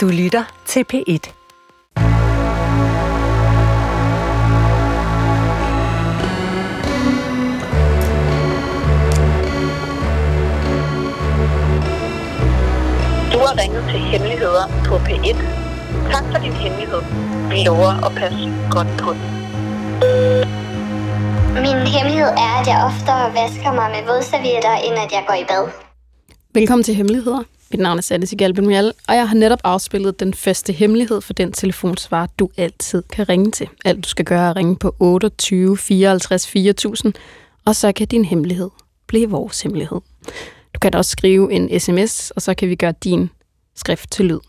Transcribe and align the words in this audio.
Du 0.00 0.08
lytter 0.08 0.44
til 0.66 0.84
P1. 0.92 1.24
Du 13.32 13.38
har 13.38 13.54
ringet 13.62 13.84
til 13.90 14.00
Hemmeligheder 14.00 14.66
på 14.88 14.94
P1. 14.96 15.36
Tak 16.12 16.24
for 16.32 16.38
din 16.44 16.52
hemmelighed. 16.52 17.00
Vi 17.50 17.64
lover 17.66 18.06
at 18.06 18.12
passe 18.16 18.44
godt 18.70 18.88
på 19.02 19.10
den. 19.12 19.26
Min 21.54 21.86
hemmelighed 21.94 22.30
er, 22.46 22.52
at 22.60 22.66
jeg 22.66 22.78
oftere 22.90 23.24
vasker 23.40 23.72
mig 23.72 23.90
med 23.90 24.02
vådservietter, 24.06 24.74
end 24.86 24.94
at 25.04 25.12
jeg 25.12 25.24
går 25.28 25.34
i 25.34 25.44
bad. 25.48 25.68
Velkommen 26.54 26.84
til 26.84 26.94
Hemmeligheder. 26.94 27.42
Mit 27.72 27.80
navn 27.80 27.98
er 27.98 28.02
Sande 28.02 28.26
Sigalben 28.26 28.64
og 29.08 29.16
jeg 29.16 29.28
har 29.28 29.34
netop 29.34 29.60
afspillet 29.64 30.20
den 30.20 30.34
faste 30.34 30.72
hemmelighed 30.72 31.20
for 31.20 31.32
den 31.32 31.52
telefonsvar, 31.52 32.28
du 32.38 32.48
altid 32.56 33.02
kan 33.02 33.28
ringe 33.28 33.50
til. 33.50 33.68
Alt 33.84 34.04
du 34.04 34.08
skal 34.08 34.24
gøre 34.24 34.46
er 34.46 34.50
at 34.50 34.56
ringe 34.56 34.76
på 34.76 34.94
28 34.98 35.76
54 35.76 36.48
4000, 36.48 37.12
og 37.66 37.76
så 37.76 37.92
kan 37.92 38.06
din 38.06 38.24
hemmelighed 38.24 38.70
blive 39.06 39.30
vores 39.30 39.62
hemmelighed. 39.62 40.00
Du 40.74 40.78
kan 40.82 40.92
da 40.92 40.98
også 40.98 41.10
skrive 41.10 41.52
en 41.52 41.80
sms, 41.80 42.30
og 42.30 42.42
så 42.42 42.54
kan 42.54 42.68
vi 42.68 42.74
gøre 42.74 42.94
din 43.04 43.30
skrift 43.76 44.10
til 44.10 44.24
lyd. 44.24 44.40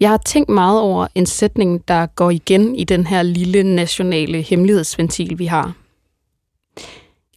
Jeg 0.00 0.10
har 0.10 0.20
tænkt 0.26 0.48
meget 0.48 0.80
over 0.80 1.06
en 1.14 1.26
sætning, 1.26 1.88
der 1.88 2.06
går 2.06 2.30
igen 2.30 2.74
i 2.74 2.84
den 2.84 3.06
her 3.06 3.22
lille 3.22 3.62
nationale 3.62 4.42
hemmelighedsventil, 4.42 5.38
vi 5.38 5.46
har. 5.46 5.85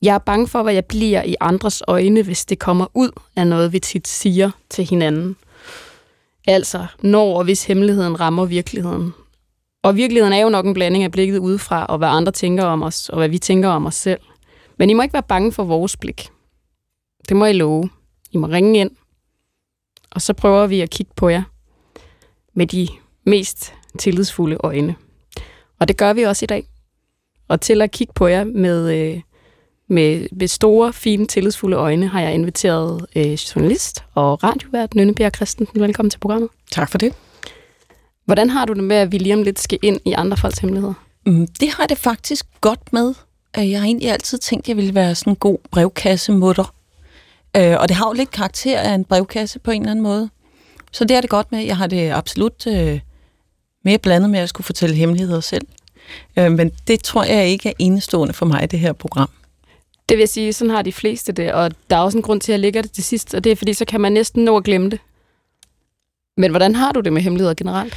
Jeg 0.02 0.16
er 0.16 0.20
bange 0.20 0.48
for, 0.48 0.63
hvad 0.63 0.73
jeg 0.73 0.85
bliver 0.85 1.23
i 1.23 1.35
andres 1.39 1.84
øjne, 1.88 2.23
hvis 2.23 2.45
det 2.45 2.59
kommer 2.59 2.85
ud 2.94 3.12
af 3.35 3.48
noget, 3.48 3.73
vi 3.73 3.80
tit 3.80 4.08
siger 4.08 4.52
til 4.70 4.85
hinanden. 4.85 5.35
Altså, 6.48 6.85
når 7.02 7.38
og 7.38 7.44
hvis 7.44 7.66
hemmeligheden 7.66 8.20
rammer 8.20 8.45
virkeligheden. 8.45 9.14
Og 9.83 9.95
virkeligheden 9.95 10.33
er 10.33 10.42
jo 10.42 10.50
nok 10.50 10.66
en 10.66 10.73
blanding 10.73 11.03
af 11.03 11.11
blikket 11.11 11.38
udefra, 11.38 11.86
og 11.86 11.97
hvad 11.97 12.08
andre 12.08 12.31
tænker 12.31 12.64
om 12.64 12.83
os, 12.83 13.09
og 13.09 13.17
hvad 13.17 13.30
vi 13.30 13.38
tænker 13.38 13.70
om 13.70 13.86
os 13.86 13.95
selv. 13.95 14.20
Men 14.77 14.89
I 14.89 14.94
må 14.94 15.02
ikke 15.02 15.14
være 15.14 15.23
bange 15.23 15.52
for 15.52 15.64
vores 15.64 15.97
blik. 15.97 16.30
Det 17.30 17.38
må 17.38 17.45
I 17.45 17.53
love. 17.53 17.89
I 18.31 18.38
må 18.38 18.47
ringe 18.47 18.80
ind, 18.80 18.92
og 20.11 20.22
så 20.22 20.33
prøver 20.33 20.67
vi 20.67 20.81
at 20.81 20.89
kigge 20.89 21.11
på 21.16 21.30
jer 21.30 21.44
med 22.53 22.67
de 22.67 22.88
mest 23.23 23.73
tillidsfulde 24.00 24.58
øjne. 24.64 24.95
Og 25.80 25.88
det 25.88 25.97
gør 25.97 26.14
vi 26.14 26.23
også 26.23 26.45
i 26.45 26.47
dag. 26.47 26.67
Og 27.47 27.61
til 27.61 27.81
at 27.81 27.92
kigge 27.92 28.14
på 28.14 28.27
jer 28.27 28.44
med, 28.44 28.94
øh, 28.95 29.22
med, 29.90 30.28
med 30.32 30.48
store, 30.48 30.94
fine, 30.94 31.28
tillidsfulde 31.28 31.78
øjne, 31.78 32.08
har 32.08 32.22
jeg 32.22 32.34
inviteret 32.34 33.06
øh, 33.16 33.34
journalist 33.34 34.04
og 34.16 34.44
radiovært 34.44 34.95
Nynne 34.95 35.16
Bjerg 35.16 35.36
Christensen. 35.36 35.82
Velkommen 35.82 36.09
til 36.09 36.20
programmet. 36.20 36.50
Tak 36.72 36.92
for 36.92 36.98
det. 36.98 37.14
Hvordan 38.26 38.50
har 38.50 38.66
du 38.66 38.73
det 38.73 38.84
med, 38.84 38.95
at 38.95 39.12
vi 39.12 39.17
lige 39.17 39.34
om 39.34 39.44
lidt 39.44 39.60
skal 39.60 39.80
ind 39.82 40.00
i 40.06 40.12
andre 40.12 40.38
folks 40.38 40.60
hemmeligheder? 40.60 40.94
Mm, 41.26 41.48
det 41.48 41.70
har 41.70 41.86
det 41.86 41.98
faktisk 41.98 42.45
godt 42.62 42.94
med. 42.94 43.14
Jeg 43.58 43.80
har 43.80 43.86
egentlig 43.86 44.12
altid 44.12 44.38
tænkt, 44.38 44.66
at 44.66 44.70
jeg 44.70 44.78
ville 44.78 44.95
være 44.95 45.16
sådan 45.16 45.32
en 45.32 45.38
god 45.38 45.58
brevkassemutter. 45.72 46.73
Øh, 47.58 47.76
og 47.80 47.88
det 47.88 47.95
har 47.95 48.08
jo 48.08 48.14
lidt 48.14 48.32
karakter 48.32 48.80
af 48.80 48.94
en 48.94 49.06
brevkasse 49.06 49.60
på 49.60 49.72
en 49.72 49.82
eller 49.82 49.92
anden 49.92 50.04
måde. 50.04 50.30
Så 50.92 51.04
det 51.04 51.17
er 51.17 51.22
det 51.22 51.30
godt 51.30 51.52
med. 51.52 51.60
Jeg 51.60 51.78
har 51.78 51.88
det 51.88 52.12
absolut 52.12 52.67
øh, 52.67 53.00
mere 53.86 53.98
blandet 53.98 54.30
med 54.30 54.40
at 54.40 54.50
skulle 54.50 54.66
fortælle 54.66 54.95
hemmeligheder 54.95 55.42
selv. 55.42 55.67
Øh, 56.38 56.52
men 56.52 56.72
det 56.88 57.04
tror 57.04 57.23
jeg 57.23 57.48
ikke 57.48 57.70
er 57.70 57.73
enestående 57.80 58.34
for 58.34 58.45
mig, 58.45 58.72
det 58.72 58.80
her 58.80 58.94
program. 58.94 59.30
Det 60.09 60.17
vil 60.17 60.27
sige, 60.27 60.53
sådan 60.53 60.71
har 60.71 60.81
de 60.81 60.91
fleste 60.91 61.31
det, 61.31 61.53
og 61.53 61.71
der 61.89 61.95
er 61.95 61.99
også 61.99 62.17
en 62.17 62.21
grund 62.21 62.41
til, 62.41 62.52
at 62.52 62.53
jeg 62.53 62.59
lægger 62.59 62.81
det 62.81 62.91
til 62.91 63.03
sidst, 63.03 63.33
og 63.33 63.43
det 63.43 63.52
er, 63.52 63.55
fordi 63.55 63.73
så 63.73 63.85
kan 63.85 64.02
man 64.02 64.11
næsten 64.11 64.43
nå 64.43 64.57
at 64.57 64.63
glemme 64.63 64.89
det. 64.89 64.99
Men 66.38 66.52
hvordan 66.52 66.75
har 66.75 66.91
du 66.91 66.99
det 66.99 67.13
med 67.13 67.21
hemmeligheder 67.21 67.53
generelt? 67.53 67.93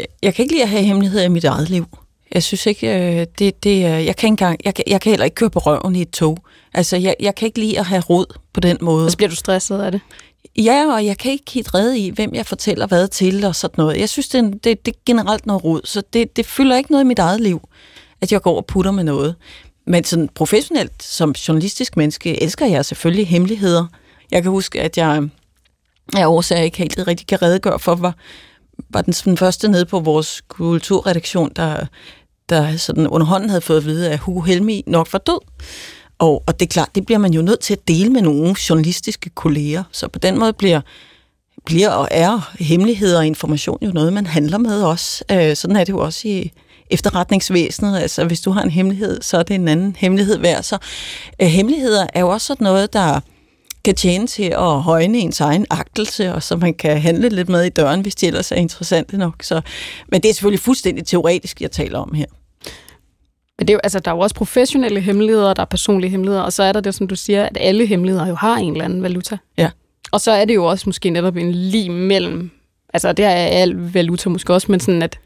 Jeg, 0.00 0.06
jeg 0.22 0.34
kan 0.34 0.42
ikke 0.42 0.54
lide 0.54 0.62
at 0.62 0.68
have 0.68 0.82
hemmeligheder 0.82 1.24
i 1.24 1.28
mit 1.28 1.44
eget 1.44 1.70
liv. 1.70 1.86
Jeg 2.34 2.42
synes 2.42 2.66
ikke, 2.66 3.18
øh, 3.20 3.26
det, 3.38 3.64
det, 3.64 3.80
jeg 3.80 4.16
kan 4.16 4.26
engang, 4.26 4.60
jeg, 4.64 4.74
jeg 4.86 5.00
kan 5.00 5.10
heller 5.10 5.24
ikke 5.24 5.34
køre 5.34 5.50
på 5.50 5.58
røven 5.58 5.96
i 5.96 6.02
et 6.02 6.10
tog. 6.10 6.38
Altså, 6.74 6.96
jeg, 6.96 7.16
jeg 7.20 7.34
kan 7.34 7.46
ikke 7.46 7.60
lide 7.60 7.78
at 7.78 7.86
have 7.86 8.02
råd 8.02 8.26
på 8.52 8.60
den 8.60 8.78
måde. 8.80 9.04
Og 9.04 9.10
så 9.10 9.16
bliver 9.16 9.30
du 9.30 9.36
stresset 9.36 9.80
af 9.80 9.92
det? 9.92 10.00
Ja, 10.56 10.94
og 10.94 11.06
jeg 11.06 11.18
kan 11.18 11.32
ikke 11.32 11.50
helt 11.50 11.74
redde 11.74 11.98
i, 11.98 12.10
hvem 12.10 12.34
jeg 12.34 12.46
fortæller 12.46 12.86
hvad 12.86 13.08
til 13.08 13.44
og 13.44 13.54
sådan 13.54 13.74
noget. 13.78 14.00
Jeg 14.00 14.08
synes, 14.08 14.28
det 14.28 14.38
er, 14.38 14.50
det, 14.50 14.86
det 14.86 14.94
er 14.94 14.98
generelt 15.06 15.46
noget 15.46 15.64
råd, 15.64 15.80
så 15.84 16.02
det, 16.12 16.36
det 16.36 16.46
fylder 16.46 16.76
ikke 16.76 16.90
noget 16.90 17.04
i 17.04 17.06
mit 17.06 17.18
eget 17.18 17.40
liv, 17.40 17.68
at 18.20 18.32
jeg 18.32 18.42
går 18.42 18.56
og 18.56 18.66
putter 18.66 18.90
med 18.90 19.04
noget. 19.04 19.34
Men 19.86 20.04
sådan 20.04 20.28
professionelt, 20.34 21.02
som 21.02 21.30
journalistisk 21.30 21.96
menneske, 21.96 22.42
elsker 22.42 22.66
jeg 22.66 22.84
selvfølgelig 22.84 23.28
hemmeligheder. 23.28 23.86
Jeg 24.30 24.42
kan 24.42 24.50
huske, 24.50 24.80
at 24.80 24.98
jeg 24.98 25.28
af 26.16 26.26
årsager 26.26 26.62
ikke 26.62 26.78
helt 26.78 26.98
rigtig 27.06 27.26
kan 27.26 27.42
redegøre 27.42 27.78
for, 27.78 27.94
var, 27.94 28.14
var 28.90 29.02
den, 29.02 29.12
den 29.12 29.36
første 29.36 29.68
nede 29.68 29.84
på 29.84 30.00
vores 30.00 30.42
kulturredaktion, 30.48 31.52
der, 31.56 31.86
der 32.48 32.76
sådan 32.76 33.06
underhånden 33.06 33.48
havde 33.50 33.60
fået 33.60 33.76
at 33.76 33.84
vide, 33.84 34.10
at 34.10 34.18
Hugo 34.18 34.40
Helmi 34.40 34.84
nok 34.86 35.12
var 35.12 35.18
død. 35.18 35.40
Og, 36.18 36.42
og 36.46 36.60
det 36.60 36.66
er 36.66 36.70
klart, 36.70 36.94
det 36.94 37.06
bliver 37.06 37.18
man 37.18 37.34
jo 37.34 37.42
nødt 37.42 37.60
til 37.60 37.74
at 37.74 37.88
dele 37.88 38.10
med 38.10 38.22
nogle 38.22 38.54
journalistiske 38.68 39.30
kolleger. 39.30 39.82
Så 39.92 40.08
på 40.08 40.18
den 40.18 40.38
måde 40.38 40.52
bliver, 40.52 40.80
bliver 41.64 41.90
og 41.90 42.08
er 42.10 42.54
hemmeligheder 42.58 43.18
og 43.18 43.26
information 43.26 43.78
jo 43.82 43.90
noget, 43.90 44.12
man 44.12 44.26
handler 44.26 44.58
med 44.58 44.82
også. 44.82 45.24
Øh, 45.32 45.56
sådan 45.56 45.76
er 45.76 45.84
det 45.84 45.92
jo 45.92 45.98
også 45.98 46.28
i 46.28 46.52
efterretningsvæsenet. 46.90 47.98
Altså 47.98 48.24
hvis 48.24 48.40
du 48.40 48.50
har 48.50 48.62
en 48.62 48.70
hemmelighed, 48.70 49.22
så 49.22 49.38
er 49.38 49.42
det 49.42 49.54
en 49.54 49.68
anden 49.68 49.96
hemmelighed 49.98 50.38
værd. 50.38 50.62
Så 50.62 50.78
øh, 51.42 51.48
hemmeligheder 51.48 52.06
er 52.14 52.20
jo 52.20 52.28
også 52.28 52.46
sådan 52.46 52.64
noget, 52.64 52.92
der 52.92 53.20
kan 53.84 53.94
tjene 53.94 54.26
til 54.26 54.42
at 54.42 54.82
højne 54.82 55.18
ens 55.18 55.40
egen 55.40 55.66
agtelse, 55.70 56.34
og 56.34 56.42
så 56.42 56.56
man 56.56 56.74
kan 56.74 57.00
handle 57.00 57.28
lidt 57.28 57.48
med 57.48 57.64
i 57.64 57.68
døren, 57.68 58.00
hvis 58.00 58.14
det 58.14 58.26
ellers 58.26 58.52
er 58.52 58.56
interessant 58.56 59.12
nok. 59.12 59.42
Så, 59.42 59.60
men 60.08 60.22
det 60.22 60.28
er 60.28 60.32
selvfølgelig 60.32 60.60
fuldstændig 60.60 61.06
teoretisk, 61.06 61.60
jeg 61.60 61.70
taler 61.70 61.98
om 61.98 62.14
her. 62.14 62.26
Men 63.58 63.68
det 63.68 63.72
er 63.72 63.74
jo, 63.74 63.80
altså, 63.84 63.98
der 63.98 64.10
er 64.10 64.14
jo 64.14 64.20
også 64.20 64.34
professionelle 64.34 65.00
hemmeligheder, 65.00 65.54
der 65.54 65.62
er 65.62 65.66
personlige 65.66 66.10
hemmeligheder, 66.10 66.42
og 66.42 66.52
så 66.52 66.62
er 66.62 66.72
der 66.72 66.80
det, 66.80 66.94
som 66.94 67.08
du 67.08 67.16
siger, 67.16 67.44
at 67.44 67.58
alle 67.60 67.86
hemmeligheder 67.86 68.26
jo 68.26 68.34
har 68.34 68.56
en 68.56 68.72
eller 68.72 68.84
anden 68.84 69.02
valuta. 69.02 69.38
Ja. 69.58 69.70
Og 70.12 70.20
så 70.20 70.30
er 70.30 70.44
det 70.44 70.54
jo 70.54 70.64
også 70.64 70.84
måske 70.86 71.10
netop 71.10 71.36
en 71.36 71.52
lige 71.52 71.90
mellem, 71.90 72.50
altså 72.94 73.12
det 73.12 73.24
er 73.24 73.30
al 73.30 73.70
valuta 73.70 74.28
måske 74.28 74.54
også, 74.54 74.66
men 74.70 74.80
sådan 74.80 75.02
at 75.02 75.18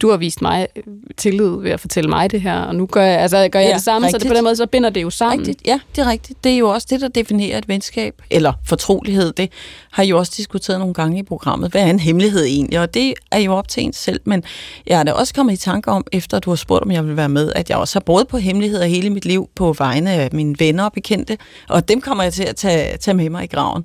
du 0.00 0.10
har 0.10 0.16
vist 0.16 0.42
mig 0.42 0.68
tillid 1.16 1.60
ved 1.60 1.70
at 1.70 1.80
fortælle 1.80 2.10
mig 2.10 2.30
det 2.30 2.40
her, 2.40 2.60
og 2.60 2.74
nu 2.74 2.86
gør 2.86 3.02
jeg, 3.02 3.20
altså, 3.20 3.48
gør 3.48 3.58
jeg 3.58 3.68
ja, 3.68 3.74
det 3.74 3.82
samme, 3.82 4.06
rigtigt. 4.06 4.22
så 4.22 4.24
det 4.24 4.32
på 4.32 4.36
den 4.36 4.44
måde, 4.44 4.56
så 4.56 4.66
binder 4.66 4.90
det 4.90 5.02
jo 5.02 5.10
sammen. 5.10 5.38
Rigtigt. 5.38 5.66
Ja, 5.66 5.80
det 5.96 6.02
er 6.02 6.10
rigtigt. 6.10 6.44
Det 6.44 6.52
er 6.52 6.56
jo 6.56 6.68
også 6.68 6.86
det, 6.90 7.00
der 7.00 7.08
definerer 7.08 7.58
et 7.58 7.68
venskab, 7.68 8.22
eller 8.30 8.52
fortrolighed. 8.66 9.32
Det 9.32 9.50
har 9.92 10.02
jeg 10.02 10.10
jo 10.10 10.18
også 10.18 10.32
diskuteret 10.36 10.78
nogle 10.78 10.94
gange 10.94 11.18
i 11.18 11.22
programmet. 11.22 11.70
Hvad 11.70 11.82
er 11.82 11.86
en 11.86 11.98
hemmelighed 11.98 12.44
egentlig? 12.44 12.80
Og 12.80 12.94
det 12.94 13.14
er 13.32 13.38
jo 13.38 13.54
op 13.54 13.68
til 13.68 13.82
en 13.82 13.92
selv, 13.92 14.20
men 14.24 14.42
jeg 14.86 14.96
har 14.96 15.04
da 15.04 15.12
også 15.12 15.34
kommet 15.34 15.52
i 15.52 15.56
tanke 15.56 15.90
om, 15.90 16.06
efter 16.12 16.38
du 16.38 16.50
har 16.50 16.56
spurgt, 16.56 16.84
om 16.84 16.90
jeg 16.90 17.06
vil 17.06 17.16
være 17.16 17.28
med, 17.28 17.52
at 17.52 17.70
jeg 17.70 17.78
også 17.78 17.94
har 17.94 18.00
brugt 18.00 18.28
på 18.28 18.38
hemmeligheder 18.38 18.84
hele 18.86 19.10
mit 19.10 19.24
liv 19.24 19.48
på 19.54 19.72
vegne 19.72 20.12
af 20.12 20.28
mine 20.32 20.54
venner 20.58 20.84
og 20.84 20.92
bekendte, 20.92 21.38
og 21.68 21.88
dem 21.88 22.00
kommer 22.00 22.24
jeg 22.24 22.32
til 22.32 22.44
at 22.44 22.56
tage, 22.56 22.96
tage 22.96 23.14
med 23.14 23.30
mig 23.30 23.44
i 23.44 23.46
graven. 23.46 23.84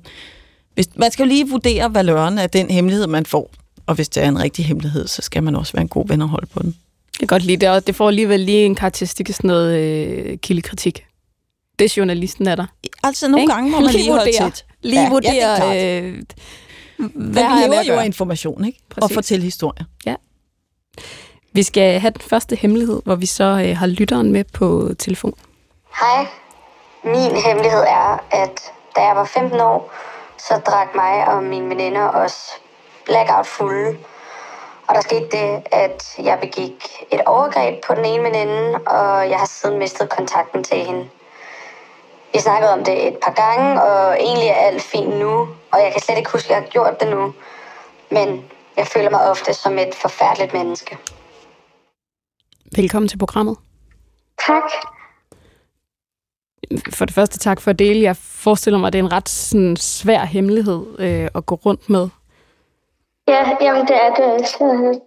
Hvis, 0.74 0.88
man 0.96 1.10
skal 1.10 1.22
jo 1.22 1.28
lige 1.28 1.48
vurdere 1.48 1.94
valøren 1.94 2.38
af 2.38 2.50
den 2.50 2.70
hemmelighed, 2.70 3.06
man 3.06 3.26
får. 3.26 3.50
Og 3.90 3.96
hvis 3.96 4.08
det 4.08 4.22
er 4.22 4.28
en 4.28 4.42
rigtig 4.42 4.64
hemmelighed, 4.66 5.06
så 5.06 5.22
skal 5.22 5.42
man 5.42 5.56
også 5.56 5.72
være 5.72 5.82
en 5.82 5.88
god 5.88 6.08
ven 6.08 6.22
og 6.22 6.28
holde 6.28 6.46
på 6.46 6.62
den. 6.62 6.76
Jeg 7.14 7.18
kan 7.18 7.26
godt 7.26 7.42
lide 7.42 7.56
det, 7.56 7.68
og 7.68 7.86
det 7.86 7.94
får 7.94 8.08
alligevel 8.08 8.40
lige 8.40 8.64
en 8.64 8.74
karakteristik 8.74 9.28
af 9.28 9.34
sådan 9.34 9.48
noget 9.48 9.78
øh, 9.78 10.38
kildekritik. 10.38 11.06
Det 11.78 11.84
er 11.84 11.94
journalisten 11.96 12.46
er 12.46 12.54
der. 12.54 12.66
Altså 13.02 13.28
nogle 13.28 13.42
Ikke? 13.42 13.52
gange 13.52 13.70
må 13.70 13.80
man 13.80 13.90
lige, 13.90 14.02
lige 14.02 14.12
holde 14.12 14.32
tæt. 14.38 14.64
Lige 14.82 15.02
ja, 15.02 15.08
vurdere, 15.08 15.64
ja, 15.64 16.00
øh, 16.00 16.22
hvad 17.14 17.42
har 17.42 17.60
jeg 17.60 17.84
jo 17.88 18.00
information, 18.00 18.64
ikke? 18.64 18.78
Præcis. 18.90 19.02
Og 19.02 19.14
fortælle 19.14 19.44
historier. 19.44 19.84
Ja. 20.06 20.14
Vi 21.52 21.62
skal 21.62 22.00
have 22.00 22.10
den 22.10 22.20
første 22.20 22.56
hemmelighed, 22.56 23.00
hvor 23.04 23.14
vi 23.14 23.26
så 23.26 23.44
øh, 23.44 23.76
har 23.76 23.86
lytteren 23.86 24.32
med 24.32 24.44
på 24.44 24.94
telefon. 24.98 25.34
Hej. 26.00 26.26
Min 27.04 27.42
hemmelighed 27.46 27.80
er, 27.80 28.24
at 28.30 28.60
da 28.96 29.00
jeg 29.00 29.16
var 29.16 29.24
15 29.24 29.60
år, 29.60 29.92
så 30.38 30.60
drak 30.66 30.88
mig 30.94 31.28
og 31.28 31.42
mine 31.42 31.68
veninder 31.68 32.08
os 32.08 32.50
blackout 33.10 33.46
fulde. 33.46 33.98
Og 34.88 34.94
der 34.94 35.00
skete 35.00 35.28
det, 35.38 35.62
at 35.72 36.00
jeg 36.28 36.38
begik 36.40 36.78
et 37.12 37.20
overgreb 37.26 37.74
på 37.86 37.94
den 37.94 38.04
ene 38.04 38.22
veninde, 38.22 38.78
og 38.86 39.30
jeg 39.30 39.38
har 39.38 39.46
siden 39.46 39.78
mistet 39.78 40.08
kontakten 40.10 40.64
til 40.64 40.78
hende. 40.78 41.08
Vi 42.32 42.38
snakkede 42.38 42.72
om 42.72 42.84
det 42.84 43.08
et 43.08 43.18
par 43.22 43.34
gange, 43.42 43.82
og 43.82 44.16
egentlig 44.20 44.48
er 44.48 44.54
alt 44.54 44.82
fint 44.82 45.18
nu, 45.18 45.32
og 45.72 45.78
jeg 45.84 45.92
kan 45.92 46.02
slet 46.02 46.18
ikke 46.18 46.32
huske, 46.32 46.48
at 46.48 46.50
jeg 46.50 46.62
har 46.62 46.70
gjort 46.70 47.00
det 47.00 47.08
nu. 47.10 47.34
Men 48.10 48.44
jeg 48.76 48.86
føler 48.86 49.10
mig 49.10 49.30
ofte 49.30 49.54
som 49.54 49.78
et 49.78 49.94
forfærdeligt 49.94 50.52
menneske. 50.52 50.98
Velkommen 52.76 53.08
til 53.08 53.18
programmet. 53.18 53.56
Tak. 54.46 54.70
For 56.94 57.04
det 57.04 57.14
første 57.14 57.38
tak 57.38 57.60
for 57.60 57.70
at 57.70 57.78
dele. 57.78 58.02
Jeg 58.02 58.16
forestiller 58.16 58.78
mig, 58.78 58.86
at 58.86 58.92
det 58.92 58.98
er 58.98 59.02
en 59.04 59.12
ret 59.12 59.28
sådan, 59.28 59.76
svær 59.76 60.24
hemmelighed 60.24 60.86
øh, 60.98 61.28
at 61.34 61.46
gå 61.46 61.54
rundt 61.54 61.90
med. 61.90 62.08
Ja, 63.32 63.42
jamen 63.64 63.86
det 63.86 63.96
er 64.06 64.10
det. 64.20 64.30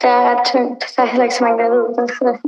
Det 0.02 0.10
er 0.10 0.22
ret 0.30 0.44
tungt. 0.52 0.86
Der 0.96 1.04
er 1.04 1.08
heller 1.08 1.24
ikke 1.24 1.36
så 1.36 1.44
mange, 1.44 1.64
der 1.64 1.70
ved 1.70 1.86
det. 1.98 2.40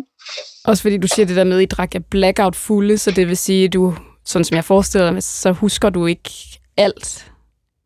Også 0.65 0.81
fordi 0.81 0.97
du 0.97 1.07
siger 1.07 1.25
det 1.25 1.35
der 1.35 1.43
med, 1.43 1.57
at 1.57 1.63
I 1.63 1.65
drak 1.65 1.91
blackout 2.11 2.55
fulde, 2.55 2.97
så 2.97 3.11
det 3.11 3.27
vil 3.27 3.37
sige, 3.37 3.65
at 3.65 3.73
du, 3.73 3.93
sådan 4.25 4.45
som 4.45 4.55
jeg 4.55 4.63
forestiller 4.63 5.11
mig, 5.11 5.23
så 5.23 5.51
husker 5.51 5.89
du 5.89 6.05
ikke 6.05 6.29
alt. 6.77 7.31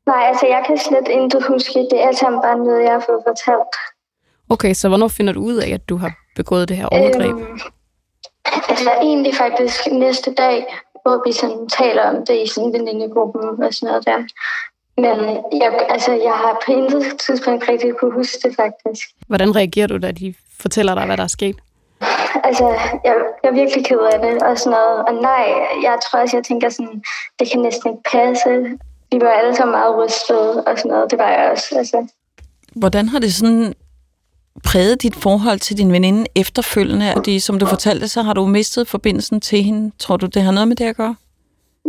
Nej, 0.06 0.24
altså 0.30 0.46
jeg 0.48 0.64
kan 0.68 0.78
slet 0.78 1.08
ikke 1.10 1.48
huske. 1.48 1.80
Det 1.92 2.04
er 2.04 2.08
alt 2.08 2.18
sammen 2.18 2.42
bare 2.42 2.58
noget, 2.58 2.84
jeg 2.84 2.92
har 2.92 3.04
fået 3.10 3.22
fortalt. 3.28 3.76
Okay, 4.50 4.74
så 4.74 4.88
hvornår 4.88 5.08
finder 5.08 5.34
du 5.34 5.42
ud 5.42 5.56
af, 5.56 5.70
at 5.74 5.90
du 5.90 5.98
har 5.98 6.12
begået 6.36 6.70
det 6.70 6.78
her 6.78 6.86
overgreb? 6.86 7.36
Øhm, 7.36 7.60
altså 8.70 8.92
egentlig 9.02 9.36
faktisk 9.36 9.80
næste 9.92 10.34
dag, 10.34 10.66
hvor 11.04 11.24
vi 11.26 11.32
sådan 11.32 11.70
taler 11.70 12.04
om 12.10 12.26
det 12.26 12.44
i 12.44 12.48
sådan 12.48 12.74
venindegruppen 12.74 13.64
og 13.64 13.74
sådan 13.74 13.88
noget 13.88 14.06
der. 14.06 14.18
Men 15.04 15.18
jeg, 15.62 15.72
altså, 15.90 16.12
jeg 16.12 16.36
har 16.44 16.62
på 16.66 16.72
intet 16.72 17.04
tidspunkt 17.25 17.69
rigtig 17.69 17.94
kunne 18.00 18.13
huske 18.13 18.38
det 18.44 18.56
faktisk. 18.56 19.07
Hvordan 19.28 19.56
reagerer 19.56 19.88
du, 19.88 19.98
da 19.98 20.12
de 20.12 20.34
fortæller 20.60 20.96
dig, 20.96 21.06
hvad 21.06 21.18
der 21.18 21.24
er 21.24 21.28
sket? 21.28 21.56
Altså, 22.44 22.68
jeg, 23.06 23.16
jeg 23.44 23.50
er 23.50 23.54
virkelig 23.54 23.86
ked 23.86 24.00
af 24.13 24.19
det 24.19 24.44
og 24.44 24.57
sådan 24.57 24.72
noget. 24.72 24.98
Og 25.07 25.13
nej, 25.13 25.46
jeg 25.84 25.98
tror 26.04 26.19
også, 26.22 26.38
jeg 26.38 26.44
tænker 26.44 26.69
sådan, 26.69 27.04
det 27.40 27.51
kan 27.51 27.62
næsten 27.62 27.90
ikke 27.92 28.04
passe. 28.12 28.50
Vi 29.12 29.19
var 29.22 29.31
alle 29.31 29.56
sammen 29.56 29.72
meget 29.72 29.98
rystede 29.98 30.63
og 30.63 30.78
sådan 30.78 30.92
noget. 30.92 31.12
Det 31.12 31.19
var 31.19 31.30
jeg 31.30 31.52
også. 31.52 31.75
Altså. 31.78 32.07
Hvordan 32.75 33.10
har 33.10 33.19
det 33.19 33.34
sådan 33.34 33.74
præget 34.63 35.02
dit 35.02 35.16
forhold 35.16 35.60
til 35.60 35.78
din 35.78 35.92
veninde 35.92 36.25
efterfølgende? 36.36 37.06
Er 37.06 37.16
det, 37.16 37.44
som 37.44 37.60
du 37.60 37.66
fortalte, 37.66 38.07
så 38.07 38.22
har 38.22 38.34
du 38.34 38.45
mistet 38.45 38.88
forbindelsen 38.88 39.42
til 39.42 39.63
hende. 39.63 39.92
Tror 40.00 40.18
du, 40.18 40.25
det 40.25 40.42
har 40.42 40.52
noget 40.52 40.68
med 40.68 40.75
det 40.75 40.86
at 40.86 40.95
gøre? 40.95 41.16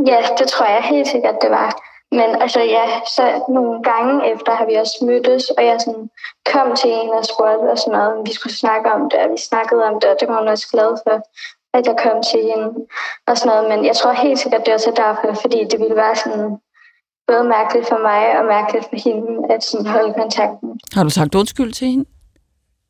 Ja, 0.06 0.18
det 0.38 0.48
tror 0.48 0.66
jeg 0.66 0.82
helt 0.82 1.08
sikkert, 1.08 1.34
det 1.42 1.50
var. 1.50 1.89
Men 2.18 2.28
altså 2.42 2.60
ja, 2.60 2.86
så 3.16 3.22
nogle 3.48 3.82
gange 3.82 4.32
efter 4.32 4.52
har 4.54 4.66
vi 4.66 4.74
også 4.74 4.96
mødtes, 5.02 5.44
og 5.58 5.64
jeg 5.64 5.76
sådan 5.80 6.10
kom 6.52 6.76
til 6.76 6.90
en 6.90 7.10
og 7.18 7.24
spurgte 7.24 7.70
og 7.72 7.78
sådan 7.78 7.92
noget, 7.92 8.12
om 8.16 8.26
vi 8.26 8.32
skulle 8.32 8.56
snakke 8.62 8.92
om 8.96 9.02
det, 9.10 9.18
og 9.24 9.28
vi 9.34 9.40
snakkede 9.50 9.82
om 9.90 9.94
det, 10.00 10.08
og 10.10 10.16
det 10.20 10.28
var 10.28 10.38
hun 10.38 10.48
også 10.48 10.68
glad 10.72 10.90
for, 11.04 11.16
at 11.76 11.86
jeg 11.86 11.96
kom 12.04 12.16
til 12.30 12.40
hende 12.50 12.68
og 13.28 13.34
sådan 13.38 13.48
noget. 13.50 13.64
Men 13.70 13.78
jeg 13.88 13.96
tror 13.96 14.12
helt 14.12 14.38
sikkert, 14.38 14.62
det 14.64 14.70
er 14.70 14.78
også 14.80 14.92
derfor, 15.04 15.40
fordi 15.40 15.58
det 15.70 15.78
ville 15.80 15.96
være 15.96 16.16
sådan 16.16 16.46
både 17.28 17.44
mærkeligt 17.44 17.88
for 17.88 17.98
mig 18.08 18.22
og 18.38 18.44
mærkeligt 18.56 18.84
for 18.90 18.98
hende 19.06 19.54
at 19.54 19.64
sådan 19.64 19.86
holde 19.86 20.14
kontakten. 20.20 20.68
Har 20.94 21.02
du 21.02 21.10
sagt 21.10 21.34
undskyld 21.34 21.72
til 21.72 21.86
hende? 21.86 22.04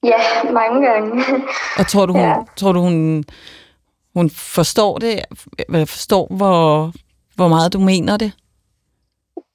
Ja, 0.05 0.21
mange 0.53 0.87
gange. 0.89 1.25
Og 1.79 1.87
tror 1.87 2.07
du, 2.07 2.13
hun, 2.13 2.23
ja. 2.31 2.35
tror 2.57 2.73
du, 2.73 2.81
hun, 2.81 3.25
hun 4.15 4.31
forstår 4.31 4.99
det? 4.99 5.15
Forstår, 5.71 6.27
hvor, 6.31 6.93
hvor 7.35 7.49
meget 7.49 7.73
du 7.73 7.81
mener 7.81 8.17
det? 8.17 8.33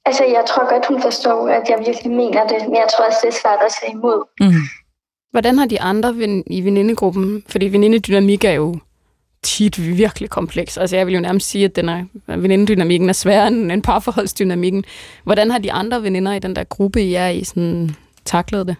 Altså, 0.05 0.23
jeg 0.23 0.43
tror 0.47 0.73
godt, 0.73 0.85
hun 0.85 1.01
forstår, 1.01 1.49
at 1.49 1.69
jeg 1.69 1.79
virkelig 1.85 2.11
mener 2.11 2.47
det, 2.47 2.61
men 2.61 2.75
jeg 2.75 2.87
tror 2.95 3.05
også, 3.05 3.19
det 3.23 3.27
er 3.27 3.39
svært 3.41 3.59
at 3.65 3.71
se 3.71 3.91
imod. 3.91 4.23
Mm. 4.39 4.63
Hvordan 5.31 5.57
har 5.57 5.65
de 5.65 5.81
andre 5.81 6.15
i 6.47 6.65
venindegruppen, 6.65 7.43
fordi 7.47 7.65
venindedynamik 7.65 8.43
er 8.43 8.51
jo 8.51 8.75
tit 9.43 9.97
virkelig 9.97 10.29
kompleks. 10.29 10.77
Altså 10.77 10.95
jeg 10.95 11.05
vil 11.07 11.13
jo 11.13 11.21
nærmest 11.21 11.49
sige, 11.49 11.65
at 11.65 11.75
den 11.75 11.89
er, 11.89 12.05
venindedynamikken 12.27 13.09
er 13.09 13.13
sværere 13.13 13.47
end, 13.47 13.71
end 13.71 13.83
parforholdsdynamikken. 13.83 14.85
Hvordan 15.23 15.51
har 15.51 15.57
de 15.57 15.71
andre 15.71 16.03
veninder 16.03 16.33
i 16.33 16.39
den 16.39 16.55
der 16.55 16.63
gruppe, 16.63 17.01
I 17.01 17.13
er 17.13 17.27
i, 17.27 17.43
sådan, 17.43 17.95
taklet 18.25 18.67
det? 18.67 18.75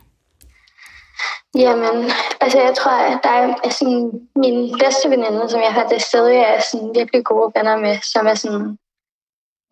Jamen, 1.57 2.11
altså 2.41 2.59
jeg 2.59 2.73
tror, 2.77 2.91
at 2.91 3.19
der 3.23 3.29
er 3.29 3.69
sådan, 3.69 4.11
min 4.35 4.75
bedste 4.79 5.09
veninde, 5.09 5.49
som 5.49 5.61
jeg 5.61 5.73
har 5.73 5.87
det 5.87 6.01
sted, 6.01 6.25
jeg 6.25 6.55
er 6.57 6.61
sådan 6.71 6.91
virkelig 6.95 7.23
gode 7.23 7.51
venner 7.55 7.77
med, 7.77 7.97
som 8.13 8.27
er 8.27 8.35
sådan, 8.35 8.77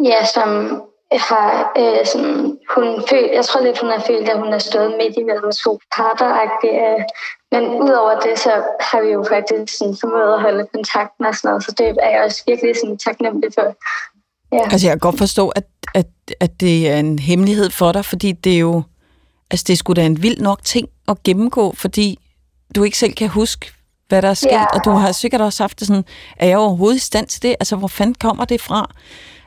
ja, 0.04 0.26
som 0.26 0.82
har 1.20 1.72
øh, 1.78 2.06
sådan, 2.06 2.58
hun 2.76 3.04
følt, 3.10 3.32
jeg 3.34 3.46
tror 3.46 3.62
lidt, 3.62 3.80
hun 3.80 3.90
har 3.90 4.04
følt, 4.08 4.30
at 4.30 4.40
hun 4.40 4.52
har 4.52 4.60
stået 4.60 4.96
midt 5.00 5.18
imellem 5.18 5.52
to 5.64 5.80
parter 5.96 6.30
øh. 6.64 7.04
Men 7.52 7.64
udover 7.66 8.20
det, 8.20 8.40
så 8.40 8.52
har 8.80 9.02
vi 9.02 9.10
jo 9.12 9.26
faktisk 9.30 9.78
sådan, 9.78 9.98
formået 10.02 10.34
at 10.34 10.42
holde 10.42 10.68
kontakten 10.74 11.26
og 11.26 11.36
sådan 11.36 11.50
noget, 11.50 11.64
så 11.64 11.72
det 11.78 11.98
er 12.02 12.10
jeg 12.10 12.24
også 12.24 12.44
virkelig 12.48 12.76
sådan, 12.76 12.98
taknemmelig 12.98 13.50
for. 13.54 13.76
Ja. 14.52 14.64
Altså 14.64 14.88
jeg 14.88 14.92
kan 14.92 15.00
godt 15.00 15.18
forstå, 15.18 15.50
at, 15.50 15.64
at, 15.94 16.08
at 16.40 16.60
det 16.60 16.90
er 16.90 16.98
en 16.98 17.20
hemmelighed 17.20 17.70
for 17.70 17.92
dig, 17.92 18.06
fordi 18.06 18.32
det 18.32 18.54
er 18.54 18.60
jo, 18.60 18.84
altså 19.52 19.66
det 19.68 19.78
skulle 19.78 20.02
da 20.02 20.06
en 20.06 20.24
vild 20.24 20.40
nok 20.42 20.64
ting 20.64 20.88
at 21.08 21.24
gennemgå, 21.24 21.74
fordi 21.78 22.20
du 22.76 22.84
ikke 22.84 22.98
selv 22.98 23.14
kan 23.14 23.30
huske, 23.30 23.72
hvad 24.08 24.22
der 24.22 24.30
er 24.30 24.34
sket, 24.34 24.52
ja. 24.52 24.66
og 24.66 24.86
du 24.86 24.90
har 24.92 25.12
sikkert 25.12 25.42
også 25.42 25.64
haft 25.64 25.80
det 25.80 25.88
sådan, 25.88 26.06
er 26.38 26.48
jeg 26.48 26.58
overhovedet 26.58 26.98
i 26.98 27.00
stand 27.00 27.28
til 27.28 27.42
det? 27.42 27.56
Altså, 27.60 27.76
hvor 27.76 27.88
fanden 27.88 28.16
kommer 28.16 28.46
det 28.46 28.62
fra? 28.62 28.90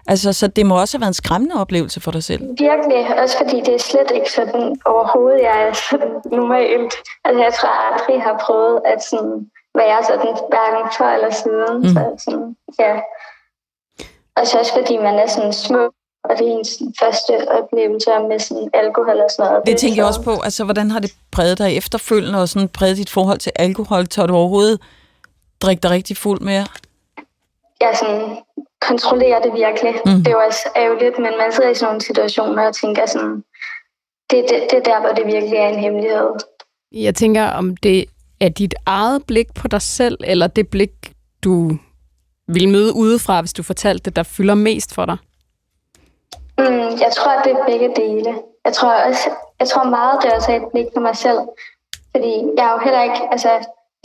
Altså, 0.09 0.33
så 0.33 0.47
det 0.47 0.67
må 0.67 0.81
også 0.81 0.97
have 0.97 1.01
været 1.01 1.11
en 1.11 1.23
skræmmende 1.23 1.55
oplevelse 1.61 2.01
for 2.01 2.11
dig 2.11 2.25
selv. 2.25 2.43
Virkelig, 2.43 3.21
også 3.23 3.37
fordi 3.39 3.57
det 3.61 3.75
er 3.75 3.79
slet 3.79 4.11
ikke 4.15 4.33
sådan 4.33 4.77
overhovedet, 4.85 5.43
jeg 5.43 5.63
er 5.69 5.73
sådan 5.91 6.13
normalt. 6.41 6.95
Altså, 7.25 7.43
jeg 7.43 7.53
tror 7.55 7.69
jeg 7.69 7.83
aldrig 7.93 8.23
har 8.23 8.43
prøvet 8.47 8.81
at 8.85 9.05
sådan, 9.11 9.51
være 9.75 10.05
sådan 10.11 10.33
hverken 10.53 10.85
før 10.99 11.11
eller 11.17 11.31
siden. 11.43 11.75
Mm. 11.83 11.89
Så 11.95 12.03
sådan, 12.25 12.57
ja. 12.79 12.95
Og 14.37 14.47
så 14.47 14.59
også 14.59 14.73
fordi 14.73 14.97
man 14.97 15.15
er 15.15 15.27
sådan 15.27 15.53
små, 15.53 15.83
og 16.25 16.33
det 16.39 16.47
er 16.49 16.53
ens 16.59 16.83
første 17.01 17.33
oplevelse 17.59 18.11
med 18.29 18.39
sådan 18.39 18.71
alkohol 18.75 19.21
og 19.21 19.31
sådan 19.31 19.51
noget. 19.51 19.67
Det 19.67 19.77
tænker 19.77 19.97
jeg 19.97 20.07
også 20.07 20.23
på. 20.23 20.35
Altså, 20.45 20.65
hvordan 20.65 20.91
har 20.91 21.01
det 21.01 21.13
præget 21.33 21.59
dig 21.59 21.77
efterfølgende, 21.77 22.41
og 22.43 22.49
sådan 22.49 22.69
præget 22.69 22.97
dit 22.97 23.11
forhold 23.11 23.39
til 23.39 23.53
alkohol? 23.57 24.07
Tør 24.07 24.27
du 24.27 24.35
overhovedet 24.35 24.81
drikke 25.63 25.81
dig 25.81 25.91
rigtig 25.91 26.17
fuld 26.17 26.41
mere? 26.41 26.67
Jeg 27.81 27.93
sådan 28.01 28.37
kontrollere 28.89 29.43
det 29.43 29.53
virkelig. 29.55 29.95
Mm. 30.07 30.13
Det 30.13 30.27
er 30.27 30.31
jo 30.31 30.43
også 30.49 30.69
ærgerligt, 30.77 31.19
men 31.19 31.33
man 31.39 31.53
sidder 31.53 31.71
i 31.71 31.75
sådan 31.75 31.87
nogle 31.87 32.01
situationer 32.01 32.67
og 32.67 32.75
tænker 32.75 33.07
sådan, 33.07 33.45
det, 34.31 34.45
det, 34.51 34.59
det 34.71 34.79
er 34.79 34.83
der, 34.83 35.01
hvor 35.01 35.13
det 35.19 35.27
virkelig 35.27 35.59
er 35.59 35.69
en 35.69 35.81
hemmelighed. 35.81 36.31
Jeg 36.93 37.15
tænker, 37.15 37.45
om 37.45 37.77
det 37.77 38.05
er 38.41 38.49
dit 38.49 38.75
eget 38.87 39.27
blik 39.27 39.55
på 39.55 39.69
dig 39.69 39.83
selv, 39.83 40.19
eller 40.25 40.47
det 40.47 40.69
blik, 40.69 41.13
du 41.45 41.71
vil 42.49 42.69
møde 42.69 42.97
udefra, 42.97 43.41
hvis 43.41 43.53
du 43.53 43.63
fortalte 43.63 44.05
det, 44.05 44.17
der 44.17 44.23
fylder 44.23 44.55
mest 44.55 44.95
for 44.95 45.05
dig? 45.05 45.17
Mm, 46.59 46.91
jeg 47.05 47.11
tror, 47.17 47.31
at 47.31 47.45
det 47.45 47.53
er 47.53 47.65
begge 47.67 47.91
dele. 47.97 48.35
Jeg 48.65 48.73
tror, 48.73 48.93
også, 49.09 49.31
jeg 49.61 49.69
tror 49.69 49.85
meget, 49.85 50.23
det 50.23 50.31
er 50.31 50.37
også 50.37 50.53
et 50.53 50.63
blik 50.73 50.87
på 50.95 51.01
mig 51.01 51.17
selv. 51.17 51.39
Fordi 52.13 52.33
jeg 52.57 52.67
er 52.67 52.73
jo 52.73 52.79
heller 52.85 53.03
ikke, 53.03 53.21
altså 53.31 53.51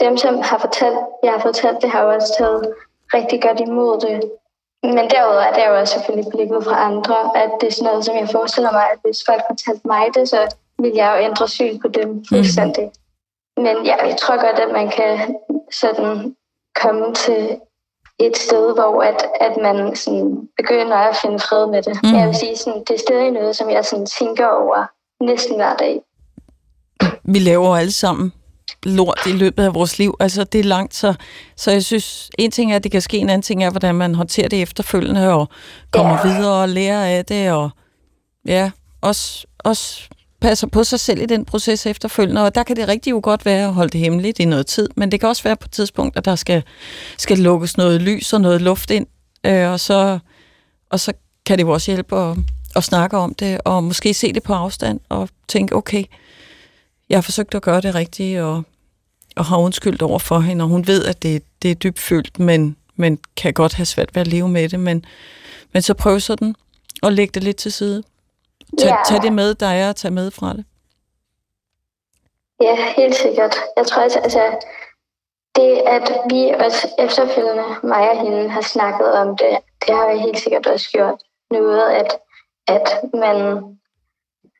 dem, 0.00 0.16
som 0.16 0.34
har 0.42 0.58
fortalt, 0.58 0.98
jeg 1.22 1.32
har 1.32 1.38
fortalt, 1.38 1.82
det 1.82 1.90
har 1.90 2.02
jo 2.02 2.08
også 2.08 2.34
taget 2.38 2.74
rigtig 3.14 3.42
godt 3.42 3.60
imod 3.60 4.00
det. 4.00 4.30
Men 4.82 5.10
derudover 5.10 5.40
er 5.40 5.54
det 5.54 5.64
jo 5.68 5.78
også 5.80 5.94
selvfølgelig 5.94 6.30
blikket 6.34 6.64
fra 6.64 6.84
andre, 6.88 7.16
at 7.42 7.50
det 7.60 7.66
er 7.66 7.72
sådan 7.72 7.88
noget, 7.90 8.04
som 8.04 8.16
jeg 8.16 8.28
forestiller 8.32 8.72
mig, 8.72 8.86
at 8.92 8.98
hvis 9.04 9.22
folk 9.28 9.42
fortalte 9.50 9.86
mig 9.86 10.04
det, 10.14 10.28
så 10.28 10.54
vil 10.78 10.92
jeg 10.94 11.08
jo 11.12 11.24
ændre 11.28 11.48
syn 11.48 11.78
på 11.80 11.88
dem 11.88 12.08
mhm. 12.08 12.24
fuldstændig. 12.28 12.84
Mm. 12.84 13.62
Men 13.62 13.76
ja, 13.84 14.06
jeg 14.06 14.16
tror 14.16 14.36
godt, 14.46 14.58
at 14.58 14.72
man 14.72 14.90
kan 14.90 15.36
sådan 15.72 16.36
komme 16.82 17.14
til 17.14 17.58
et 18.18 18.36
sted, 18.36 18.74
hvor 18.74 19.02
at, 19.02 19.26
at 19.40 19.56
man 19.62 19.96
sådan 19.96 20.48
begynder 20.56 20.96
at 20.96 21.16
finde 21.16 21.38
fred 21.38 21.66
med 21.66 21.82
det. 21.82 21.98
Mm. 22.02 22.14
Jeg 22.14 22.26
vil 22.26 22.36
sige, 22.36 22.56
sådan, 22.56 22.80
det 22.88 22.94
er 22.94 22.98
stadig 22.98 23.30
noget, 23.30 23.56
som 23.56 23.70
jeg 23.70 23.84
sådan 23.84 24.06
tænker 24.06 24.46
over 24.46 24.86
næsten 25.24 25.56
hver 25.56 25.76
dag. 25.76 26.00
Vi 27.24 27.38
laver 27.38 27.76
alle 27.76 27.92
sammen 27.92 28.32
lort 28.82 29.18
i 29.26 29.32
løbet 29.32 29.64
af 29.64 29.74
vores 29.74 29.98
liv. 29.98 30.16
Altså, 30.20 30.44
det 30.44 30.58
er 30.58 30.64
langt, 30.64 30.94
så, 30.94 31.14
så 31.56 31.70
jeg 31.70 31.84
synes, 31.84 32.30
en 32.38 32.50
ting 32.50 32.72
er, 32.72 32.76
at 32.76 32.84
det 32.84 32.92
kan 32.92 33.00
ske, 33.00 33.18
en 33.18 33.30
anden 33.30 33.42
ting 33.42 33.64
er, 33.64 33.70
hvordan 33.70 33.94
man 33.94 34.14
håndterer 34.14 34.48
det 34.48 34.62
efterfølgende, 34.62 35.32
og 35.32 35.48
kommer 35.90 36.26
ja. 36.26 36.34
videre 36.34 36.62
og 36.62 36.68
lærer 36.68 37.04
af 37.04 37.24
det, 37.24 37.50
og 37.50 37.70
ja, 38.46 38.70
også, 39.00 39.46
også 39.58 40.08
passer 40.40 40.66
på 40.66 40.84
sig 40.84 41.00
selv 41.00 41.22
i 41.22 41.26
den 41.26 41.44
proces 41.44 41.86
efterfølgende, 41.86 42.44
og 42.44 42.54
der 42.54 42.62
kan 42.62 42.76
det 42.76 42.88
rigtig 42.88 43.10
jo 43.10 43.20
godt 43.22 43.44
være 43.44 43.66
at 43.66 43.74
holde 43.74 43.90
det 43.90 44.00
hemmeligt 44.00 44.38
i 44.38 44.44
noget 44.44 44.66
tid, 44.66 44.88
men 44.96 45.12
det 45.12 45.20
kan 45.20 45.28
også 45.28 45.42
være 45.42 45.56
på 45.56 45.64
et 45.66 45.70
tidspunkt, 45.70 46.16
at 46.16 46.24
der 46.24 46.36
skal, 46.36 46.62
skal 47.18 47.38
lukkes 47.38 47.76
noget 47.76 48.02
lys 48.02 48.32
og 48.32 48.40
noget 48.40 48.62
luft 48.62 48.90
ind, 48.90 49.06
øh, 49.46 49.70
og, 49.70 49.80
så, 49.80 50.18
og 50.90 51.00
så 51.00 51.12
kan 51.46 51.58
det 51.58 51.64
jo 51.64 51.70
også 51.70 51.90
hjælpe 51.90 52.16
at, 52.16 52.36
at 52.76 52.84
snakke 52.84 53.16
om 53.16 53.34
det, 53.34 53.60
og 53.64 53.84
måske 53.84 54.14
se 54.14 54.32
det 54.32 54.42
på 54.42 54.54
afstand, 54.54 55.00
og 55.08 55.28
tænke, 55.48 55.76
okay, 55.76 56.04
jeg 57.12 57.18
har 57.18 57.22
forsøgt 57.22 57.54
at 57.54 57.62
gøre 57.62 57.80
det 57.80 57.94
rigtigt, 57.94 58.40
og, 58.40 58.62
og 59.36 59.44
har 59.44 59.58
undskyldt 59.58 60.02
over 60.02 60.18
for 60.18 60.38
hende, 60.38 60.64
og 60.64 60.68
hun 60.68 60.86
ved, 60.86 61.04
at 61.04 61.22
det, 61.22 61.42
det 61.62 61.70
er 61.70 61.74
dybt 61.74 61.98
følt, 61.98 62.38
men, 62.38 62.76
men 62.96 63.18
kan 63.36 63.52
godt 63.52 63.74
have 63.74 63.86
svært 63.86 64.14
ved 64.14 64.20
at 64.20 64.26
leve 64.26 64.48
med 64.48 64.68
det. 64.68 64.80
Men, 64.80 65.04
men 65.72 65.82
så 65.82 65.94
prøv 65.94 66.20
sådan 66.20 66.54
at 67.02 67.12
lægge 67.12 67.32
det 67.32 67.44
lidt 67.44 67.56
til 67.56 67.72
side. 67.72 68.02
Tag, 68.78 68.88
ja. 68.88 68.96
tag 69.08 69.22
det 69.22 69.32
med, 69.32 69.54
der 69.54 69.66
er 69.66 69.90
at 69.90 69.96
tage 69.96 70.14
med 70.14 70.30
fra 70.30 70.52
det. 70.52 70.64
Ja, 72.60 72.76
helt 72.96 73.14
sikkert. 73.14 73.56
Jeg 73.76 73.86
tror 73.86 74.02
altså, 74.02 74.18
altså 74.18 74.42
det, 75.56 75.72
at 75.86 76.12
vi 76.30 76.54
også 76.64 76.88
efterfølgende, 76.98 77.64
mig 77.82 78.10
og 78.10 78.20
hende, 78.22 78.50
har 78.50 78.60
snakket 78.60 79.12
om 79.12 79.36
det, 79.36 79.58
det 79.86 79.94
har 79.94 80.12
vi 80.12 80.18
helt 80.18 80.38
sikkert 80.38 80.66
også 80.66 80.90
gjort 80.90 81.18
noget, 81.50 81.82
at, 81.90 82.18
at 82.68 83.00
man 83.14 83.62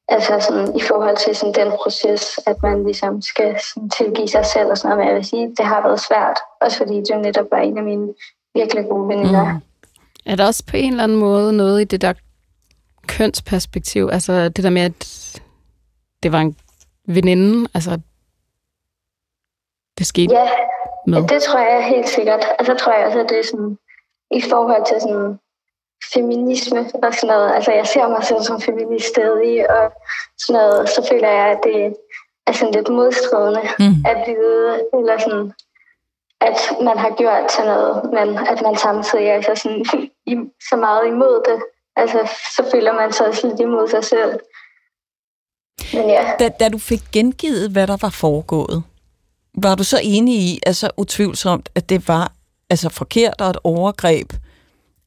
Altså 0.09 0.41
sådan, 0.41 0.77
i 0.77 0.81
forhold 0.81 1.17
til 1.17 1.37
sådan, 1.37 1.55
den 1.55 1.73
proces, 1.73 2.41
at 2.47 2.57
man 2.63 2.85
ligesom 2.85 3.23
skal 3.23 3.61
sådan, 3.61 3.91
tilgive 3.91 4.29
sig 4.29 4.47
selv 4.47 4.69
og 4.71 4.79
sådan 4.79 4.89
noget. 4.89 4.99
Men 4.99 5.09
jeg 5.09 5.17
vil 5.17 5.25
sige, 5.25 5.55
det 5.57 5.65
har 5.65 5.83
været 5.83 6.01
svært. 6.01 6.39
Også 6.61 6.77
fordi 6.77 6.95
det 6.95 7.21
netop 7.23 7.47
var 7.51 7.59
en 7.59 7.79
af 7.79 7.85
mine 7.85 8.15
virkelig 8.55 8.85
gode 8.89 9.09
veninder. 9.09 9.53
Mm. 9.53 9.61
Er 10.27 10.37
der 10.37 10.47
også 10.47 10.65
på 10.71 10.77
en 10.77 10.91
eller 10.91 11.05
anden 11.05 11.19
måde 11.19 11.53
noget 11.53 11.81
i 11.81 11.85
det 11.85 12.01
der 12.01 12.13
kønsperspektiv? 13.07 14.09
Altså 14.13 14.49
det 14.49 14.65
der 14.65 14.71
med, 14.71 14.83
at 14.83 15.41
det 16.23 16.33
var 16.33 16.41
en 16.41 16.57
veninde, 17.07 17.69
altså 17.75 18.01
det 19.99 20.07
skete 20.07 20.35
ja, 20.35 20.49
med? 21.07 21.19
Ja, 21.21 21.27
det 21.27 21.43
tror 21.43 21.59
jeg 21.59 21.85
helt 21.87 22.09
sikkert. 22.09 22.45
Og 22.59 22.67
så 22.67 22.75
tror 22.75 22.93
jeg 22.93 23.07
også, 23.07 23.21
at 23.21 23.29
det 23.29 23.39
er 23.39 23.45
sådan, 23.45 23.79
i 24.31 24.41
forhold 24.41 24.87
til 24.87 25.01
sådan 25.01 25.39
feminisme 26.15 26.81
og 27.03 27.15
sådan 27.15 27.27
noget. 27.27 27.55
Altså, 27.55 27.73
jeg 27.73 27.87
ser 27.87 28.09
mig 28.09 28.25
selv 28.25 28.43
som 28.43 28.61
feminist 28.61 29.09
stadig, 29.09 29.71
og 29.71 29.93
sådan 30.39 30.61
noget. 30.61 30.89
Så 30.89 31.07
føler 31.11 31.29
jeg, 31.29 31.47
at 31.55 31.61
det 31.65 31.97
er 32.47 32.53
sådan 32.53 32.75
lidt 32.75 32.89
modstridende 32.89 33.63
mm. 33.79 34.05
at 34.11 34.17
vide, 34.27 34.81
eller 34.97 35.19
sådan, 35.19 35.53
at 36.41 36.59
man 36.83 36.99
har 36.99 37.13
gjort 37.21 37.53
sådan 37.53 37.71
noget, 37.73 37.95
men 38.17 38.29
at 38.53 38.63
man 38.63 38.77
samtidig 38.77 39.27
er 39.27 39.41
så, 39.41 39.55
sådan, 39.63 39.85
i, 40.33 40.35
så 40.71 40.77
meget 40.77 41.07
imod 41.07 41.43
det. 41.49 41.59
Altså, 41.97 42.19
så 42.57 42.71
føler 42.73 42.93
man 42.93 43.13
sig 43.13 43.27
også 43.27 43.47
lidt 43.49 43.61
imod 43.61 43.89
sig 43.89 44.05
selv. 44.05 44.33
Men 45.95 46.11
ja. 46.11 46.33
Da, 46.39 46.49
da 46.49 46.69
du 46.69 46.79
fik 46.79 47.03
gengivet, 47.13 47.71
hvad 47.71 47.87
der 47.87 47.97
var 48.01 48.11
foregået, 48.11 48.83
var 49.55 49.75
du 49.75 49.85
så 49.85 50.01
enig 50.03 50.35
i, 50.35 50.61
altså 50.67 50.91
utvivlsomt, 50.97 51.69
at 51.75 51.89
det 51.89 52.09
var 52.09 52.33
altså 52.71 52.89
forkert 52.89 53.41
og 53.41 53.51
et 53.51 53.59
overgreb? 53.65 54.33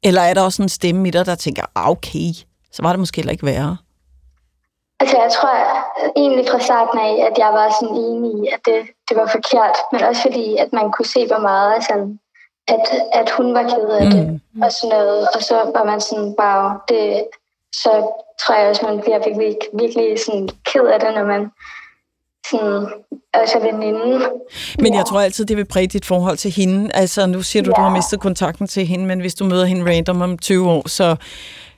Eller 0.02 0.20
er 0.20 0.34
der 0.34 0.42
også 0.42 0.62
en 0.62 0.68
stemme 0.68 1.08
i 1.08 1.10
dig, 1.10 1.26
der 1.26 1.34
tænker, 1.34 1.62
ah, 1.74 1.90
okay, 1.90 2.28
så 2.72 2.82
var 2.82 2.90
det 2.90 2.98
måske 2.98 3.16
heller 3.16 3.32
ikke 3.32 3.46
værre? 3.46 3.76
Altså, 5.00 5.16
jeg 5.22 5.30
tror 5.32 5.54
egentlig 6.16 6.46
fra 6.50 6.58
starten 6.58 6.98
af, 7.00 7.14
at 7.30 7.38
jeg 7.38 7.50
var 7.52 7.76
sådan 7.80 7.96
enig 7.96 8.44
i, 8.44 8.48
at 8.54 8.60
det, 8.64 8.80
det 9.08 9.16
var 9.16 9.26
forkert. 9.26 9.76
Men 9.92 10.02
også 10.02 10.22
fordi, 10.22 10.56
at 10.56 10.72
man 10.72 10.92
kunne 10.92 11.06
se, 11.06 11.26
hvor 11.26 11.38
meget 11.38 11.84
sådan, 11.84 12.18
at, 12.68 12.84
at 13.12 13.30
hun 13.30 13.54
var 13.54 13.62
ked 13.62 13.88
af 14.00 14.10
det. 14.10 14.28
Mm. 14.28 14.62
Og 14.62 14.72
sådan 14.72 14.96
noget. 14.96 15.28
Og 15.34 15.42
så 15.42 15.54
var 15.76 15.84
man 15.84 16.00
sådan, 16.00 16.34
wow, 16.40 16.62
det, 16.88 17.26
så 17.72 17.90
tror 18.40 18.54
jeg 18.54 18.68
også, 18.68 18.86
man 18.86 19.00
bliver 19.00 19.18
virkelig, 19.18 19.56
virkelig 19.72 20.18
sådan 20.24 20.48
ked 20.64 20.86
af 20.94 21.00
det, 21.00 21.14
når 21.14 21.24
man 21.24 21.50
sådan, 22.50 22.88
altså 23.34 23.58
veninde. 23.58 24.28
Men 24.78 24.94
jeg 24.94 25.06
tror 25.06 25.20
altid, 25.20 25.44
det 25.44 25.56
vil 25.56 25.64
præge 25.64 25.86
dit 25.86 26.04
forhold 26.04 26.36
til 26.36 26.50
hende. 26.50 26.90
Altså, 26.94 27.26
nu 27.26 27.42
siger 27.42 27.62
du, 27.62 27.70
ja. 27.70 27.76
du 27.76 27.80
har 27.80 27.96
mistet 27.96 28.20
kontakten 28.20 28.66
til 28.66 28.86
hende, 28.86 29.06
men 29.06 29.20
hvis 29.20 29.34
du 29.34 29.44
møder 29.44 29.64
hende 29.64 29.90
random 29.90 30.22
om 30.22 30.38
20 30.38 30.70
år, 30.70 30.88
så, 30.88 31.16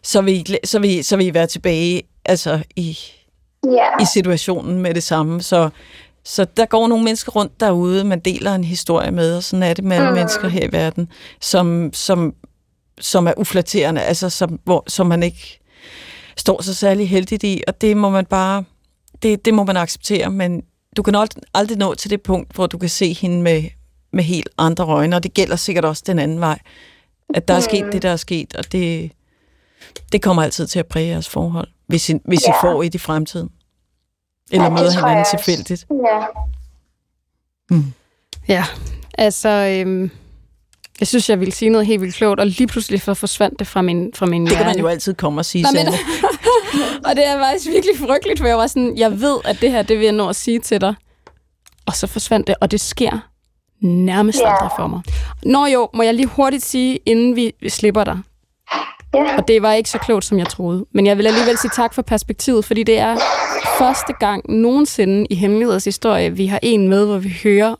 så, 0.02 0.20
vil, 0.20 0.34
I, 0.34 0.56
så, 0.64 0.78
vil, 0.78 1.04
så 1.04 1.16
vil 1.16 1.26
I 1.26 1.34
være 1.34 1.46
tilbage 1.46 2.02
altså, 2.24 2.58
i, 2.76 2.98
ja. 3.64 4.02
i 4.02 4.06
situationen 4.12 4.78
med 4.78 4.94
det 4.94 5.02
samme. 5.02 5.42
Så, 5.42 5.70
så 6.24 6.46
der 6.56 6.66
går 6.66 6.88
nogle 6.88 7.04
mennesker 7.04 7.32
rundt 7.32 7.60
derude, 7.60 8.04
man 8.04 8.20
deler 8.20 8.54
en 8.54 8.64
historie 8.64 9.10
med, 9.10 9.36
og 9.36 9.42
sådan 9.42 9.62
er 9.62 9.74
det 9.74 9.84
med 9.84 9.96
alle 9.96 10.08
mm. 10.08 10.14
mennesker 10.14 10.48
her 10.48 10.64
i 10.64 10.72
verden, 10.72 11.08
som, 11.40 11.90
som, 11.92 12.34
som 13.00 13.26
er 13.26 13.32
uflatterende, 13.36 14.02
altså 14.02 14.30
som, 14.30 14.60
hvor, 14.64 14.84
som 14.86 15.06
man 15.06 15.22
ikke 15.22 15.60
står 16.36 16.62
så 16.62 16.74
særlig 16.74 17.08
heldigt 17.08 17.44
i, 17.44 17.62
og 17.68 17.80
det 17.80 17.96
må 17.96 18.10
man 18.10 18.26
bare, 18.26 18.64
det, 19.22 19.44
det 19.44 19.54
må 19.54 19.64
man 19.64 19.76
acceptere, 19.76 20.30
men 20.30 20.62
du 20.96 21.02
kan 21.02 21.14
aldrig, 21.54 21.78
nå 21.78 21.94
til 21.94 22.10
det 22.10 22.22
punkt, 22.22 22.52
hvor 22.54 22.66
du 22.66 22.78
kan 22.78 22.88
se 22.88 23.12
hende 23.12 23.42
med, 23.42 23.62
med 24.12 24.24
helt 24.24 24.48
andre 24.58 24.84
øjne, 24.84 25.16
og 25.16 25.22
det 25.22 25.34
gælder 25.34 25.56
sikkert 25.56 25.84
også 25.84 26.02
den 26.06 26.18
anden 26.18 26.40
vej, 26.40 26.58
at 27.34 27.48
der 27.48 27.54
er 27.54 27.60
sket 27.60 27.84
mm. 27.84 27.90
det, 27.90 28.02
der 28.02 28.10
er 28.10 28.16
sket, 28.16 28.54
og 28.56 28.72
det, 28.72 29.12
det 30.12 30.22
kommer 30.22 30.42
altid 30.42 30.66
til 30.66 30.78
at 30.78 30.86
præge 30.86 31.08
jeres 31.08 31.28
forhold, 31.28 31.68
hvis 31.86 32.10
I, 32.10 32.14
hvis 32.24 32.40
ja. 32.46 32.52
I 32.52 32.54
får 32.60 32.82
i 32.82 32.90
i 32.94 32.98
fremtiden. 32.98 33.50
Eller 34.50 34.64
ja, 34.64 34.70
møder 34.70 34.90
hinanden 34.90 35.24
tilfældigt. 35.30 35.86
Ja. 35.90 36.26
Mm. 37.70 37.92
Ja, 38.48 38.64
altså... 39.18 39.48
Øhm, 39.48 40.10
jeg 41.00 41.08
synes, 41.08 41.30
jeg 41.30 41.40
ville 41.40 41.52
sige 41.52 41.68
noget 41.70 41.86
helt 41.86 42.00
vildt 42.00 42.14
klogt, 42.14 42.40
og 42.40 42.46
lige 42.46 42.66
pludselig 42.66 43.02
for 43.02 43.14
forsvandt 43.14 43.58
det 43.58 43.66
fra 43.66 43.82
min, 43.82 44.10
fra 44.14 44.26
min 44.26 44.46
Det 44.46 44.56
kan 44.56 44.66
man 44.66 44.78
jo 44.78 44.86
altid 44.86 45.14
komme 45.14 45.40
og 45.40 45.44
sige, 45.44 45.62
Nej, 45.62 45.72
men, 45.72 45.86
Og 47.04 47.16
det 47.16 47.26
er 47.26 47.38
faktisk 47.38 47.68
virkelig 47.68 47.98
frygteligt, 47.98 48.40
for 48.40 48.46
jeg 48.46 48.58
var 48.58 48.66
sådan, 48.66 48.98
jeg 48.98 49.20
ved, 49.20 49.38
at 49.44 49.60
det 49.60 49.70
her, 49.70 49.82
det 49.82 49.98
vil 49.98 50.04
jeg 50.04 50.12
nå 50.12 50.28
at 50.28 50.36
sige 50.36 50.58
til 50.58 50.80
dig. 50.80 50.94
Og 51.86 51.94
så 51.94 52.06
forsvandt 52.06 52.46
det, 52.46 52.54
og 52.60 52.70
det 52.70 52.80
sker 52.80 53.18
nærmest 53.80 54.38
yeah. 54.42 54.54
aldrig 54.54 54.70
for 54.76 54.86
mig. 54.86 55.00
Nå 55.42 55.66
jo, 55.66 55.88
må 55.94 56.02
jeg 56.02 56.14
lige 56.14 56.26
hurtigt 56.26 56.64
sige, 56.64 56.96
inden 57.06 57.36
vi, 57.36 57.52
slipper 57.68 58.04
dig. 58.04 58.18
Yeah. 59.16 59.36
Og 59.38 59.48
det 59.48 59.62
var 59.62 59.72
ikke 59.72 59.90
så 59.90 59.98
klogt, 59.98 60.24
som 60.24 60.38
jeg 60.38 60.48
troede. 60.48 60.86
Men 60.94 61.06
jeg 61.06 61.18
vil 61.18 61.26
alligevel 61.26 61.58
sige 61.58 61.70
tak 61.74 61.94
for 61.94 62.02
perspektivet, 62.02 62.64
fordi 62.64 62.82
det 62.82 62.98
er 62.98 63.16
første 63.78 64.12
gang 64.12 64.50
nogensinde 64.50 65.26
i 65.30 65.34
Hemmeligheders 65.34 65.84
historie, 65.84 66.30
vi 66.30 66.46
har 66.46 66.60
en 66.62 66.88
med, 66.88 67.06
hvor 67.06 67.18
vi 67.18 67.36
hører 67.42 67.74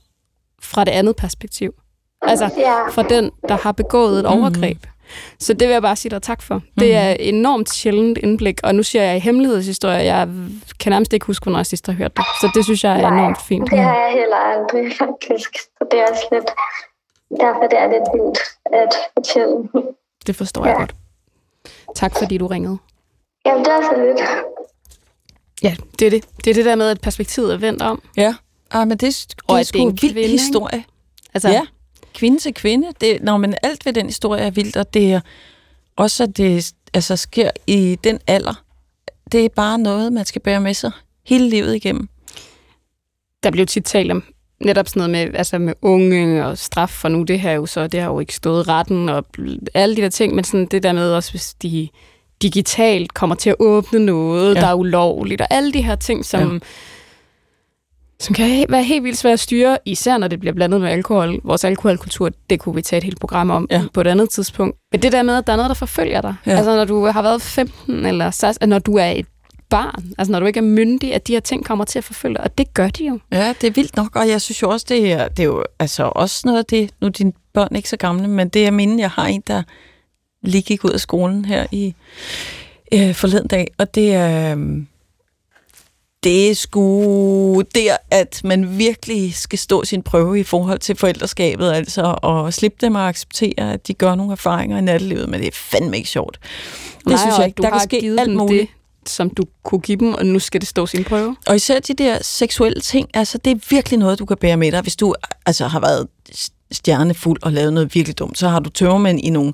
fra 0.62 0.84
det 0.84 0.92
andet 0.92 1.16
perspektiv. 1.16 1.72
Altså 2.22 2.50
yeah. 2.58 2.92
fra 2.92 3.02
den, 3.02 3.30
der 3.48 3.56
har 3.56 3.72
begået 3.72 4.18
et 4.18 4.26
overgreb. 4.26 4.78
Mm. 4.82 4.90
Så 5.38 5.52
det 5.52 5.68
vil 5.68 5.72
jeg 5.72 5.82
bare 5.82 5.96
sige 5.96 6.10
dig 6.10 6.22
tak 6.22 6.42
for. 6.42 6.54
Mm. 6.54 6.62
Det 6.78 6.94
er 6.94 7.10
enormt 7.10 7.70
sjældent 7.70 8.18
indblik, 8.18 8.60
og 8.62 8.74
nu 8.74 8.82
siger 8.82 9.02
jeg 9.02 9.16
i 9.16 9.20
hemmelighedshistorie, 9.20 10.14
jeg 10.14 10.28
kan 10.80 10.92
nærmest 10.92 11.12
ikke 11.12 11.26
huske, 11.26 11.44
hvornår 11.44 11.58
jeg 11.58 11.66
sidst 11.66 11.86
har 11.86 11.92
hørt 11.92 12.16
det. 12.16 12.24
Så 12.40 12.50
det 12.54 12.64
synes 12.64 12.84
jeg 12.84 12.96
er 12.96 13.10
Nej, 13.10 13.18
enormt 13.18 13.42
fint. 13.42 13.70
det 13.70 13.78
har 13.78 13.98
jeg 13.98 14.12
heller 14.12 14.36
aldrig 14.36 14.92
faktisk. 14.98 15.58
Så 15.58 15.86
det 15.90 16.00
er 16.00 16.04
også 16.10 16.26
lidt, 16.32 16.50
derfor 17.40 17.66
det 17.70 17.78
er 17.78 17.86
lidt 17.86 18.08
vildt 18.14 18.38
at 18.72 18.92
fortælle. 19.14 19.56
Det 20.26 20.36
forstår 20.36 20.66
ja. 20.66 20.70
jeg 20.70 20.76
godt. 20.78 20.94
Tak 21.94 22.18
fordi 22.18 22.38
du 22.38 22.46
ringede. 22.46 22.78
Jamen, 23.46 23.64
det 23.64 23.72
er 23.72 23.82
så 23.82 24.04
lidt. 24.06 24.20
Ja, 25.62 25.76
det 25.98 26.06
er 26.06 26.10
det. 26.10 26.24
Det 26.44 26.50
er 26.50 26.54
det 26.54 26.64
der 26.64 26.74
med, 26.76 26.90
at 26.90 27.00
perspektivet 27.00 27.52
er 27.52 27.56
vendt 27.56 27.82
om. 27.82 28.02
Ja, 28.16 28.34
ah, 28.70 28.88
men 28.88 28.98
det, 28.98 29.00
det, 29.00 29.34
og 29.48 29.58
er 29.58 29.62
sgu 29.62 29.78
en 29.78 29.86
vild 29.86 29.98
kvinde, 29.98 30.28
historie. 30.28 30.84
Altså, 31.34 31.48
ja 31.48 31.66
kvinde 32.18 32.38
til 32.38 32.54
kvinde. 32.54 32.88
Det, 33.00 33.22
når 33.22 33.36
men 33.36 33.54
alt 33.62 33.86
ved 33.86 33.92
den 33.92 34.06
historie 34.06 34.42
er 34.42 34.50
vildt, 34.50 34.76
og 34.76 34.94
det 34.94 35.12
er 35.12 35.20
også, 35.96 36.22
at 36.22 36.36
det 36.36 36.72
altså, 36.94 37.16
sker 37.16 37.50
i 37.66 37.98
den 38.04 38.18
alder. 38.26 38.62
Det 39.32 39.44
er 39.44 39.48
bare 39.48 39.78
noget, 39.78 40.12
man 40.12 40.24
skal 40.24 40.42
bære 40.42 40.60
med 40.60 40.74
sig 40.74 40.90
hele 41.26 41.48
livet 41.48 41.74
igennem. 41.74 42.08
Der 43.42 43.50
bliver 43.50 43.66
tit 43.66 43.84
talt 43.84 44.10
om 44.10 44.24
netop 44.60 44.88
sådan 44.88 45.10
noget 45.10 45.10
med, 45.10 45.38
altså 45.38 45.58
med 45.58 45.74
unge 45.82 46.46
og 46.46 46.58
straf 46.58 46.90
for 46.90 47.08
nu, 47.08 47.22
det 47.22 47.40
her 47.40 47.52
jo 47.52 47.66
så, 47.66 47.86
det 47.86 48.00
har 48.00 48.08
jo 48.08 48.20
ikke 48.20 48.34
stået 48.34 48.68
retten 48.68 49.08
og 49.08 49.24
alle 49.74 49.96
de 49.96 50.02
der 50.02 50.08
ting, 50.08 50.34
men 50.34 50.44
sådan 50.44 50.66
det 50.66 50.82
der 50.82 50.92
med 50.92 51.12
også, 51.12 51.30
hvis 51.30 51.54
de 51.54 51.88
digitalt 52.42 53.14
kommer 53.14 53.36
til 53.36 53.50
at 53.50 53.56
åbne 53.58 53.98
noget, 53.98 54.54
ja. 54.54 54.60
der 54.60 54.66
er 54.66 54.74
ulovligt, 54.74 55.40
og 55.40 55.46
alle 55.50 55.72
de 55.72 55.82
her 55.82 55.96
ting, 55.96 56.24
som, 56.24 56.52
ja 56.52 56.58
som 58.20 58.34
kan 58.34 58.66
være 58.68 58.82
helt 58.82 59.04
vildt 59.04 59.18
svært 59.18 59.32
at 59.32 59.40
styre, 59.40 59.78
især 59.84 60.18
når 60.18 60.28
det 60.28 60.40
bliver 60.40 60.52
blandet 60.52 60.80
med 60.80 60.88
alkohol. 60.88 61.40
Vores 61.44 61.64
alkoholkultur, 61.64 62.30
det 62.50 62.60
kunne 62.60 62.74
vi 62.74 62.82
tage 62.82 62.98
et 62.98 63.04
helt 63.04 63.20
program 63.20 63.50
om 63.50 63.66
ja. 63.70 63.82
på 63.92 64.00
et 64.00 64.06
andet 64.06 64.30
tidspunkt. 64.30 64.76
Men 64.92 65.02
det 65.02 65.12
der 65.12 65.22
med, 65.22 65.36
at 65.36 65.46
der 65.46 65.52
er 65.52 65.56
noget, 65.56 65.68
der 65.68 65.74
forfølger 65.74 66.20
dig. 66.20 66.34
Ja. 66.46 66.56
Altså 66.56 66.76
når 66.76 66.84
du 66.84 67.06
har 67.06 67.22
været 67.22 67.42
15, 67.42 68.06
eller 68.06 68.30
16, 68.30 68.68
når 68.68 68.78
du 68.78 68.94
er 68.96 69.06
et 69.06 69.26
barn, 69.70 70.04
altså 70.18 70.32
når 70.32 70.40
du 70.40 70.46
ikke 70.46 70.58
er 70.58 70.62
myndig, 70.62 71.14
at 71.14 71.26
de 71.26 71.32
her 71.32 71.40
ting 71.40 71.64
kommer 71.64 71.84
til 71.84 71.98
at 71.98 72.04
forfølge 72.04 72.34
dig, 72.34 72.44
og 72.44 72.58
det 72.58 72.74
gør 72.74 72.88
de 72.88 73.06
jo. 73.06 73.18
Ja, 73.32 73.54
det 73.60 73.66
er 73.66 73.70
vildt 73.70 73.96
nok, 73.96 74.16
og 74.16 74.28
jeg 74.28 74.40
synes 74.40 74.62
jo 74.62 74.70
også, 74.70 74.86
det 74.88 75.12
er, 75.12 75.28
det 75.28 75.42
er 75.42 75.46
jo 75.46 75.64
altså 75.78 76.12
også 76.14 76.42
noget 76.44 76.58
af 76.58 76.64
det, 76.64 76.90
nu 77.00 77.06
er 77.06 77.10
dine 77.10 77.32
børn 77.54 77.76
ikke 77.76 77.88
så 77.88 77.96
gamle, 77.96 78.28
men 78.28 78.48
det 78.48 78.66
er 78.66 78.70
minde, 78.70 79.00
jeg 79.00 79.10
har 79.10 79.26
en, 79.26 79.42
der 79.46 79.62
lige 80.42 80.62
gik 80.62 80.84
ud 80.84 80.90
af 80.90 81.00
skolen 81.00 81.44
her 81.44 81.66
i 81.72 81.94
øh, 82.94 83.14
forleden 83.14 83.48
dag, 83.48 83.66
og 83.78 83.94
det 83.94 84.14
er... 84.14 84.56
Øh, 84.56 84.82
det 86.24 86.50
er 86.50 86.54
sgu 86.54 87.62
der, 87.74 87.96
at 88.10 88.40
man 88.44 88.78
virkelig 88.78 89.34
skal 89.34 89.58
stå 89.58 89.84
sin 89.84 90.02
prøve 90.02 90.40
i 90.40 90.42
forhold 90.42 90.78
til 90.78 90.96
forældreskabet, 90.96 91.72
altså, 91.72 92.18
og 92.22 92.54
slippe 92.54 92.78
dem 92.80 92.96
at 92.96 93.02
acceptere, 93.02 93.72
at 93.72 93.88
de 93.88 93.94
gør 93.94 94.14
nogle 94.14 94.32
erfaringer 94.32 94.78
i 94.78 94.80
nattelivet, 94.80 95.28
men 95.28 95.40
det 95.40 95.46
er 95.46 95.52
fandme 95.54 95.96
ikke 95.96 96.08
sjovt. 96.08 96.38
Det 96.98 97.06
Nej, 97.06 97.16
synes 97.16 97.38
jeg 97.38 97.46
ikke. 97.46 97.62
Der 97.62 97.70
kan 97.70 97.80
ske 97.80 98.16
alt 98.18 98.36
muligt. 98.36 98.60
Det 98.60 98.68
som 99.06 99.30
du 99.30 99.44
kunne 99.64 99.80
give 99.80 99.98
dem, 99.98 100.14
og 100.14 100.26
nu 100.26 100.38
skal 100.38 100.60
det 100.60 100.68
stå 100.68 100.86
sin 100.86 101.04
prøve. 101.04 101.36
Og 101.46 101.56
især 101.56 101.80
de 101.80 101.94
der 101.94 102.18
seksuelle 102.22 102.80
ting, 102.80 103.08
altså 103.14 103.38
det 103.38 103.50
er 103.50 103.56
virkelig 103.70 103.98
noget, 103.98 104.18
du 104.18 104.24
kan 104.24 104.36
bære 104.36 104.56
med 104.56 104.72
dig, 104.72 104.80
hvis 104.80 104.96
du 104.96 105.14
altså 105.46 105.66
har 105.66 105.80
været 105.80 106.06
stjernefuld 106.72 107.38
og 107.42 107.52
lavet 107.52 107.72
noget 107.72 107.94
virkelig 107.94 108.18
dumt, 108.18 108.38
så 108.38 108.48
har 108.48 108.60
du 108.60 108.70
tørmænd 108.70 109.20
i 109.20 109.30
nogle, 109.30 109.52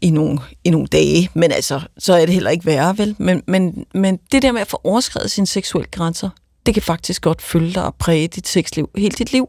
i 0.00 0.10
nogle, 0.10 0.38
i 0.64 0.70
nogle 0.70 0.86
dage, 0.86 1.30
men 1.34 1.52
altså, 1.52 1.80
så 1.98 2.14
er 2.14 2.26
det 2.26 2.34
heller 2.34 2.50
ikke 2.50 2.66
værre, 2.66 2.98
vel? 2.98 3.16
Men, 3.18 3.42
men, 3.46 3.86
men 3.94 4.16
det 4.32 4.42
der 4.42 4.52
med 4.52 4.60
at 4.60 4.66
få 4.66 4.80
overskrevet 4.84 5.30
sine 5.30 5.46
seksuelle 5.46 5.90
grænser, 5.90 6.30
det 6.66 6.74
kan 6.74 6.82
faktisk 6.82 7.22
godt 7.22 7.42
følge 7.42 7.74
dig 7.74 7.84
og 7.84 7.94
præge 7.94 8.28
dit 8.28 8.48
sexliv, 8.48 8.90
hele 8.96 9.14
dit 9.18 9.32
liv. 9.32 9.48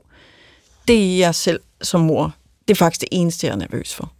Det 0.88 1.14
er 1.14 1.18
jeg 1.18 1.36
selv 1.36 1.60
som 1.82 2.02
mor. 2.02 2.34
Det 2.68 2.74
er 2.74 2.76
faktisk 2.76 3.02
det 3.02 3.10
eneste, 3.12 3.48
jeg 3.48 3.54
er 3.54 3.58
nervøs 3.58 3.96
for. 3.96 4.12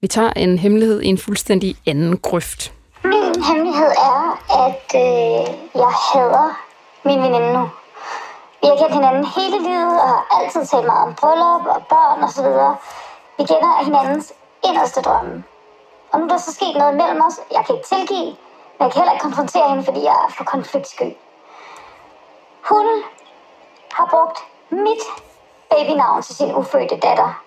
Vi 0.00 0.06
tager 0.06 0.32
en 0.32 0.58
hemmelighed 0.58 1.02
i 1.02 1.06
en 1.06 1.18
fuldstændig 1.18 1.76
anden 1.86 2.16
grøft. 2.16 2.72
Min 3.04 3.44
hemmelighed 3.44 3.86
er, 3.86 4.22
at 4.66 4.86
øh, 4.94 5.54
jeg 5.74 5.92
hader 6.12 6.58
min 7.04 7.18
veninde 7.18 7.52
nu. 7.52 7.68
Vi 8.62 8.68
har 8.68 8.76
kendt 8.76 8.94
hinanden 8.94 9.24
hele 9.24 9.58
livet 9.68 10.00
og 10.02 10.08
har 10.08 10.26
altid 10.38 10.66
talt 10.66 10.86
meget 10.86 11.06
om 11.08 11.14
bryllup 11.14 11.66
og 11.66 11.86
børn 11.92 12.22
osv. 12.26 12.48
Vi 13.38 13.44
kender 13.52 13.84
hinandens 13.84 14.32
inderste 14.68 15.02
drømme. 15.02 15.44
Og 16.12 16.18
nu 16.18 16.24
er 16.24 16.28
der 16.28 16.36
så 16.36 16.52
sket 16.52 16.76
noget 16.78 16.94
mellem 16.94 17.20
os. 17.26 17.40
Jeg 17.52 17.64
kan 17.66 17.74
ikke 17.74 17.88
tilgive, 17.88 18.30
men 18.76 18.80
jeg 18.80 18.90
kan 18.92 19.00
heller 19.00 19.12
ikke 19.12 19.22
konfrontere 19.22 19.68
hende, 19.68 19.84
fordi 19.84 20.00
jeg 20.02 20.16
er 20.26 20.32
for 20.36 20.44
konfliktsky. 20.44 21.16
Hun 22.70 22.86
har 23.92 24.06
brugt 24.10 24.38
mit 24.70 25.02
babynavn 25.70 26.22
til 26.22 26.36
sin 26.36 26.54
ufødte 26.54 26.96
datter. 26.96 27.42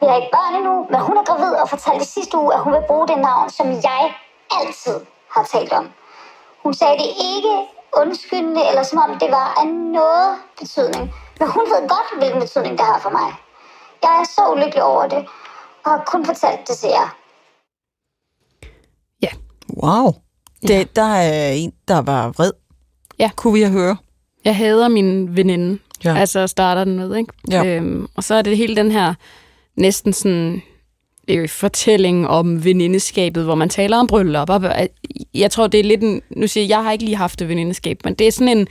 Vi 0.00 0.06
har 0.06 0.16
ikke 0.16 0.32
børn 0.32 0.54
endnu, 0.54 0.86
men 0.90 1.00
hun 1.00 1.16
er 1.16 1.24
gravid 1.24 1.52
og 1.54 1.68
fortalte 1.68 2.02
i 2.02 2.06
sidste 2.06 2.38
uge, 2.38 2.54
at 2.54 2.60
hun 2.60 2.72
vil 2.72 2.84
bruge 2.86 3.08
det 3.08 3.18
navn, 3.18 3.50
som 3.50 3.66
jeg 3.72 4.14
altid 4.60 5.06
har 5.30 5.44
talt 5.44 5.72
om. 5.72 5.92
Hun 6.62 6.74
sagde 6.74 6.98
det 6.98 7.10
ikke 7.34 7.68
undskyldende, 7.96 8.62
eller 8.68 8.82
som 8.82 8.98
om 8.98 9.18
det 9.18 9.30
var 9.30 9.48
af 9.60 9.66
noget 9.66 10.30
betydning. 10.60 11.14
Men 11.38 11.48
hun 11.48 11.64
ved 11.72 11.88
godt, 11.88 12.18
hvilken 12.18 12.40
betydning 12.40 12.78
det 12.78 12.86
har 12.86 12.98
for 12.98 13.10
mig. 13.10 13.30
Jeg 14.02 14.20
er 14.20 14.24
så 14.24 14.42
ulykkelig 14.52 14.82
over 14.82 15.08
det, 15.08 15.22
og 15.84 15.90
har 15.90 16.02
kun 16.06 16.26
fortalt 16.26 16.68
det 16.68 16.76
til 16.76 16.88
jer. 16.88 17.20
Wow. 19.76 20.12
Det, 20.62 20.70
Ja. 20.70 20.84
Der 20.96 21.14
er 21.14 21.52
en, 21.52 21.72
der 21.88 21.98
var 21.98 22.28
vred. 22.28 22.52
Ja. 23.18 23.30
Kunne 23.36 23.52
vi 23.52 23.64
høre. 23.64 23.96
Jeg 24.44 24.56
hader 24.56 24.88
min 24.88 25.36
veninde. 25.36 25.78
Ja. 26.04 26.10
Ja. 26.12 26.18
Altså 26.18 26.46
starter 26.46 26.84
den 26.84 26.96
med, 26.96 27.16
ikke? 27.16 27.32
Ja. 27.50 27.64
Øhm, 27.64 28.06
og 28.16 28.24
så 28.24 28.34
er 28.34 28.42
det 28.42 28.56
hele 28.56 28.76
den 28.76 28.90
her 28.90 29.14
næsten 29.76 30.12
sådan 30.12 30.62
øh, 31.30 31.48
fortælling 31.48 32.28
om 32.28 32.64
venindeskabet, 32.64 33.44
hvor 33.44 33.54
man 33.54 33.68
taler 33.68 33.96
om 33.96 34.06
bryllup. 34.06 34.50
Og, 34.50 34.64
øh, 34.64 34.86
jeg 35.34 35.50
tror, 35.50 35.66
det 35.66 35.80
er 35.80 35.84
lidt 35.84 36.02
en... 36.02 36.22
Nu 36.30 36.46
siger 36.46 36.64
jeg, 36.64 36.70
jeg 36.70 36.84
har 36.84 36.92
ikke 36.92 37.04
lige 37.04 37.16
haft 37.16 37.42
et 37.42 37.48
venindeskab, 37.48 38.00
men 38.04 38.14
det 38.14 38.26
er 38.26 38.32
sådan 38.32 38.58
en... 38.58 38.68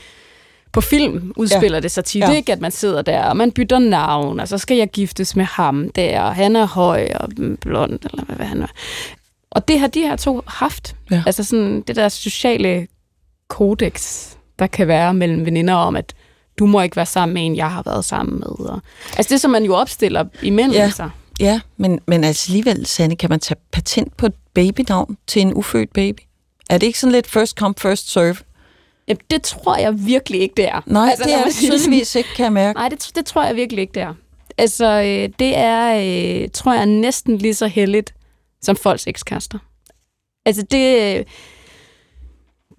På 0.72 0.82
film 0.82 1.34
udspiller 1.36 1.78
ja. 1.78 1.82
det 1.82 1.92
sig 1.92 2.06
tit, 2.06 2.22
ja. 2.22 2.32
ikke? 2.32 2.51
At 2.51 2.62
man 2.62 2.72
sidder 2.72 3.01
der, 3.01 3.24
og 3.24 3.38
man 3.38 3.51
bytter 3.51 3.80
navn, 3.80 4.39
og 4.39 4.48
så 4.48 4.58
skal 4.58 4.78
jeg 4.78 4.89
giftes 4.89 5.36
med 5.36 5.46
ham 5.46 5.89
der, 5.89 6.22
og 6.22 6.36
han 6.36 6.56
er 6.56 6.66
høj 6.66 7.10
og 7.16 7.30
blond, 7.62 8.00
eller 8.12 8.24
hvad, 8.25 8.36
hvad 8.36 8.46
han 8.46 8.62
er. 8.62 8.68
Og 9.51 9.68
det 9.68 9.80
har 9.80 9.88
de 9.88 10.00
her 10.00 10.16
to 10.16 10.42
haft. 10.48 10.96
Ja. 11.12 11.24
Altså 11.25 11.44
sådan 11.44 11.82
det 11.82 11.96
der 11.96 12.10
sociale 12.10 12.88
kodex, 13.48 14.25
der 14.60 14.68
kan 14.68 14.88
være 14.88 15.13
mellem 15.13 15.46
veninder 15.46 15.74
om, 15.74 15.96
at 15.96 16.13
du 16.60 16.66
må 16.66 16.82
ikke 16.82 16.96
være 16.96 17.06
sammen 17.06 17.34
med 17.34 17.46
en, 17.46 17.56
jeg 17.56 17.72
har 17.72 17.84
været 17.86 18.06
sammen 18.06 18.39
med. 18.39 18.70
Og, 18.70 18.82
altså 19.18 19.34
det, 19.34 19.42
som 19.42 19.51
man 19.51 19.63
jo 19.63 19.75
opstiller 19.75 20.25
imellem 20.44 20.74
Ja. 20.74 20.89
sig. 20.89 21.10
Ja, 21.39 21.62
men, 21.77 22.00
men 22.05 22.24
altså 22.24 22.51
alligevel, 22.51 22.86
Sanne, 22.86 23.15
kan 23.15 23.29
man 23.29 23.39
tage 23.39 23.60
patent 23.72 24.17
på 24.17 24.25
et 24.25 24.34
babynavn 24.53 25.17
til 25.27 25.41
en 25.41 25.53
ufødt 25.53 25.93
baby? 25.93 26.19
Er 26.69 26.77
det 26.77 26.88
ikke 26.88 27.00
sådan 27.00 27.12
lidt 27.12 27.27
first 27.27 27.58
come, 27.58 27.75
first 27.77 28.12
serve? 28.12 28.36
Jamen, 29.08 29.22
det 29.31 29.41
tror 29.41 29.77
jeg 29.77 30.05
virkelig 30.05 30.41
ikke, 30.41 30.53
det 30.58 30.67
er. 30.67 30.81
Nej, 30.86 31.10
altså, 31.10 31.24
det 31.24 31.34
er 31.34 31.43
det 31.43 31.53
tydeligvis 31.53 32.15
ikke, 32.15 32.29
kan 32.36 32.43
jeg 32.43 32.53
mærke. 32.53 32.79
Nej, 32.79 32.89
det, 32.89 33.12
det 33.15 33.25
tror 33.25 33.43
jeg 33.43 33.55
virkelig 33.55 33.81
ikke, 33.81 33.93
det 33.93 34.01
er. 34.01 34.13
Altså, 34.58 34.86
øh, 34.86 35.29
det 35.39 35.58
er, 35.58 36.43
øh, 36.43 36.50
tror 36.53 36.74
jeg, 36.74 36.86
næsten 36.86 37.38
lige 37.38 37.53
så 37.53 37.67
heldigt 37.67 38.13
som 38.62 38.75
folks 38.75 39.08
ekskærester. 39.08 39.60
Altså, 40.46 40.62
det, 40.62 40.96
øh, 40.96 41.25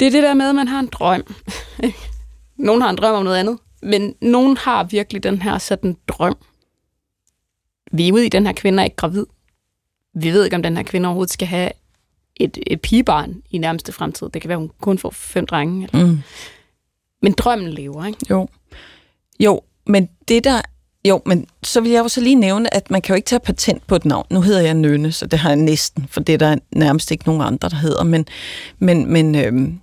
det 0.00 0.06
er 0.06 0.10
det 0.10 0.22
der 0.22 0.34
med, 0.34 0.48
at 0.48 0.54
man 0.54 0.68
har 0.68 0.80
en 0.80 0.86
drøm. 0.86 1.34
nogen 2.58 2.82
har 2.82 2.90
en 2.90 2.96
drøm 2.96 3.14
om 3.14 3.24
noget 3.24 3.36
andet, 3.36 3.58
men 3.82 4.14
nogen 4.20 4.56
har 4.56 4.84
virkelig 4.84 5.22
den 5.22 5.42
her 5.42 5.58
sådan 5.58 5.96
drøm. 6.08 6.36
Vi 7.90 8.08
er 8.08 8.12
ude 8.12 8.26
i, 8.26 8.28
den 8.28 8.46
her 8.46 8.52
kvinde 8.52 8.80
er 8.80 8.84
ikke 8.84 8.96
gravid. 8.96 9.26
Vi 10.14 10.30
ved 10.30 10.44
ikke, 10.44 10.56
om 10.56 10.62
den 10.62 10.76
her 10.76 10.82
kvinde 10.82 11.06
overhovedet 11.06 11.32
skal 11.32 11.48
have 11.48 11.70
et, 12.36 12.58
et 12.66 12.80
pigebarn 12.80 13.42
i 13.50 13.58
nærmeste 13.58 13.92
fremtid. 13.92 14.28
Det 14.34 14.42
kan 14.42 14.48
være, 14.48 14.58
hun 14.58 14.70
kun 14.80 14.98
får 14.98 15.10
fem 15.10 15.46
drenge. 15.46 15.88
Eller. 15.92 16.06
Mm. 16.06 16.18
Men 17.22 17.32
drømmen 17.32 17.68
lever, 17.68 18.04
ikke? 18.04 18.18
Jo. 18.30 18.48
Jo, 19.40 19.60
men 19.86 20.08
det 20.28 20.44
der... 20.44 20.60
Jo, 21.04 21.22
men 21.26 21.46
så 21.62 21.80
vil 21.80 21.90
jeg 21.90 21.98
jo 22.02 22.08
så 22.08 22.20
lige 22.20 22.34
nævne, 22.34 22.74
at 22.74 22.90
man 22.90 23.02
kan 23.02 23.12
jo 23.12 23.16
ikke 23.16 23.26
tage 23.26 23.40
patent 23.40 23.86
på 23.86 23.96
et 23.96 24.04
navn. 24.04 24.26
Nu 24.30 24.40
hedder 24.40 24.60
jeg 24.60 24.74
Nønne, 24.74 25.12
så 25.12 25.26
det 25.26 25.38
har 25.38 25.48
jeg 25.48 25.56
næsten, 25.56 26.06
for 26.10 26.20
det 26.20 26.32
er 26.32 26.38
der 26.38 26.56
nærmest 26.72 27.10
ikke 27.10 27.26
nogen 27.26 27.42
andre, 27.42 27.68
der 27.68 27.76
hedder. 27.76 28.04
Men, 28.04 28.26
men, 28.78 29.12
men, 29.12 29.34
øhm, 29.34 29.80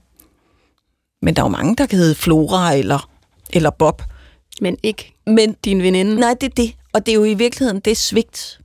men 1.22 1.36
der 1.36 1.42
er 1.42 1.46
jo 1.46 1.50
mange, 1.50 1.76
der 1.76 1.86
kan 1.86 2.00
hedde 2.00 2.16
Flora 2.16 2.76
eller, 2.76 3.10
eller 3.54 3.70
Bob. 3.70 4.02
Men 4.62 4.78
ikke 4.84 5.16
Men 5.26 5.56
din 5.66 5.84
veninde. 5.84 6.16
Nej, 6.16 6.36
det 6.42 6.50
er 6.50 6.54
det. 6.56 6.74
Og 6.98 7.06
det 7.06 7.12
er 7.12 7.16
jo 7.16 7.24
i 7.24 7.34
virkeligheden, 7.34 7.80
det 7.80 7.98
svigt. 7.98 8.60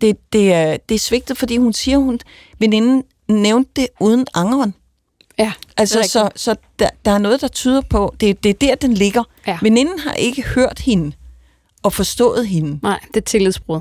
Det, 0.00 0.32
det, 0.32 0.52
er, 0.52 0.76
det 0.88 0.94
er 0.94 0.98
svigtet, 0.98 1.38
fordi 1.38 1.56
hun 1.56 1.72
siger, 1.72 1.98
hun 1.98 2.20
veninden 2.58 3.04
nævnte 3.28 3.70
det 3.76 3.88
uden 4.00 4.26
angeren. 4.34 4.74
Ja, 5.38 5.52
Altså, 5.76 6.02
så, 6.02 6.30
så 6.36 6.56
der, 6.78 6.88
der 7.04 7.10
er 7.10 7.18
noget, 7.18 7.40
der 7.40 7.48
tyder 7.48 7.80
på, 7.80 8.14
det, 8.20 8.42
det 8.44 8.50
er 8.50 8.54
der, 8.54 8.74
den 8.74 8.94
ligger. 8.94 9.22
Ja. 9.46 9.58
Veninden 9.62 9.98
har 9.98 10.12
ikke 10.12 10.42
hørt 10.42 10.78
hende 10.78 11.12
og 11.82 11.92
forstået 11.92 12.46
hende. 12.48 12.78
Nej, 12.82 13.00
det 13.08 13.16
er 13.16 13.24
tillidsbrud. 13.24 13.80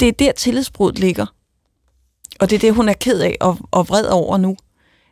Det 0.00 0.08
er 0.08 0.12
der, 0.12 0.32
tillidsbruddet 0.32 0.98
ligger. 0.98 1.26
Og 2.40 2.50
det 2.50 2.56
er 2.56 2.60
det, 2.60 2.74
hun 2.74 2.88
er 2.88 2.92
ked 2.92 3.20
af 3.20 3.36
og, 3.40 3.58
og 3.70 3.88
vred 3.88 4.06
over 4.06 4.36
nu. 4.36 4.56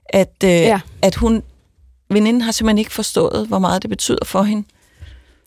At, 0.05 0.35
øh, 0.45 0.51
Ja. 0.51 0.81
at 1.03 1.15
hun, 1.15 1.43
veninden 2.11 2.43
har 2.43 2.53
simpelthen 2.53 2.79
ikke 2.79 2.93
forstået, 2.93 3.47
hvor 3.49 3.59
meget 3.59 3.83
det 3.83 3.91
betyder 3.91 4.25
for 4.25 4.43
hende. 4.43 4.65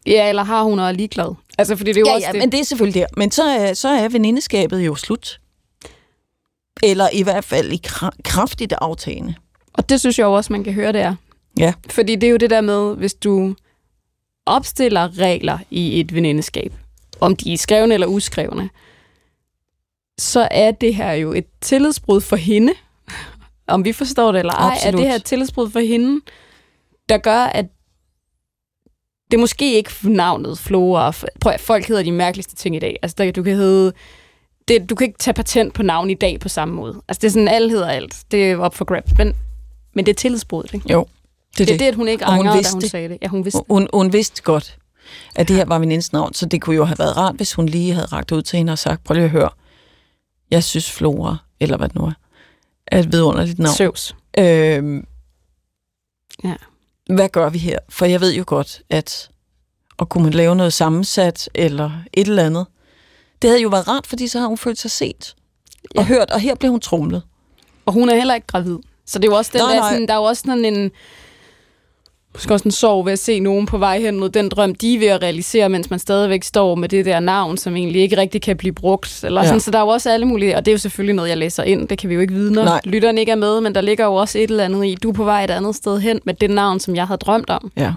Ja, 0.05 0.29
eller 0.29 0.43
har 0.43 0.63
hun 0.63 0.79
og 0.79 0.87
er 0.87 0.91
ligeglad? 0.91 1.35
Altså, 1.57 1.75
fordi 1.75 1.89
det 1.93 1.97
er 1.97 2.01
jo 2.01 2.07
Ja, 2.07 2.13
også 2.15 2.27
ja, 2.27 2.31
det. 2.31 2.39
men 2.39 2.51
det 2.51 2.59
er 2.59 2.63
selvfølgelig 2.63 3.01
der. 3.01 3.07
Men 3.17 3.31
så 3.31 3.43
er, 3.43 3.73
så 3.73 3.87
er 3.89 4.07
venindeskabet 4.09 4.79
jo 4.85 4.95
slut. 4.95 5.39
Eller 6.83 7.09
i 7.13 7.21
hvert 7.23 7.43
fald 7.43 7.71
i 7.71 7.81
kra- 7.87 8.21
kraftigt 8.23 8.73
aftagende. 8.81 9.35
Og 9.73 9.89
det 9.89 9.99
synes 9.99 10.19
jeg 10.19 10.25
jo 10.25 10.33
også, 10.33 10.53
man 10.53 10.63
kan 10.63 10.73
høre, 10.73 10.91
det 10.93 11.01
er. 11.01 11.15
Ja. 11.59 11.73
Fordi 11.89 12.15
det 12.15 12.27
er 12.27 12.31
jo 12.31 12.37
det 12.37 12.49
der 12.49 12.61
med, 12.61 12.95
hvis 12.95 13.13
du 13.13 13.55
opstiller 14.45 15.19
regler 15.19 15.57
i 15.69 15.99
et 15.99 16.13
venindeskab, 16.15 16.73
om 17.19 17.35
de 17.35 17.53
er 17.53 17.57
skrevne 17.57 17.93
eller 17.93 18.07
uskrevne, 18.07 18.69
så 20.19 20.47
er 20.51 20.71
det 20.71 20.95
her 20.95 21.11
jo 21.11 21.33
et 21.33 21.45
tillidsbrud 21.61 22.21
for 22.21 22.35
hende, 22.35 22.73
om 23.67 23.85
vi 23.85 23.93
forstår 23.93 24.31
det 24.31 24.39
eller 24.39 24.53
ej, 24.53 24.71
Absolut. 24.73 24.93
er 24.95 24.97
det 24.99 25.07
her 25.09 25.15
et 25.15 25.23
tillidsbrud 25.23 25.69
for 25.69 25.79
hende, 25.79 26.21
der 27.09 27.17
gør, 27.17 27.39
at 27.39 27.65
det 29.31 29.37
er 29.37 29.41
måske 29.41 29.73
ikke 29.73 29.91
navnet 30.03 30.57
Flora. 30.59 31.13
Prøv 31.41 31.53
at 31.53 31.59
folk 31.61 31.85
hedder 31.87 32.03
de 32.03 32.11
mærkeligste 32.11 32.55
ting 32.55 32.75
i 32.75 32.79
dag. 32.79 32.99
Altså, 33.01 33.15
der, 33.17 33.31
du 33.31 33.43
kan 33.43 33.55
hedde... 33.55 33.93
Det, 34.67 34.89
du 34.89 34.95
kan 34.95 35.07
ikke 35.07 35.17
tage 35.19 35.33
patent 35.33 35.73
på 35.73 35.83
navn 35.83 36.09
i 36.09 36.13
dag 36.13 36.39
på 36.39 36.49
samme 36.49 36.73
måde. 36.75 37.01
Altså, 37.07 37.21
det 37.21 37.27
er 37.27 37.31
sådan, 37.31 37.47
alle 37.47 37.69
hedder 37.69 37.87
alt. 37.87 38.23
Det 38.31 38.51
er 38.51 38.57
op 38.57 38.75
for 38.75 38.85
grabs. 38.85 39.11
Men, 39.17 39.33
men 39.93 40.05
det 40.05 40.11
er 40.11 40.15
tillidsbruddet, 40.15 40.73
ikke? 40.73 40.91
Jo, 40.91 41.07
det 41.57 41.61
er 41.61 41.65
Det 41.65 41.79
det, 41.79 41.85
at 41.85 41.95
hun 41.95 42.07
ikke 42.07 42.25
angrer, 42.25 42.61
da 42.61 42.69
hun 42.71 42.81
det. 42.81 42.89
sagde 42.91 43.09
det. 43.09 43.17
Ja, 43.21 43.27
hun 43.27 43.45
vidste. 43.45 43.61
Hun, 43.69 43.87
hun 43.93 44.13
vidste 44.13 44.41
godt, 44.41 44.77
at 45.35 45.47
det 45.47 45.55
her 45.55 45.65
var 45.65 45.79
venindens 45.79 46.13
navn, 46.13 46.33
så 46.33 46.45
det 46.45 46.61
kunne 46.61 46.75
jo 46.75 46.83
have 46.85 46.99
været 46.99 47.17
rart, 47.17 47.35
hvis 47.35 47.53
hun 47.53 47.65
lige 47.65 47.93
havde 47.93 48.05
ragt 48.07 48.31
ud 48.31 48.41
til 48.41 48.57
hende 48.57 48.71
og 48.73 48.79
sagt, 48.79 49.03
prøv 49.03 49.15
lige 49.15 49.23
at 49.23 49.29
høre, 49.29 49.49
jeg 50.51 50.63
synes 50.63 50.91
Flora, 50.91 51.37
eller 51.59 51.77
hvad 51.77 51.87
det 51.89 51.95
nu 51.95 52.05
er, 52.05 52.11
er 52.87 52.99
et 52.99 53.11
vidunderligt 53.11 53.59
navn. 53.59 53.75
Søvs. 53.75 54.15
Øhm, 54.39 55.05
Ja. 56.43 56.53
Hvad 57.09 57.29
gør 57.29 57.49
vi 57.49 57.57
her? 57.57 57.79
For 57.89 58.05
jeg 58.05 58.21
ved 58.21 58.33
jo 58.33 58.43
godt, 58.47 58.81
at 58.89 59.29
og 59.97 60.09
kunne 60.09 60.23
man 60.23 60.33
lave 60.33 60.55
noget 60.55 60.73
sammensat, 60.73 61.49
eller 61.53 61.91
et 62.13 62.27
eller 62.27 62.43
andet. 62.45 62.65
Det 63.41 63.49
havde 63.49 63.61
jo 63.61 63.69
været 63.69 63.87
rart, 63.87 64.07
fordi 64.07 64.27
så 64.27 64.39
har 64.39 64.47
hun 64.47 64.57
følt 64.57 64.79
sig 64.79 64.91
set 64.91 65.35
og 65.95 65.95
Ja. 65.95 66.03
hørt, 66.03 66.31
og 66.31 66.39
her 66.39 66.55
blev 66.55 66.71
hun 66.71 66.79
trumlet. 66.79 67.23
Og 67.85 67.93
hun 67.93 68.09
er 68.09 68.15
heller 68.15 68.35
ikke 68.35 68.47
gravid. 68.47 68.77
Så 69.05 69.19
det 69.19 69.27
er 69.27 69.31
jo 69.31 69.37
også 69.37 69.51
den 69.53 69.61
Nej, 69.61 69.73
der, 69.73 69.79
nej. 69.79 69.91
sådan, 69.91 70.07
der 70.07 70.13
er 70.13 70.17
jo 70.17 70.23
også 70.23 70.43
sådan 70.45 70.65
en 70.65 70.91
måske 72.35 72.53
også 72.53 72.65
en 72.67 72.71
sorg 72.71 73.05
ved 73.05 73.13
at 73.13 73.19
se 73.19 73.39
nogen 73.39 73.65
på 73.65 73.77
vej 73.77 73.99
hen 73.99 74.19
mod 74.19 74.29
den 74.29 74.49
drøm, 74.49 74.75
de 74.75 74.95
er 74.95 74.99
ved 74.99 75.07
at 75.07 75.21
realisere, 75.21 75.69
mens 75.69 75.89
man 75.89 75.99
stadigvæk 75.99 76.43
står 76.43 76.75
med 76.75 76.89
det 76.89 77.05
der 77.05 77.19
navn, 77.19 77.57
som 77.57 77.75
egentlig 77.75 78.01
ikke 78.01 78.17
rigtig 78.17 78.41
kan 78.41 78.57
blive 78.57 78.73
brugt. 78.73 79.23
Eller 79.23 79.41
Ja. 79.41 79.47
sådan, 79.47 79.59
så 79.59 79.71
der 79.71 79.77
er 79.77 79.81
jo 79.83 79.87
også 79.87 80.09
alle 80.11 80.25
mulige, 80.25 80.55
og 80.57 80.65
det 80.65 80.71
er 80.71 80.73
jo 80.73 80.77
selvfølgelig 80.77 81.15
noget, 81.15 81.29
jeg 81.29 81.37
læser 81.37 81.63
ind, 81.63 81.87
det 81.87 81.97
kan 81.97 82.09
vi 82.09 82.13
jo 82.15 82.21
ikke 82.21 82.33
vide, 82.33 82.51
når 82.53 82.63
Nej. 82.63 82.81
lytteren 82.83 83.17
ikke 83.17 83.31
er 83.31 83.35
med, 83.35 83.61
men 83.61 83.75
der 83.75 83.81
ligger 83.81 84.05
jo 84.05 84.13
også 84.13 84.37
et 84.37 84.49
eller 84.49 84.65
andet 84.65 84.85
i, 84.85 84.95
du 85.03 85.09
er 85.09 85.13
på 85.13 85.23
vej 85.23 85.43
et 85.43 85.51
andet 85.51 85.75
sted 85.75 85.99
hen 85.99 86.19
med 86.25 86.33
det 86.33 86.49
navn, 86.49 86.79
som 86.79 86.95
jeg 86.95 87.07
havde 87.07 87.17
drømt 87.17 87.49
om. 87.49 87.71
Ja, 87.77 87.93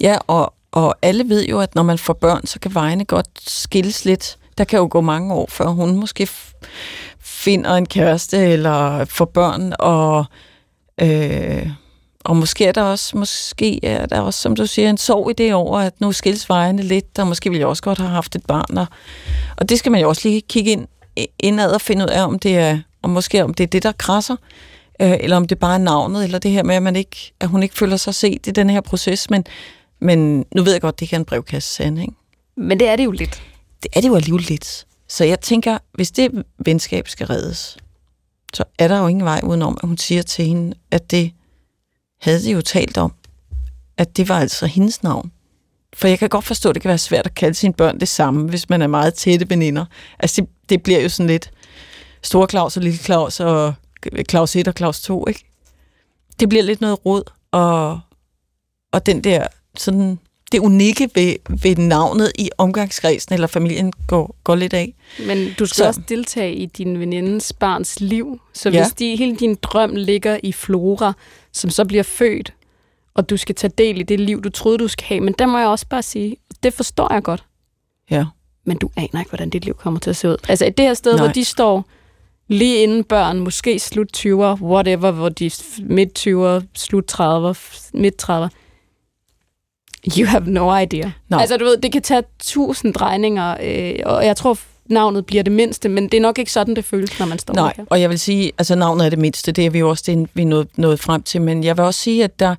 ja 0.00 0.16
og, 0.26 0.54
og 0.72 0.94
alle 1.02 1.28
ved 1.28 1.46
jo, 1.46 1.60
at 1.60 1.74
når 1.74 1.82
man 1.82 1.98
får 1.98 2.12
børn, 2.12 2.46
så 2.46 2.60
kan 2.60 2.74
vejene 2.74 3.04
godt 3.04 3.26
skilles 3.46 4.04
lidt. 4.04 4.36
Der 4.58 4.64
kan 4.64 4.78
jo 4.78 4.88
gå 4.90 5.00
mange 5.00 5.34
år, 5.34 5.46
før 5.50 5.66
hun 5.66 5.96
måske 5.96 6.28
finder 7.20 7.74
en 7.74 7.86
kæreste 7.86 8.36
eller 8.38 9.04
får 9.04 9.24
børn, 9.24 9.72
og, 9.78 10.24
øh, 11.00 11.68
og 12.24 12.36
måske 12.36 12.66
er 12.66 12.72
der 12.72 12.82
også, 12.82 13.16
måske 13.16 13.84
er 13.84 14.06
der 14.06 14.20
også, 14.20 14.40
som 14.40 14.56
du 14.56 14.66
siger, 14.66 14.90
en 14.90 14.98
sorg 14.98 15.30
i 15.30 15.32
det 15.32 15.54
over, 15.54 15.78
at 15.78 16.00
nu 16.00 16.12
skilles 16.12 16.48
vejene 16.48 16.82
lidt, 16.82 17.18
og 17.18 17.26
måske 17.26 17.50
ville 17.50 17.60
jeg 17.60 17.68
også 17.68 17.82
godt 17.82 17.98
have 17.98 18.10
haft 18.10 18.36
et 18.36 18.46
barn, 18.46 18.78
og, 18.78 18.86
og 19.56 19.68
det 19.68 19.78
skal 19.78 19.92
man 19.92 20.00
jo 20.00 20.08
også 20.08 20.28
lige 20.28 20.40
kigge 20.40 20.70
ind, 20.70 20.86
indad 21.38 21.72
og 21.72 21.80
finde 21.80 22.04
ud 22.04 22.10
af, 22.10 22.24
om 22.24 22.38
det 22.38 22.58
er, 22.58 22.78
om 23.02 23.10
måske 23.10 23.44
om 23.44 23.54
det 23.54 23.64
er 23.64 23.68
det, 23.68 23.82
der 23.82 23.92
krasser, 23.92 24.36
øh, 25.00 25.16
eller 25.20 25.36
om 25.36 25.46
det 25.46 25.58
bare 25.58 25.74
er 25.74 25.78
navnet, 25.78 26.24
eller 26.24 26.38
det 26.38 26.50
her 26.50 26.62
med, 26.62 26.74
at, 26.74 26.82
man 26.82 26.96
ikke, 26.96 27.32
at 27.40 27.48
hun 27.48 27.62
ikke 27.62 27.74
føler 27.74 27.96
sig 27.96 28.14
set 28.14 28.46
i 28.46 28.50
den 28.50 28.70
her 28.70 28.80
proces, 28.80 29.30
men, 29.30 29.44
men 30.00 30.44
nu 30.54 30.62
ved 30.62 30.72
jeg 30.72 30.80
godt, 30.80 31.00
det 31.00 31.02
ikke 31.02 31.16
er 31.16 31.20
en 31.20 31.24
brevkasse 31.24 31.74
sand, 31.74 31.98
ikke? 31.98 32.12
Men 32.56 32.80
det 32.80 32.88
er 32.88 32.96
det 32.96 33.04
jo 33.04 33.10
lidt. 33.10 33.42
Det 33.82 33.90
er 33.96 34.00
det 34.00 34.08
jo 34.08 34.14
alligevel 34.14 34.44
lidt. 34.48 34.86
Så 35.08 35.24
jeg 35.24 35.40
tænker, 35.40 35.78
hvis 35.92 36.10
det 36.10 36.44
venskab 36.58 37.08
skal 37.08 37.26
reddes, 37.26 37.76
så 38.54 38.64
er 38.78 38.88
der 38.88 38.98
jo 38.98 39.06
ingen 39.06 39.24
vej 39.24 39.40
udenom, 39.42 39.78
at 39.82 39.88
hun 39.88 39.98
siger 39.98 40.22
til 40.22 40.44
hende, 40.44 40.76
at 40.90 41.10
det 41.10 41.32
havde 42.24 42.42
de 42.42 42.50
jo 42.50 42.60
talt 42.60 42.98
om, 42.98 43.12
at 43.96 44.16
det 44.16 44.28
var 44.28 44.38
altså 44.38 44.66
hendes 44.66 45.02
navn. 45.02 45.32
For 45.94 46.08
jeg 46.08 46.18
kan 46.18 46.28
godt 46.28 46.44
forstå, 46.44 46.68
at 46.68 46.74
det 46.74 46.82
kan 46.82 46.88
være 46.88 46.98
svært 46.98 47.26
at 47.26 47.34
kalde 47.34 47.54
sine 47.54 47.72
børn 47.72 48.00
det 48.00 48.08
samme, 48.08 48.48
hvis 48.48 48.68
man 48.68 48.82
er 48.82 48.86
meget 48.86 49.14
tætte 49.14 49.50
veninder. 49.50 49.84
Altså 50.18 50.40
det, 50.40 50.50
det 50.68 50.82
bliver 50.82 51.00
jo 51.00 51.08
sådan 51.08 51.26
lidt 51.26 51.50
Store 52.22 52.46
Claus 52.50 52.76
og 52.76 52.82
Lille 52.82 52.98
Claus 52.98 53.40
og 53.40 53.74
Claus 54.30 54.56
1 54.56 54.68
og 54.68 54.74
Claus 54.76 55.00
2, 55.00 55.26
ikke? 55.28 55.44
Det 56.40 56.48
bliver 56.48 56.64
lidt 56.64 56.80
noget 56.80 57.06
råd, 57.06 57.22
og, 57.52 58.00
og 58.92 59.06
den 59.06 59.24
der 59.24 59.46
sådan 59.76 60.18
det 60.52 60.58
unikke 60.60 61.10
ved, 61.14 61.34
ved 61.62 61.76
navnet 61.76 62.32
i 62.38 62.50
omgangskredsen 62.58 63.34
eller 63.34 63.46
familien 63.46 63.92
går, 64.06 64.36
går 64.44 64.54
lidt 64.54 64.74
af. 64.74 64.94
Men 65.26 65.38
du 65.58 65.66
skal 65.66 65.74
Så- 65.76 65.82
så. 65.82 65.86
også 65.86 66.00
deltage 66.08 66.54
i 66.54 66.66
din 66.66 67.00
venindes 67.00 67.52
barns 67.52 68.00
liv. 68.00 68.40
Så 68.52 68.70
Ja. 68.70 68.82
hvis 68.82 68.92
de, 68.92 69.16
hele 69.16 69.36
din 69.36 69.54
drøm 69.62 69.90
ligger 69.96 70.38
i 70.42 70.52
Flora, 70.52 71.12
som 71.52 71.70
så 71.70 71.84
bliver 71.84 72.02
født, 72.02 72.52
og 73.14 73.30
du 73.30 73.36
skal 73.36 73.54
tage 73.54 73.72
del 73.78 74.00
i 74.00 74.02
det 74.02 74.20
liv, 74.20 74.42
du 74.42 74.50
troede, 74.50 74.78
du 74.78 74.88
skal 74.88 75.04
have, 75.06 75.20
men 75.20 75.34
der 75.38 75.46
må 75.46 75.58
jeg 75.58 75.68
også 75.68 75.86
bare 75.90 76.02
sige, 76.02 76.36
det 76.62 76.74
forstår 76.74 77.12
jeg 77.12 77.22
godt. 77.22 77.44
Ja. 78.10 78.24
Men 78.66 78.76
du 78.78 78.90
aner 78.96 79.18
ikke, 79.20 79.28
hvordan 79.30 79.50
dit 79.50 79.64
liv 79.64 79.74
kommer 79.74 80.00
til 80.00 80.10
at 80.10 80.16
se 80.16 80.28
ud. 80.28 80.36
Altså 80.48 80.72
det 80.76 80.84
her 80.86 80.94
sted, 80.94 81.14
Nej. 81.14 81.24
hvor 81.24 81.32
de 81.32 81.44
står 81.44 81.84
lige 82.48 82.82
inden 82.82 83.04
børn, 83.04 83.38
måske 83.40 83.78
slut 83.78 84.08
20'er, 84.16 84.62
whatever, 84.62 85.10
hvor 85.10 85.28
de 85.28 85.50
midt 85.78 86.18
20'er, 86.18 86.60
slut 86.74 87.04
30'er, 87.12 87.88
midt 87.94 88.22
30'er. 88.22 88.48
You 90.18 90.26
have 90.26 90.44
no 90.46 90.78
idea. 90.78 91.10
No. 91.28 91.38
Altså, 91.38 91.56
du 91.56 91.64
ved, 91.64 91.76
det 91.76 91.92
kan 91.92 92.02
tage 92.02 92.22
tusind 92.42 92.94
drejninger, 92.94 93.56
øh, 93.62 93.94
og 94.04 94.26
jeg 94.26 94.36
tror, 94.36 94.58
navnet 94.90 95.26
bliver 95.26 95.42
det 95.42 95.52
mindste, 95.52 95.88
men 95.88 96.04
det 96.04 96.14
er 96.14 96.20
nok 96.20 96.38
ikke 96.38 96.52
sådan, 96.52 96.76
det 96.76 96.84
føles, 96.84 97.18
når 97.18 97.26
man 97.26 97.38
står 97.38 97.54
Nej, 97.54 97.72
her. 97.76 97.84
og 97.90 98.00
jeg 98.00 98.10
vil 98.10 98.18
sige, 98.18 98.52
altså 98.58 98.74
navnet 98.74 99.06
er 99.06 99.10
det 99.10 99.18
mindste, 99.18 99.52
det 99.52 99.66
er 99.66 99.70
vi 99.70 99.78
jo 99.78 99.88
også 99.88 100.04
det, 100.06 100.28
vi 100.34 100.44
nået, 100.44 100.68
nået 100.76 101.00
frem 101.00 101.22
til, 101.22 101.42
men 101.42 101.64
jeg 101.64 101.76
vil 101.76 101.84
også 101.84 102.00
sige, 102.00 102.24
at 102.24 102.40
der, 102.40 102.54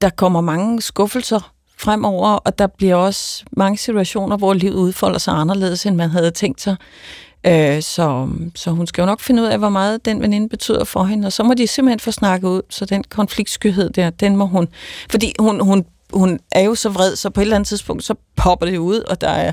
der 0.00 0.10
kommer 0.10 0.40
mange 0.40 0.82
skuffelser 0.82 1.52
fremover, 1.78 2.28
og 2.28 2.58
der 2.58 2.66
bliver 2.66 2.94
også 2.94 3.44
mange 3.52 3.78
situationer, 3.78 4.36
hvor 4.36 4.54
livet 4.54 4.74
udfolder 4.74 5.18
sig 5.18 5.34
anderledes, 5.34 5.86
end 5.86 5.96
man 5.96 6.10
havde 6.10 6.30
tænkt 6.30 6.60
sig. 6.60 6.76
Øh, 7.46 7.82
så, 7.82 8.28
så 8.54 8.70
hun 8.70 8.86
skal 8.86 9.02
jo 9.02 9.06
nok 9.06 9.20
finde 9.20 9.42
ud 9.42 9.46
af, 9.46 9.58
hvor 9.58 9.68
meget 9.68 10.04
den 10.04 10.22
veninde 10.22 10.48
betyder 10.48 10.84
for 10.84 11.04
hende, 11.04 11.26
og 11.26 11.32
så 11.32 11.42
må 11.42 11.54
de 11.54 11.66
simpelthen 11.66 12.00
få 12.00 12.10
snakket 12.10 12.48
ud, 12.48 12.62
så 12.70 12.84
den 12.84 13.04
konfliktskyhed 13.04 13.90
der, 13.90 14.10
den 14.10 14.36
må 14.36 14.46
hun... 14.46 14.68
Fordi 15.10 15.32
hun, 15.38 15.60
hun, 15.60 15.84
hun 16.12 16.40
er 16.52 16.60
jo 16.60 16.74
så 16.74 16.88
vred, 16.88 17.16
så 17.16 17.30
på 17.30 17.40
et 17.40 17.42
eller 17.42 17.56
andet 17.56 17.68
tidspunkt, 17.68 18.04
så 18.04 18.14
popper 18.36 18.66
det 18.66 18.78
ud, 18.78 19.00
og 19.00 19.20
der 19.20 19.28
er, 19.28 19.52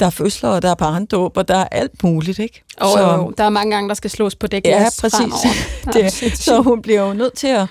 der 0.00 0.06
er 0.06 0.10
fødsler, 0.10 0.48
og 0.48 0.62
der 0.62 0.70
er 0.70 0.74
barndåb, 0.74 1.36
og 1.36 1.48
der 1.48 1.56
er 1.56 1.64
alt 1.64 2.02
muligt, 2.02 2.38
ikke? 2.38 2.62
Og 2.76 2.90
så, 2.92 3.14
jo, 3.14 3.32
der 3.38 3.44
er 3.44 3.48
mange 3.48 3.74
gange, 3.74 3.88
der 3.88 3.94
skal 3.94 4.10
slås 4.10 4.34
på 4.34 4.46
dæk. 4.46 4.64
Ja, 4.64 4.86
præcis. 5.00 5.34
det, 5.94 6.38
så 6.38 6.62
hun 6.62 6.82
bliver 6.82 7.00
jo 7.00 7.12
nødt 7.12 7.34
til 7.34 7.46
at, 7.46 7.66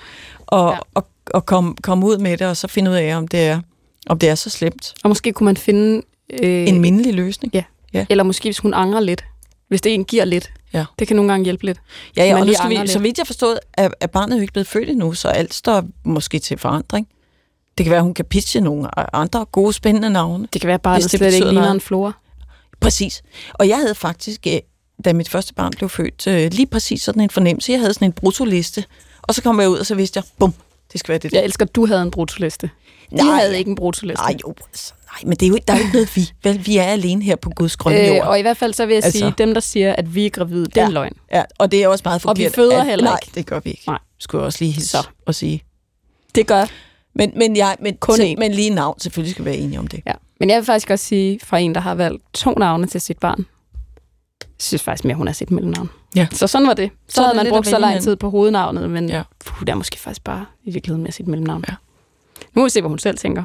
at, 0.52 0.58
ja. 0.58 0.78
at, 0.96 1.02
at 1.34 1.46
komme, 1.46 1.74
komme 1.82 2.06
ud 2.06 2.18
med 2.18 2.36
det, 2.36 2.46
og 2.46 2.56
så 2.56 2.68
finde 2.68 2.90
ud 2.90 2.96
af, 2.96 3.16
om 3.16 3.28
det 3.28 3.40
er, 3.40 3.60
om 4.06 4.18
det 4.18 4.28
er 4.28 4.34
så 4.34 4.50
slemt. 4.50 4.94
Og 5.02 5.10
måske 5.10 5.32
kunne 5.32 5.44
man 5.44 5.56
finde... 5.56 6.02
Øh, 6.42 6.68
en 6.68 6.80
mindelig 6.80 7.14
løsning. 7.14 7.54
Ja. 7.54 7.62
ja. 7.92 8.06
Eller 8.10 8.24
måske, 8.24 8.46
hvis 8.46 8.58
hun 8.58 8.74
angrer 8.74 9.00
lidt. 9.00 9.24
Hvis 9.68 9.80
det 9.80 9.94
en 9.94 10.04
giver 10.04 10.24
lidt. 10.24 10.50
Ja. 10.72 10.84
Det 10.98 11.06
kan 11.06 11.16
nogle 11.16 11.32
gange 11.32 11.44
hjælpe 11.44 11.64
lidt. 11.64 11.78
Ja, 12.16 12.24
ja 12.24 12.40
og 12.40 12.46
nu 12.46 12.52
skal 12.52 12.70
vi, 12.70 12.86
så 12.86 12.98
vidt 12.98 13.18
jeg 13.18 13.26
forstod, 13.26 13.56
er, 13.74 13.88
er 14.00 14.06
barnet 14.06 14.36
jo 14.36 14.40
ikke 14.40 14.52
blevet 14.52 14.66
født 14.66 14.88
endnu, 14.88 15.12
så 15.12 15.28
alt 15.28 15.54
står 15.54 15.84
måske 16.04 16.38
til 16.38 16.58
forandring. 16.58 17.08
Det 17.78 17.84
kan 17.84 17.90
være, 17.90 18.02
hun 18.02 18.14
kan 18.14 18.24
pitche 18.24 18.60
nogle 18.60 19.14
andre 19.16 19.44
gode, 19.44 19.72
spændende 19.72 20.10
navne. 20.10 20.48
Det 20.52 20.60
kan 20.60 20.68
være, 20.68 20.74
at 20.74 20.82
barnet 20.82 21.10
slet 21.10 21.34
ikke 21.34 21.46
ligner 21.46 21.70
en 21.70 21.80
flora. 21.80 22.12
Præcis. 22.80 23.22
Og 23.52 23.68
jeg 23.68 23.76
havde 23.76 23.94
faktisk, 23.94 24.46
øh, 24.46 24.58
da 25.04 25.12
mit 25.12 25.28
første 25.28 25.54
barn 25.54 25.72
blev 25.76 25.88
født, 25.88 26.26
øh, 26.26 26.52
lige 26.52 26.66
præcis 26.66 27.02
sådan 27.02 27.22
en 27.22 27.30
fornemmelse. 27.30 27.72
Jeg 27.72 27.80
havde 27.80 27.94
sådan 27.94 28.08
en 28.08 28.12
brutoliste, 28.12 28.84
og 29.22 29.34
så 29.34 29.42
kom 29.42 29.60
jeg 29.60 29.68
ud, 29.68 29.78
og 29.78 29.86
så 29.86 29.94
vidste 29.94 30.18
jeg, 30.18 30.24
bum, 30.38 30.54
det 30.92 31.00
skal 31.00 31.12
være 31.12 31.18
det. 31.18 31.32
Jeg 31.32 31.44
elsker, 31.44 31.64
at 31.64 31.74
du 31.74 31.86
havde 31.86 32.02
en 32.02 32.10
brutoliste. 32.10 32.70
Nej, 33.10 33.26
jeg 33.26 33.36
havde 33.36 33.58
ikke 33.58 33.68
en 33.68 33.74
brutoliste. 33.76 34.22
Nej, 34.22 34.36
jo, 34.46 34.54
altså, 34.68 34.92
nej, 35.12 35.28
men 35.28 35.36
det 35.36 35.46
er 35.46 35.50
jo, 35.50 35.58
der 35.68 35.74
er 35.74 35.78
jo 35.78 35.82
ikke 35.82 35.92
noget 35.92 36.16
vi. 36.16 36.30
Vel, 36.42 36.66
vi 36.66 36.76
er 36.76 36.82
alene 36.82 37.24
her 37.24 37.36
på 37.36 37.50
Guds 37.50 37.76
grønne 37.76 38.00
jord. 38.00 38.16
Øh, 38.16 38.28
og 38.28 38.38
i 38.38 38.42
hvert 38.42 38.56
fald 38.56 38.74
så 38.74 38.86
vil 38.86 38.94
jeg 38.94 39.04
altså. 39.04 39.18
sige, 39.18 39.34
dem 39.38 39.54
der 39.54 39.60
siger, 39.60 39.92
at 39.92 40.14
vi 40.14 40.26
er 40.26 40.30
gravide, 40.30 40.64
det 40.64 40.76
er 40.76 40.82
ja, 40.82 40.88
løgn. 40.88 41.12
Ja, 41.32 41.42
og 41.58 41.72
det 41.72 41.82
er 41.82 41.88
også 41.88 42.02
meget 42.04 42.22
forkert. 42.22 42.46
Og 42.46 42.50
vi 42.50 42.54
føder 42.54 42.80
at, 42.80 42.86
heller 42.86 43.04
nej, 43.04 43.18
ikke. 43.22 43.34
det 43.34 43.46
gør 43.46 43.60
vi 43.60 43.70
ikke. 43.70 43.82
Nej. 43.86 43.98
Skulle 44.18 44.42
jeg 44.42 44.46
også 44.46 44.58
lige 44.60 44.72
hilse 44.72 44.88
så. 44.88 45.06
og 45.26 45.34
sige. 45.34 45.62
Det 46.34 46.46
gør 46.46 46.66
men, 47.14 47.32
men, 47.36 47.56
jeg, 47.56 47.76
men, 47.80 47.96
Kun 47.96 48.16
så, 48.16 48.34
men 48.38 48.52
lige 48.52 48.70
navn, 48.70 49.00
selvfølgelig 49.00 49.34
skal 49.34 49.44
vi 49.44 49.50
være 49.50 49.58
enige 49.58 49.78
om 49.78 49.86
det. 49.86 50.02
Ja. 50.06 50.12
Men 50.40 50.50
jeg 50.50 50.56
vil 50.56 50.64
faktisk 50.64 50.90
også 50.90 51.04
sige, 51.04 51.40
fra 51.44 51.58
en, 51.58 51.74
der 51.74 51.80
har 51.80 51.94
valgt 51.94 52.22
to 52.34 52.50
navne 52.50 52.86
til 52.86 53.00
sit 53.00 53.18
barn, 53.18 53.46
jeg 54.40 54.48
synes 54.58 54.82
faktisk 54.82 55.04
mere, 55.04 55.16
hun 55.16 55.26
har 55.26 55.34
sit 55.34 55.50
mellemnavn. 55.50 55.90
Ja. 56.16 56.26
Så 56.32 56.46
sådan 56.46 56.66
var 56.66 56.74
det. 56.74 56.90
Så, 57.08 57.14
så 57.14 57.22
havde 57.22 57.36
man 57.36 57.46
brugt 57.48 57.66
så 57.66 57.78
lang 57.78 58.02
tid 58.02 58.16
på 58.16 58.30
hovednavnet, 58.30 58.90
men 58.90 59.08
ja. 59.08 59.22
puh, 59.44 59.66
der 59.66 59.72
er 59.72 59.76
måske 59.76 60.00
faktisk 60.00 60.24
bare 60.24 60.46
i 60.64 60.70
virkeligheden 60.70 61.02
med 61.02 61.12
sit 61.12 61.28
mellemnavn. 61.28 61.64
Ja. 61.68 61.74
Nu 62.54 62.60
må 62.60 62.66
vi 62.66 62.70
se, 62.70 62.80
hvad 62.80 62.88
hun 62.88 62.98
selv 62.98 63.18
tænker. 63.18 63.44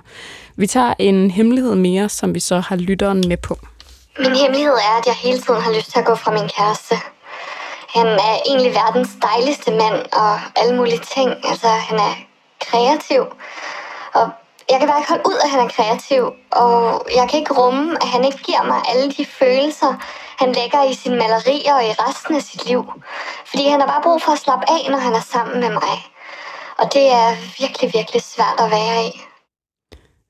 Vi 0.55 0.67
tager 0.67 0.93
en 0.99 1.32
hemmelighed 1.32 1.75
mere, 1.75 2.10
som 2.10 2.36
vi 2.36 2.39
så 2.39 2.60
har 2.60 2.75
lytteren 2.75 3.23
med 3.27 3.38
på. 3.38 3.60
Min 4.19 4.36
hemmelighed 4.36 4.73
er, 4.73 4.99
at 4.99 5.05
jeg 5.05 5.15
hele 5.23 5.39
tiden 5.39 5.62
har 5.62 5.73
lyst 5.75 5.91
til 5.91 5.99
at 5.99 6.05
gå 6.05 6.15
fra 6.15 6.32
min 6.32 6.49
kæreste. 6.58 6.95
Han 7.95 8.08
er 8.08 8.36
egentlig 8.49 8.71
verdens 8.71 9.10
dejligste 9.21 9.71
mand 9.71 10.05
og 10.13 10.39
alle 10.55 10.75
mulige 10.75 11.01
ting. 11.15 11.29
Altså, 11.43 11.67
han 11.67 11.97
er 11.97 12.29
kreativ. 12.60 13.22
Og 14.13 14.26
jeg 14.69 14.80
kan 14.80 14.88
bare 14.88 15.00
ikke 15.00 15.10
holde 15.10 15.28
ud, 15.28 15.38
at 15.43 15.50
han 15.50 15.60
er 15.60 15.69
kreativ. 15.78 16.24
Og 16.52 17.06
jeg 17.15 17.30
kan 17.30 17.39
ikke 17.39 17.54
rumme, 17.54 17.98
at 18.04 18.08
han 18.08 18.26
ikke 18.26 18.38
giver 18.38 18.63
mig 18.63 18.80
alle 18.89 19.12
de 19.12 19.26
følelser, 19.26 19.91
han 20.41 20.52
lægger 20.52 20.89
i 20.91 20.93
sine 20.93 21.15
malerier 21.15 21.74
og 21.74 21.84
i 21.84 21.93
resten 22.04 22.36
af 22.36 22.41
sit 22.41 22.65
liv. 22.65 22.82
Fordi 23.45 23.67
han 23.67 23.80
har 23.80 23.88
bare 23.88 24.04
brug 24.04 24.22
for 24.22 24.32
at 24.32 24.39
slappe 24.39 24.65
af, 24.69 24.91
når 24.91 24.98
han 24.98 25.13
er 25.13 25.22
sammen 25.34 25.60
med 25.60 25.69
mig. 25.69 25.95
Og 26.78 26.93
det 26.93 27.06
er 27.12 27.30
virkelig, 27.62 27.93
virkelig 27.93 28.22
svært 28.22 28.58
at 28.60 28.72
være 28.72 29.08
i. 29.08 29.12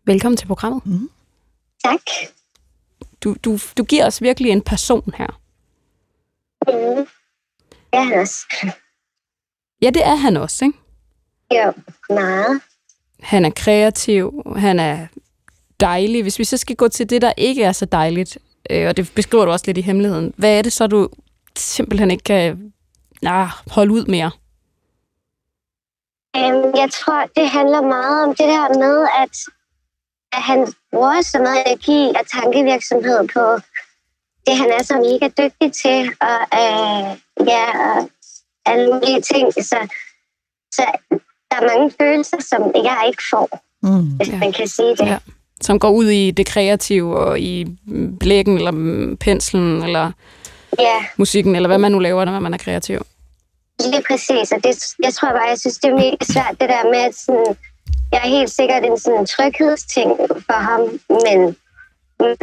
Velkommen 0.05 0.37
til 0.37 0.47
programmet. 0.47 0.85
Mm. 0.85 1.09
Tak. 1.83 2.01
Du, 3.23 3.35
du, 3.45 3.59
du 3.77 3.83
giver 3.83 4.05
os 4.05 4.21
virkelig 4.21 4.51
en 4.51 4.61
person 4.61 5.13
her. 5.17 5.27
Mm. 6.67 7.07
Det 7.91 7.99
er 7.99 8.03
han 8.03 8.19
også. 8.19 8.39
Ja, 9.81 9.89
det 9.89 10.07
er 10.07 10.15
han 10.15 10.37
også, 10.37 10.65
ikke? 10.65 10.77
Jo, 11.53 11.73
meget. 12.09 12.61
Han 13.23 13.45
er 13.45 13.49
kreativ, 13.55 14.43
han 14.55 14.79
er 14.79 15.07
dejlig. 15.79 16.21
Hvis 16.21 16.39
vi 16.39 16.43
så 16.43 16.57
skal 16.57 16.75
gå 16.75 16.87
til 16.87 17.09
det, 17.09 17.21
der 17.21 17.33
ikke 17.37 17.63
er 17.63 17.71
så 17.71 17.85
dejligt, 17.85 18.37
øh, 18.69 18.87
og 18.87 18.97
det 18.97 19.11
beskriver 19.15 19.45
du 19.45 19.51
også 19.51 19.65
lidt 19.67 19.77
i 19.77 19.81
hemmeligheden, 19.81 20.33
hvad 20.37 20.57
er 20.57 20.61
det 20.61 20.73
så, 20.73 20.87
du 20.87 21.09
simpelthen 21.57 22.11
ikke 22.11 22.23
kan 22.23 22.73
nah, 23.21 23.47
holde 23.71 23.93
ud 23.93 24.05
mere? 24.05 24.31
Um, 26.37 26.75
jeg 26.75 26.89
tror, 26.91 27.25
det 27.35 27.49
handler 27.49 27.81
meget 27.81 28.23
om 28.23 28.29
det 28.29 28.47
der 28.47 28.79
med, 28.79 29.07
at, 29.23 29.35
at 30.31 30.41
han 30.41 30.73
bruger 30.91 31.21
så 31.21 31.39
meget 31.39 31.63
energi 31.65 32.09
og 32.19 32.27
tankevirksomhed 32.27 33.27
på 33.27 33.59
det, 34.45 34.57
han 34.57 34.71
er 34.79 34.83
så 34.83 34.95
mega 34.97 35.27
dygtig 35.41 35.73
til, 35.73 36.13
og 36.21 36.39
uh, 36.61 37.07
ja, 37.47 37.65
og 37.89 38.09
alle 38.65 38.93
mulige 38.93 39.21
ting. 39.21 39.53
Så, 39.53 39.77
så 40.71 40.83
der 41.51 41.57
er 41.57 41.77
mange 41.77 41.91
følelser, 42.01 42.37
som 42.49 42.71
jeg 42.75 43.03
ikke 43.07 43.23
får, 43.31 43.59
mm. 43.83 44.01
hvis 44.01 44.27
ja. 44.27 44.37
man 44.37 44.51
kan 44.51 44.67
sige 44.67 44.95
det. 44.95 45.05
Ja. 45.05 45.17
Som 45.61 45.79
går 45.79 45.89
ud 45.89 46.05
i 46.05 46.31
det 46.31 46.45
kreative, 46.45 47.17
og 47.17 47.39
i 47.39 47.77
blækken, 48.19 48.57
eller 48.57 49.15
penslen, 49.19 49.83
eller 49.83 50.11
ja. 50.79 51.05
musikken, 51.17 51.55
eller 51.55 51.67
hvad 51.67 51.77
man 51.77 51.91
nu 51.91 51.99
laver, 51.99 52.25
når 52.25 52.39
man 52.39 52.53
er 52.53 52.57
kreativ. 52.57 53.05
Lige 53.79 54.03
præcis, 54.07 54.51
og 54.51 54.63
det, 54.63 54.95
jeg 55.03 55.13
tror 55.13 55.29
bare, 55.29 55.49
jeg 55.49 55.59
synes, 55.59 55.77
det 55.77 55.89
er 55.89 55.95
mega 55.95 56.17
svært, 56.21 56.55
det 56.61 56.69
der 56.69 56.83
med, 56.91 56.99
at 56.99 57.15
sådan, 57.15 57.55
jeg 58.11 58.21
er 58.23 58.27
helt 58.27 58.51
sikkert 58.51 58.85
en 58.85 58.99
sådan 58.99 59.25
tryghedsting 59.25 60.11
for 60.19 60.53
ham, 60.53 60.81
men 61.09 61.55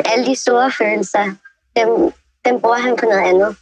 alle 0.05 0.27
de 0.27 0.37
store 0.37 0.73
følelser, 0.79 1.25
dem, 1.77 2.13
dem 2.45 2.61
bruger 2.61 2.79
han 2.79 2.97
på 2.97 3.05
noget 3.07 3.29
andet. 3.29 3.57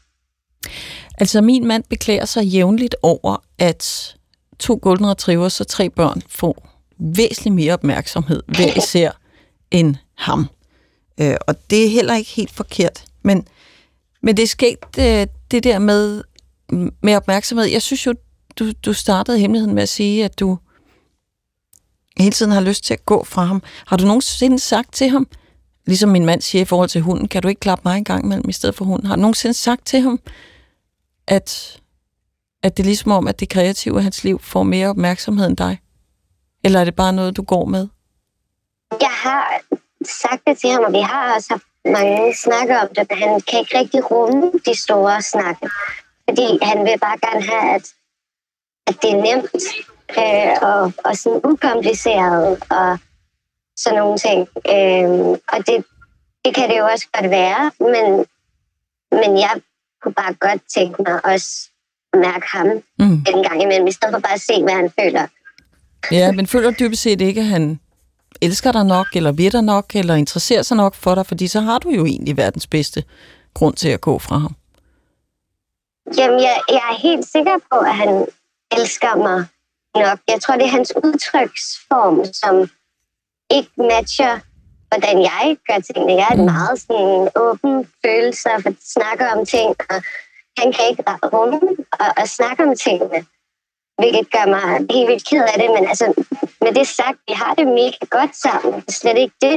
Altså, 1.18 1.40
min 1.40 1.66
mand 1.66 1.84
beklager 1.90 2.24
sig 2.24 2.44
jævnligt 2.44 2.96
over, 3.02 3.36
at 3.58 4.14
to 4.58 4.78
golden 4.82 5.06
retrievers 5.06 5.60
og 5.60 5.66
tre 5.66 5.90
børn 5.90 6.22
får 6.28 6.68
væsentligt 6.98 7.54
mere 7.54 7.72
opmærksomhed 7.72 8.42
hver 8.46 8.78
især 8.78 9.10
end 9.70 9.96
ham. 10.14 10.46
Øh, 11.20 11.36
og 11.46 11.70
det 11.70 11.84
er 11.84 11.88
heller 11.88 12.14
ikke 12.14 12.30
helt 12.30 12.50
forkert. 12.50 13.04
Men, 13.22 13.46
men 14.22 14.36
det 14.36 14.42
er 14.42 14.46
sket 14.46 14.78
det, 14.96 15.30
det 15.50 15.64
der 15.64 15.78
med, 15.78 16.22
med 17.02 17.16
opmærksomhed. 17.16 17.66
Jeg 17.66 17.82
synes 17.82 18.06
jo, 18.06 18.14
du, 18.58 18.72
du 18.72 18.92
startede 18.92 19.38
hemmeligheden 19.38 19.74
med 19.74 19.82
at 19.82 19.88
sige, 19.88 20.24
at 20.24 20.40
du 20.40 20.58
hele 22.18 22.32
tiden 22.32 22.52
har 22.52 22.60
lyst 22.60 22.84
til 22.84 22.94
at 22.94 23.06
gå 23.06 23.24
fra 23.24 23.44
ham. 23.44 23.62
Har 23.86 23.96
du 23.96 24.04
nogensinde 24.04 24.58
sagt 24.58 24.94
til 24.94 25.08
ham, 25.08 25.26
ligesom 25.86 26.10
min 26.10 26.26
mand 26.26 26.40
siger 26.40 26.62
i 26.62 26.64
forhold 26.64 26.88
til 26.88 27.00
hunden, 27.00 27.28
kan 27.28 27.42
du 27.42 27.48
ikke 27.48 27.60
klappe 27.60 27.88
mig 27.88 27.96
en 27.96 28.04
gang 28.04 28.24
imellem 28.24 28.48
i 28.48 28.52
stedet 28.52 28.74
for 28.74 28.84
hunden? 28.84 29.06
Har 29.06 29.16
du 29.16 29.20
nogensinde 29.20 29.54
sagt 29.54 29.86
til 29.86 30.00
ham, 30.00 30.20
at, 31.26 31.80
at 32.64 32.76
det 32.76 32.82
er 32.82 32.86
ligesom 32.86 33.10
om, 33.10 33.28
at 33.28 33.40
det 33.40 33.48
kreative 33.48 33.96
af 33.96 34.02
hans 34.02 34.24
liv 34.24 34.40
får 34.42 34.62
mere 34.62 34.88
opmærksomhed 34.88 35.46
end 35.46 35.56
dig? 35.56 35.80
Eller 36.64 36.80
er 36.80 36.84
det 36.84 36.96
bare 36.96 37.12
noget, 37.12 37.36
du 37.36 37.42
går 37.42 37.64
med? 37.64 37.88
Jeg 39.00 39.10
har 39.10 39.60
sagt 40.22 40.42
det 40.46 40.58
til 40.58 40.70
ham, 40.70 40.84
og 40.84 40.92
vi 40.92 41.00
har 41.00 41.34
også 41.34 41.48
haft 41.50 41.64
mange 41.84 42.34
snakker 42.34 42.80
om 42.80 42.88
det, 42.88 43.06
men 43.10 43.18
han 43.18 43.40
kan 43.40 43.60
ikke 43.60 43.78
rigtig 43.78 44.10
rumme 44.10 44.52
de 44.66 44.74
store 44.82 45.22
snakke. 45.22 45.68
Fordi 46.28 46.58
han 46.62 46.78
vil 46.84 46.98
bare 47.00 47.18
gerne 47.18 47.42
have, 47.42 47.74
at, 47.74 47.86
at 48.86 48.96
det 49.02 49.10
er 49.10 49.22
nemt 49.28 49.64
øh, 50.18 50.68
og, 50.70 50.92
og 51.04 51.16
sådan 51.16 51.40
ukompliceret 51.44 52.62
og 52.70 52.98
sådan 53.76 53.98
nogle 53.98 54.18
ting. 54.18 54.40
Øh, 54.74 55.38
og 55.52 55.58
det, 55.66 55.84
det 56.44 56.54
kan 56.54 56.70
det 56.70 56.78
jo 56.78 56.86
også 56.86 57.06
godt 57.12 57.30
være, 57.30 57.70
men, 57.80 58.26
men 59.20 59.38
jeg 59.38 59.60
kunne 60.02 60.14
bare 60.14 60.34
godt 60.34 60.62
tænke 60.74 61.02
mig 61.02 61.24
også 61.24 61.70
mærke 62.18 62.46
ham 62.46 62.66
mm. 62.98 63.24
en 63.34 63.42
gang 63.42 63.62
imellem, 63.62 63.86
i 63.86 63.92
stedet 63.92 64.14
for 64.14 64.20
bare 64.20 64.34
at 64.34 64.40
se, 64.40 64.62
hvad 64.62 64.74
han 64.74 64.90
føler. 65.00 65.26
Ja, 66.10 66.32
men 66.32 66.46
føler 66.46 66.70
du 66.70 66.76
dybest 66.80 67.02
set 67.02 67.20
ikke, 67.20 67.40
at 67.40 67.46
han 67.46 67.80
elsker 68.42 68.72
dig 68.72 68.84
nok, 68.84 69.06
eller 69.14 69.32
ved 69.32 69.50
dig 69.50 69.62
nok, 69.62 69.96
eller 69.96 70.14
interesserer 70.14 70.62
sig 70.62 70.76
nok 70.76 70.94
for 70.94 71.14
dig, 71.14 71.26
fordi 71.26 71.46
så 71.48 71.60
har 71.60 71.78
du 71.78 71.90
jo 71.90 72.04
egentlig 72.04 72.36
verdens 72.36 72.66
bedste 72.66 73.04
grund 73.54 73.74
til 73.74 73.88
at 73.88 74.00
gå 74.00 74.18
fra 74.18 74.38
ham. 74.38 74.56
Jamen, 76.18 76.40
jeg, 76.40 76.60
jeg 76.68 76.84
er 76.92 77.00
helt 77.02 77.26
sikker 77.26 77.58
på, 77.72 77.78
at 77.78 77.94
han 77.94 78.26
elsker 78.78 79.16
mig 79.16 79.46
nok. 79.94 80.18
Jeg 80.28 80.40
tror, 80.42 80.54
det 80.54 80.64
er 80.64 80.70
hans 80.70 80.92
udtryksform, 81.04 82.24
som 82.32 82.70
ikke 83.50 83.70
matcher, 83.76 84.40
hvordan 84.88 85.22
jeg 85.22 85.56
gør 85.68 85.78
tingene. 85.78 86.12
Jeg 86.12 86.26
er 86.30 86.34
et 86.34 86.44
meget 86.44 86.80
sådan, 86.80 87.28
åben 87.36 87.88
følelse 88.04 88.48
og 88.56 88.62
snakker 88.94 89.26
om 89.34 89.46
ting, 89.46 89.68
og 89.90 90.02
han 90.58 90.72
kan 90.72 90.84
ikke 90.90 91.02
rumme 91.34 91.60
og, 91.92 92.10
og 92.16 92.28
snakke 92.28 92.62
om 92.62 92.76
tingene, 92.84 93.20
hvilket 93.98 94.26
gør 94.34 94.46
mig 94.54 94.64
helt 94.94 95.08
vildt 95.10 95.28
ked 95.28 95.42
af 95.52 95.56
det. 95.62 95.68
Men 95.76 95.84
altså, 95.92 96.06
med 96.64 96.72
det 96.78 96.86
sagt, 96.86 97.18
vi 97.28 97.34
har 97.42 97.54
det 97.54 97.66
mega 97.66 98.04
godt 98.10 98.36
sammen. 98.44 98.82
Slet 98.88 99.18
ikke 99.18 99.36
det. 99.40 99.56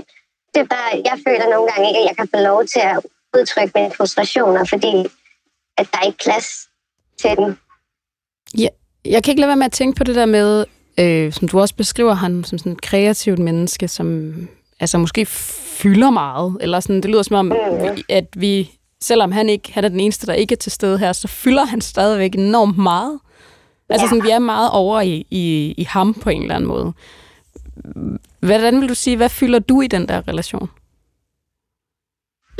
Det 0.53 0.59
er 0.61 0.69
bare, 0.77 0.91
jeg 1.09 1.17
føler 1.27 1.47
nogle 1.53 1.71
gange 1.71 1.87
ikke, 1.89 1.99
at 1.99 2.07
jeg 2.09 2.15
kan 2.17 2.29
få 2.35 2.39
lov 2.49 2.65
til 2.73 2.79
at 2.79 2.97
udtrykke 3.37 3.71
mine 3.75 3.91
frustrationer, 3.97 4.65
fordi 4.65 4.93
at 5.77 5.87
der 5.91 5.97
er 6.01 6.05
ikke 6.05 6.23
plads 6.23 6.47
til 7.21 7.37
dem. 7.37 7.57
Ja, 8.57 8.67
jeg 9.05 9.23
kan 9.23 9.31
ikke 9.31 9.41
lade 9.41 9.47
være 9.47 9.63
med 9.63 9.65
at 9.65 9.71
tænke 9.71 9.97
på 9.97 10.03
det 10.03 10.15
der 10.15 10.25
med, 10.25 10.65
øh, 10.99 11.33
som 11.33 11.47
du 11.47 11.59
også 11.59 11.75
beskriver 11.75 12.13
han 12.13 12.43
som 12.43 12.57
sådan 12.57 12.71
et 12.71 12.81
kreativt 12.81 13.39
menneske, 13.39 13.87
som 13.87 14.33
altså 14.79 14.97
måske 14.97 15.25
fylder 15.25 16.09
meget, 16.09 16.57
eller 16.61 16.79
sådan, 16.79 17.01
det 17.01 17.11
lyder 17.11 17.23
som 17.23 17.35
om, 17.35 17.45
mm. 17.45 17.97
at 18.09 18.25
vi, 18.35 18.71
selvom 19.01 19.31
han 19.31 19.49
ikke 19.49 19.73
han 19.73 19.83
er 19.83 19.89
den 19.89 19.99
eneste, 19.99 20.27
der 20.27 20.33
ikke 20.33 20.53
er 20.53 20.57
til 20.57 20.71
stede 20.71 20.97
her, 20.99 21.13
så 21.13 21.27
fylder 21.27 21.65
han 21.65 21.81
stadigvæk 21.81 22.35
enormt 22.35 22.77
meget. 22.77 23.19
Altså 23.89 24.05
ja. 24.05 24.09
sådan, 24.09 24.23
vi 24.23 24.29
er 24.29 24.39
meget 24.39 24.69
over 24.71 25.01
i, 25.01 25.27
i, 25.31 25.73
i 25.77 25.83
ham 25.83 26.13
på 26.13 26.29
en 26.29 26.41
eller 26.41 26.55
anden 26.55 26.67
måde. 26.67 26.93
Hvordan 28.39 28.81
vil 28.81 28.89
du 28.89 28.95
sige, 28.95 29.17
hvad 29.17 29.29
fylder 29.29 29.59
du 29.59 29.81
i 29.81 29.87
den 29.87 30.07
der 30.07 30.27
relation? 30.27 30.69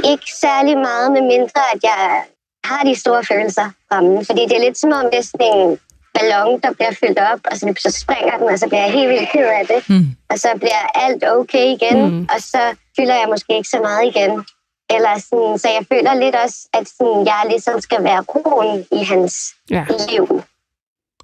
Ikke 0.04 0.28
særlig 0.42 0.78
meget, 0.78 1.12
med 1.12 1.22
mindre 1.22 1.62
at 1.74 1.84
jeg 1.84 2.24
har 2.64 2.84
de 2.84 2.96
store 2.96 3.24
følelser 3.24 3.68
fremme. 3.88 4.26
Fordi 4.26 4.42
det 4.42 4.56
er 4.58 4.64
lidt 4.68 4.78
som 4.78 4.92
om, 4.92 5.06
det 5.12 5.20
er 5.20 5.28
sådan 5.32 5.58
en 5.58 5.80
ballon, 6.14 6.60
der 6.64 6.72
bliver 6.74 6.94
fyldt 7.02 7.20
op, 7.20 7.40
og 7.52 7.58
så, 7.58 7.66
så 7.86 7.92
springer 8.02 8.38
den, 8.38 8.48
og 8.54 8.60
så 8.60 8.68
bliver 8.68 8.84
jeg 8.86 8.94
helt 8.94 9.10
vildt 9.10 9.30
ked 9.32 9.48
af 9.60 9.66
det. 9.68 9.90
Mm. 9.90 10.08
Og 10.30 10.40
så 10.40 10.50
bliver 10.64 10.84
alt 11.06 11.24
okay 11.38 11.66
igen, 11.76 11.98
mm. 12.10 12.28
og 12.34 12.40
så 12.42 12.62
fylder 12.96 13.16
jeg 13.22 13.28
måske 13.34 13.58
ikke 13.58 13.70
så 13.70 13.80
meget 13.88 14.04
igen. 14.12 14.46
Eller 14.90 15.20
sådan, 15.20 15.60
så 15.60 15.68
jeg 15.70 15.86
føler 15.92 16.14
lidt 16.14 16.36
også, 16.36 16.68
at 16.74 16.88
sådan, 16.88 17.26
jeg 17.26 17.46
ligesom 17.50 17.82
skal 17.82 18.04
være 18.04 18.22
roen 18.22 18.86
i 18.92 19.04
hans 19.04 19.56
ja. 19.70 19.86
liv. 20.10 20.44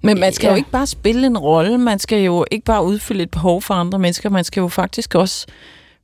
Men 0.02 0.20
man 0.20 0.32
skal 0.32 0.46
ja. 0.46 0.52
jo 0.52 0.56
ikke 0.56 0.70
bare 0.70 0.86
spille 0.86 1.26
en 1.26 1.38
rolle, 1.38 1.78
man 1.78 1.98
skal 1.98 2.18
jo 2.18 2.44
ikke 2.50 2.64
bare 2.64 2.84
udfylde 2.84 3.22
et 3.22 3.30
behov 3.30 3.62
for 3.62 3.74
andre 3.74 3.98
mennesker, 3.98 4.28
man 4.28 4.44
skal 4.44 4.60
jo 4.60 4.68
faktisk 4.68 5.14
også 5.14 5.46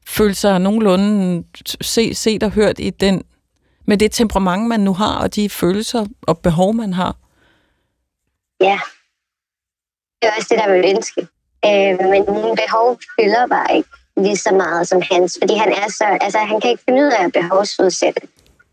føle 0.06 0.34
sig 0.34 0.58
nogenlunde 0.58 1.44
se, 1.80 2.14
set 2.14 2.42
og 2.42 2.50
hørt 2.50 2.78
i 2.78 2.90
den, 2.90 3.22
med 3.86 3.98
det 3.98 4.12
temperament, 4.12 4.68
man 4.68 4.80
nu 4.80 4.94
har, 4.94 5.18
og 5.18 5.34
de 5.34 5.50
følelser 5.50 6.06
og 6.22 6.38
behov, 6.38 6.74
man 6.74 6.92
har. 6.92 7.16
Ja, 8.60 8.80
det 10.22 10.28
er 10.28 10.32
også 10.36 10.48
det, 10.50 10.58
der 10.58 10.72
vil 10.72 10.84
ønske. 10.96 11.20
Øh, 11.64 12.10
men 12.10 12.34
mine 12.34 12.56
behov 12.56 13.00
fylder 13.18 13.46
bare 13.46 13.76
ikke 13.76 13.88
lige 14.22 14.36
så 14.36 14.54
meget 14.54 14.88
som 14.88 15.02
hans, 15.10 15.38
fordi 15.42 15.54
han 15.54 15.72
er 15.72 15.88
så, 15.88 16.04
altså 16.20 16.38
han 16.38 16.60
kan 16.60 16.70
ikke 16.70 16.82
finde 16.88 17.00
ud 17.02 17.12
af 17.18 17.24
at 17.24 17.32
behovsudsætte. 17.32 18.20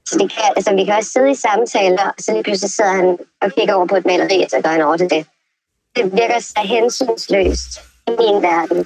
Så 0.10 0.18
det 0.20 0.32
kan, 0.32 0.44
altså, 0.56 0.76
vi 0.76 0.86
kan 0.86 0.96
også 0.96 1.12
sidde 1.12 1.32
i 1.32 1.36
samtaler, 1.36 2.08
og 2.18 2.20
så 2.20 2.32
lige 2.32 2.44
pludselig 2.44 2.72
sidder 2.72 2.94
han 2.94 3.18
og 3.42 3.52
kigger 3.52 3.74
over 3.74 3.86
på 3.86 3.96
et 3.96 4.06
maleri, 4.06 4.44
og 4.44 4.50
så 4.50 4.62
går 4.64 4.70
han 4.70 4.82
over 4.82 4.98
til 4.98 5.10
det. 5.10 5.26
Det 5.96 6.06
virker 6.12 6.40
så 6.40 6.60
hensynsløst 6.64 7.72
i 8.08 8.12
min 8.12 8.42
verden. 8.42 8.86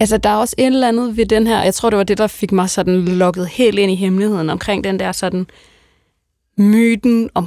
Altså, 0.00 0.18
der 0.18 0.30
er 0.30 0.36
også 0.36 0.54
et 0.58 0.66
eller 0.66 0.88
andet 0.88 1.16
ved 1.16 1.26
den 1.26 1.46
her, 1.46 1.62
jeg 1.62 1.74
tror, 1.74 1.90
det 1.90 1.96
var 1.96 2.04
det, 2.04 2.18
der 2.18 2.26
fik 2.26 2.52
mig 2.52 2.70
sådan 2.70 3.04
lukket 3.04 3.48
helt 3.48 3.78
ind 3.78 3.90
i 3.90 3.94
hemmeligheden 3.94 4.50
omkring 4.50 4.84
den 4.84 4.98
der 4.98 5.12
sådan 5.12 5.46
myten 6.56 7.30
om 7.34 7.46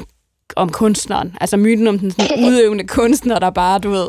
om 0.56 0.70
kunstneren. 0.70 1.36
Altså 1.42 1.58
myten 1.58 1.88
om 1.88 2.00
den 2.00 2.12
sådan 2.12 2.46
udøvende 2.46 2.88
kunstner, 2.88 3.40
der 3.40 3.50
bare, 3.50 3.80
du 3.80 3.90
ved, 3.90 4.08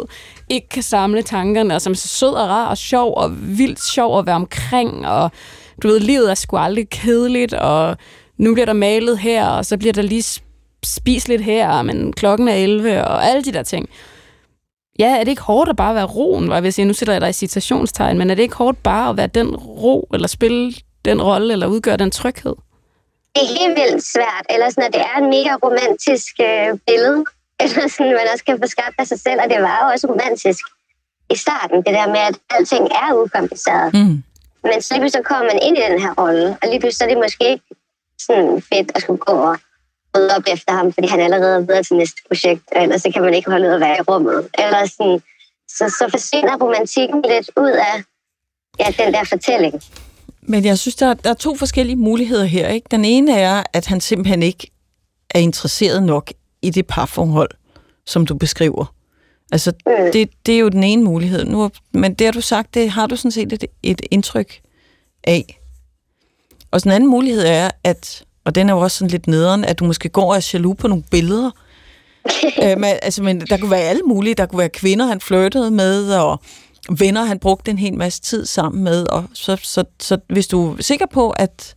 ikke 0.49 0.69
kan 0.69 0.83
samle 0.83 1.23
tankerne, 1.23 1.75
og 1.75 1.83
som 1.83 1.91
er 1.91 1.97
så 1.97 2.09
sød 2.09 2.29
og 2.29 2.49
rar 2.49 2.67
og 2.67 2.79
sjov 2.79 3.15
og 3.17 3.59
vildt 3.59 3.83
sjov 3.85 4.19
at 4.19 4.27
være 4.27 4.35
omkring, 4.35 5.07
og 5.07 5.31
du 5.83 5.89
ved, 5.89 6.01
livet 6.01 6.31
er 6.31 6.35
sgu 6.35 6.57
aldrig 6.57 6.89
kedeligt, 6.89 7.55
og 7.55 7.97
nu 8.39 8.55
bliver 8.55 8.67
der 8.67 8.73
malet 8.73 9.19
her, 9.19 9.47
og 9.47 9.67
så 9.67 9.79
bliver 9.79 9.93
der 9.93 10.03
lige 10.03 10.41
spist 10.85 11.29
lidt 11.29 11.43
her, 11.43 11.83
men 11.83 12.13
klokken 12.13 12.49
er 12.49 12.55
11, 12.55 13.05
og 13.05 13.25
alle 13.25 13.45
de 13.45 13.53
der 13.53 13.63
ting. 13.63 13.89
Ja, 14.99 15.17
er 15.17 15.25
det 15.25 15.29
ikke 15.29 15.43
hårdt 15.43 15.71
at 15.71 15.77
bare 15.77 15.95
være 15.95 16.05
roen, 16.05 16.45
hvor 16.45 16.55
jeg 16.55 16.63
vil 16.63 16.73
sige, 16.73 16.85
nu 16.85 16.93
sætter 16.93 17.15
jeg 17.15 17.21
dig 17.21 17.31
i 17.31 17.33
citationstegn, 17.33 18.19
men 18.19 18.31
er 18.31 18.35
det 18.35 18.43
ikke 18.43 18.55
hårdt 18.55 18.83
bare 18.83 19.11
at 19.11 19.17
være 19.17 19.27
den 19.27 19.57
ro, 19.57 20.09
eller 20.15 20.29
spille 20.29 20.73
den 21.05 21.23
rolle, 21.23 21.53
eller 21.53 21.67
udgøre 21.67 21.97
den 21.97 22.11
tryghed? 22.11 22.55
Det 23.35 23.43
er 23.45 23.59
helt 23.59 23.77
vildt 23.81 24.05
svært, 24.15 24.47
eller 24.51 24.69
sådan, 24.71 24.85
at 24.89 24.95
det 24.97 25.05
er 25.11 25.17
en 25.23 25.31
mega 25.37 25.53
romantisk 25.67 26.33
øh, 26.49 26.71
billede, 26.87 27.25
eller 27.63 27.83
sådan, 27.89 28.13
man 28.19 28.33
også 28.33 28.45
kan 28.45 28.59
få 28.63 28.67
skabt 28.67 28.97
af 28.99 29.07
sig 29.07 29.21
selv, 29.21 29.41
og 29.43 29.51
det 29.51 29.59
var 29.63 29.77
jo 29.83 29.87
også 29.93 30.07
romantisk 30.13 30.63
i 31.31 31.37
starten, 31.37 31.77
det 31.77 31.93
der 31.99 32.07
med, 32.07 32.23
at 32.31 32.37
alting 32.51 32.85
er 33.03 33.11
ukompliceret. 33.15 33.95
Mm. 33.95 34.23
Men 34.69 34.83
så 34.83 34.95
lige 34.99 35.11
så 35.11 35.23
kommer 35.23 35.45
man 35.45 35.59
ind 35.63 35.79
i 35.79 35.81
den 35.89 36.01
her 36.05 36.13
rolle, 36.15 36.47
og 36.63 36.69
lige 36.69 36.81
pludselig 36.81 36.99
så 36.99 37.05
er 37.05 37.09
det 37.09 37.19
måske 37.27 37.45
ikke 37.51 37.65
sådan 38.19 38.63
fedt 38.71 38.93
at 38.95 39.03
skulle 39.03 39.19
gå 39.19 39.33
og 39.33 39.57
rydde 40.17 40.37
op 40.37 40.47
efter 40.55 40.73
ham, 40.73 40.93
fordi 40.93 41.07
han 41.07 41.21
allerede 41.21 41.57
er 41.57 41.61
videre 41.61 41.83
til 41.83 41.97
næste 41.97 42.21
projekt, 42.29 42.63
og 42.77 42.83
ellers 42.83 43.03
så 43.03 43.11
kan 43.15 43.23
man 43.23 43.35
ikke 43.35 43.51
holde 43.51 43.69
ud 43.69 43.73
at 43.73 43.81
være 43.81 43.99
i 43.99 44.01
rummet. 44.01 44.49
Eller 44.59 44.87
sådan, 44.87 45.23
så, 45.69 45.85
så 45.99 46.09
forsvinder 46.11 46.57
romantikken 46.57 47.25
lidt 47.29 47.51
ud 47.57 47.71
af 47.71 47.97
ja, 48.79 49.05
den 49.05 49.15
der 49.15 49.25
fortælling. 49.25 49.83
Men 50.43 50.65
jeg 50.65 50.79
synes, 50.79 50.95
der, 50.95 51.15
der 51.15 51.31
er 51.31 51.35
to 51.35 51.57
forskellige 51.57 51.97
muligheder 51.97 52.45
her. 52.45 52.69
Ikke? 52.69 52.87
Den 52.91 53.05
ene 53.05 53.39
er, 53.39 53.63
at 53.73 53.87
han 53.87 54.01
simpelthen 54.01 54.43
ikke 54.43 54.71
er 55.31 55.39
interesseret 55.39 56.03
nok 56.03 56.33
i 56.63 56.71
det 56.71 56.87
parforhold, 56.87 57.51
som 58.07 58.27
du 58.27 58.35
beskriver. 58.35 58.95
Altså, 59.53 59.73
mm. 59.87 60.13
det, 60.13 60.31
det 60.47 60.55
er 60.55 60.59
jo 60.59 60.69
den 60.69 60.83
ene 60.83 61.03
mulighed. 61.05 61.45
Nu, 61.45 61.71
men 61.93 62.15
det 62.15 62.27
har 62.27 62.33
du 62.33 62.41
sagt, 62.41 62.75
det 62.75 62.91
har 62.91 63.07
du 63.07 63.17
sådan 63.17 63.31
set 63.31 63.53
et, 63.53 63.65
et 63.83 64.01
indtryk 64.11 64.61
af. 65.25 65.59
Og 66.71 66.83
den 66.83 66.91
anden 66.91 67.11
mulighed 67.11 67.45
er, 67.47 67.71
at, 67.85 68.25
og 68.45 68.55
den 68.55 68.69
er 68.69 68.75
jo 68.75 68.81
også 68.81 68.99
sådan 68.99 69.11
lidt 69.11 69.27
nederen, 69.27 69.65
at 69.65 69.79
du 69.79 69.85
måske 69.85 70.09
går 70.09 70.31
og 70.31 70.37
er 70.37 70.51
jaloux 70.53 70.79
på 70.79 70.89
nogle 70.89 71.05
billeder. 71.11 71.51
øh, 72.63 72.79
men, 72.79 72.85
altså, 72.85 73.23
men 73.23 73.41
der 73.41 73.57
kunne 73.57 73.71
være 73.71 73.81
alle 73.81 74.03
mulige. 74.03 74.35
Der 74.35 74.47
kunne 74.47 74.59
være 74.59 74.69
kvinder, 74.69 75.07
han 75.07 75.21
flirtede 75.21 75.71
med, 75.71 76.15
og 76.15 76.41
venner, 76.91 77.25
han 77.25 77.39
brugte 77.39 77.71
en 77.71 77.79
hel 77.79 77.95
masse 77.95 78.21
tid 78.21 78.47
sammen 78.47 78.85
med, 78.85 79.07
og 79.07 79.25
så, 79.33 79.57
så, 79.63 79.85
så 80.01 80.19
hvis 80.29 80.47
du 80.47 80.75
er 80.75 80.83
sikker 80.83 81.07
på, 81.07 81.31
at, 81.31 81.75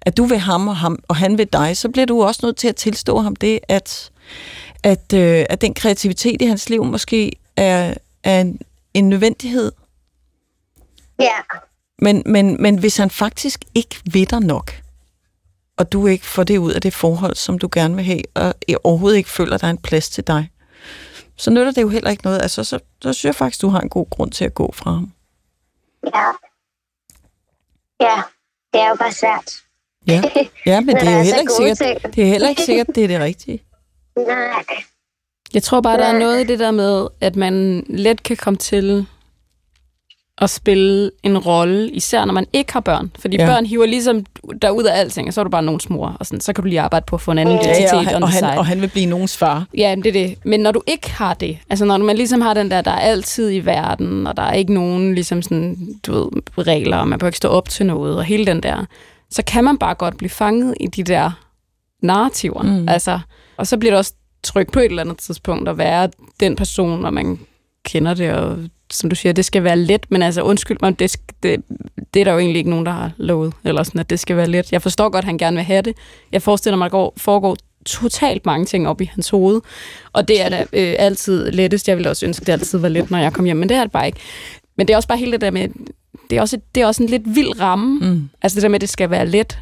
at 0.00 0.16
du 0.16 0.24
vil 0.24 0.38
ham 0.38 0.68
og, 0.68 0.76
ham, 0.76 0.98
og 1.08 1.16
han 1.16 1.38
vil 1.38 1.48
dig, 1.52 1.76
så 1.76 1.88
bliver 1.88 2.06
du 2.06 2.22
også 2.22 2.40
nødt 2.42 2.56
til 2.56 2.68
at 2.68 2.76
tilstå 2.76 3.18
ham 3.18 3.36
det, 3.36 3.60
at, 3.68 4.10
at, 4.82 5.12
øh, 5.14 5.46
at 5.50 5.60
den 5.60 5.74
kreativitet 5.74 6.42
i 6.42 6.46
hans 6.46 6.70
liv 6.70 6.84
måske 6.84 7.32
er, 7.56 7.94
er 8.24 8.40
en, 8.40 8.58
en 8.94 9.08
nødvendighed. 9.08 9.72
Ja. 11.18 11.38
Men, 12.02 12.22
men, 12.26 12.62
men 12.62 12.78
hvis 12.78 12.96
han 12.96 13.10
faktisk 13.10 13.64
ikke 13.74 13.96
ved 14.12 14.26
dig 14.26 14.40
nok, 14.40 14.72
og 15.76 15.92
du 15.92 16.06
ikke 16.06 16.26
får 16.26 16.44
det 16.44 16.58
ud 16.58 16.72
af 16.72 16.80
det 16.80 16.94
forhold, 16.94 17.36
som 17.36 17.58
du 17.58 17.68
gerne 17.72 17.94
vil 17.96 18.04
have, 18.04 18.22
og 18.34 18.54
overhovedet 18.84 19.16
ikke 19.16 19.30
føler, 19.30 19.54
at 19.54 19.60
der 19.60 19.66
er 19.66 19.70
en 19.70 19.78
plads 19.78 20.10
til 20.10 20.26
dig, 20.26 20.50
så 21.38 21.50
nytter 21.50 21.72
det 21.72 21.82
jo 21.82 21.88
heller 21.88 22.10
ikke 22.10 22.24
noget. 22.24 22.42
Altså, 22.42 22.64
så, 22.64 22.78
så 23.02 23.12
synes 23.12 23.24
jeg 23.24 23.34
faktisk, 23.34 23.62
du 23.62 23.68
har 23.68 23.80
en 23.80 23.88
god 23.88 24.10
grund 24.10 24.30
til 24.30 24.44
at 24.44 24.54
gå 24.54 24.72
fra 24.72 24.90
ham. 24.90 25.12
Ja. 26.04 26.26
Ja, 28.00 28.22
det 28.72 28.80
er 28.80 28.88
jo 28.88 28.94
bare 28.94 29.12
svært. 29.12 29.52
Ja, 30.06 30.22
ja 30.66 30.80
men 30.80 30.96
det 31.00 31.08
er, 31.08 31.16
jo 31.16 31.22
heller 31.22 31.40
ikke 31.40 31.52
sikkert, 31.52 32.14
det 32.14 32.24
er 32.24 32.28
heller 32.28 32.48
ikke 32.48 32.62
sikkert, 32.62 32.86
det 32.94 33.04
er 33.04 33.08
det 33.08 33.20
rigtige. 33.20 33.62
Nej. 34.16 34.64
Jeg 35.54 35.62
tror 35.62 35.80
bare, 35.80 35.98
der 35.98 36.04
er 36.04 36.18
noget 36.18 36.40
i 36.40 36.44
det 36.44 36.58
der 36.58 36.70
med, 36.70 37.08
at 37.20 37.36
man 37.36 37.84
let 37.88 38.22
kan 38.22 38.36
komme 38.36 38.56
til 38.56 39.06
at 40.40 40.50
spille 40.50 41.10
en 41.22 41.38
rolle, 41.38 41.90
især 41.90 42.24
når 42.24 42.32
man 42.32 42.46
ikke 42.52 42.72
har 42.72 42.80
børn. 42.80 43.10
Fordi 43.18 43.36
ja. 43.36 43.46
børn 43.46 43.66
hiver 43.66 43.86
ligesom 43.86 44.26
der 44.62 44.70
ud 44.70 44.84
af 44.84 45.00
alting, 45.00 45.28
og 45.28 45.34
så 45.34 45.40
er 45.40 45.44
du 45.44 45.50
bare 45.50 45.62
nogens 45.62 45.90
mor, 45.90 46.16
og 46.20 46.26
sådan, 46.26 46.40
så 46.40 46.52
kan 46.52 46.64
du 46.64 46.68
lige 46.68 46.80
arbejde 46.80 47.04
på 47.06 47.16
at 47.16 47.20
få 47.20 47.30
en 47.30 47.38
anden 47.38 47.54
ja, 47.54 47.60
identitet. 47.60 47.92
Ja, 47.92 47.96
og, 47.96 48.04
han, 48.04 48.22
og, 48.22 48.28
han, 48.28 48.58
og 48.58 48.66
han 48.66 48.80
vil 48.80 48.88
blive 48.88 49.06
nogens 49.06 49.36
far. 49.36 49.66
Ja, 49.76 49.94
det 49.96 50.06
er 50.06 50.12
det. 50.12 50.38
Men 50.44 50.60
når 50.60 50.72
du 50.72 50.82
ikke 50.86 51.10
har 51.10 51.34
det, 51.34 51.58
altså 51.70 51.84
når 51.84 51.98
man 51.98 52.16
ligesom 52.16 52.40
har 52.40 52.54
den 52.54 52.70
der, 52.70 52.80
der 52.80 52.90
er 52.90 53.00
altid 53.00 53.52
i 53.52 53.60
verden, 53.60 54.26
og 54.26 54.36
der 54.36 54.42
er 54.42 54.52
ikke 54.52 54.74
nogen 54.74 55.14
ligesom 55.14 55.42
sådan, 55.42 55.76
du 56.06 56.12
ved, 56.12 56.66
regler, 56.66 56.96
og 56.96 57.08
man 57.08 57.18
behøver 57.18 57.28
ikke 57.28 57.36
stå 57.36 57.48
op 57.48 57.68
til 57.68 57.86
noget, 57.86 58.16
og 58.16 58.24
hele 58.24 58.46
den 58.46 58.62
der, 58.62 58.84
så 59.30 59.42
kan 59.46 59.64
man 59.64 59.78
bare 59.78 59.94
godt 59.94 60.16
blive 60.16 60.30
fanget 60.30 60.74
i 60.80 60.86
de 60.86 61.02
der 61.02 61.30
narrativer. 62.02 62.62
Mm. 62.62 62.88
Altså, 62.88 63.20
og 63.56 63.66
så 63.66 63.76
bliver 63.76 63.92
det 63.92 63.98
også 63.98 64.12
trygt 64.42 64.72
på 64.72 64.78
et 64.78 64.84
eller 64.84 65.02
andet 65.02 65.18
tidspunkt 65.18 65.68
at 65.68 65.78
være 65.78 66.08
den 66.40 66.56
person, 66.56 67.04
og 67.04 67.14
man 67.14 67.38
kender 67.84 68.14
det, 68.14 68.32
og 68.32 68.58
som 68.92 69.10
du 69.10 69.16
siger, 69.16 69.32
det 69.32 69.44
skal 69.44 69.64
være 69.64 69.76
let, 69.76 70.06
men 70.10 70.22
altså 70.22 70.42
undskyld 70.42 70.78
mig, 70.82 70.98
det, 70.98 71.16
det, 71.42 71.62
det 72.14 72.20
er 72.20 72.24
der 72.24 72.32
jo 72.32 72.38
egentlig 72.38 72.58
ikke 72.58 72.70
nogen, 72.70 72.86
der 72.86 72.92
har 72.92 73.10
lovet, 73.16 73.54
eller 73.64 73.82
sådan, 73.82 74.00
at 74.00 74.10
det 74.10 74.20
skal 74.20 74.36
være 74.36 74.46
let. 74.46 74.72
Jeg 74.72 74.82
forstår 74.82 75.08
godt, 75.08 75.22
at 75.22 75.24
han 75.24 75.38
gerne 75.38 75.56
vil 75.56 75.64
have 75.64 75.82
det. 75.82 75.96
Jeg 76.32 76.42
forestiller 76.42 76.76
mig, 76.76 76.86
at 76.86 76.92
der 76.92 77.10
foregår 77.16 77.56
totalt 77.86 78.46
mange 78.46 78.66
ting 78.66 78.88
op 78.88 79.00
i 79.00 79.04
hans 79.04 79.28
hoved, 79.30 79.60
og 80.12 80.28
det 80.28 80.40
er 80.40 80.48
da 80.48 80.60
øh, 80.72 80.94
altid 80.98 81.50
lettest. 81.50 81.88
Jeg 81.88 81.96
ville 81.96 82.10
også 82.10 82.26
ønske, 82.26 82.42
at 82.42 82.46
det 82.46 82.52
altid 82.52 82.78
var 82.78 82.88
let, 82.88 83.10
når 83.10 83.18
jeg 83.18 83.32
kom 83.32 83.44
hjem, 83.44 83.56
men 83.56 83.68
det 83.68 83.76
er 83.76 83.82
det 83.82 83.92
bare 83.92 84.06
ikke. 84.06 84.20
Men 84.76 84.86
det 84.88 84.92
er 84.92 84.96
også 84.96 85.08
bare 85.08 85.18
hele 85.18 85.32
det 85.32 85.40
der 85.40 85.50
med, 85.50 85.68
det 86.30 86.38
er 86.38 86.40
også, 86.40 86.60
det 86.74 86.82
er 86.82 86.86
også 86.86 87.02
en 87.02 87.08
lidt 87.08 87.22
vild 87.26 87.60
ramme, 87.60 87.98
mm. 88.00 88.30
altså 88.42 88.56
det 88.56 88.62
der 88.62 88.68
med, 88.68 88.74
at 88.74 88.80
det 88.80 88.88
skal 88.88 89.10
være 89.10 89.26
let. 89.26 89.58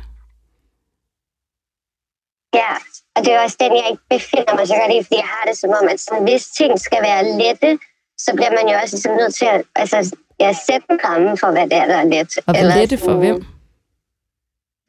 Ja, 2.54 2.72
og 3.16 3.24
det 3.24 3.32
er 3.32 3.40
også 3.40 3.56
den, 3.60 3.72
jeg 3.76 3.86
ikke 3.90 4.02
befinder 4.10 4.54
mig 4.56 4.66
så 4.66 4.74
godt 4.80 4.92
i, 4.96 5.02
fordi 5.02 5.16
jeg 5.24 5.30
har 5.34 5.44
det 5.48 5.58
som 5.58 5.70
om, 5.80 5.88
at 5.88 6.00
sådan, 6.00 6.22
hvis 6.22 6.44
ting 6.58 6.80
skal 6.80 7.02
være 7.02 7.22
lette, 7.40 7.78
så 8.18 8.32
bliver 8.34 8.50
man 8.50 8.72
jo 8.72 8.78
også 8.82 8.96
ligesom 8.96 9.16
nødt 9.16 9.34
til 9.34 9.44
at 9.44 9.62
altså, 9.74 10.16
ja, 10.40 10.52
sætte 10.66 10.86
en 10.90 11.00
ramme 11.04 11.36
for, 11.36 11.50
hvad 11.50 11.62
det 11.62 11.72
er, 11.72 11.86
der 11.86 11.96
er 11.96 12.04
let. 12.04 12.38
Og 12.46 12.54
hvad 12.54 12.82
er 12.82 12.86
det 12.86 13.00
for 13.00 13.14
hvem? 13.14 13.44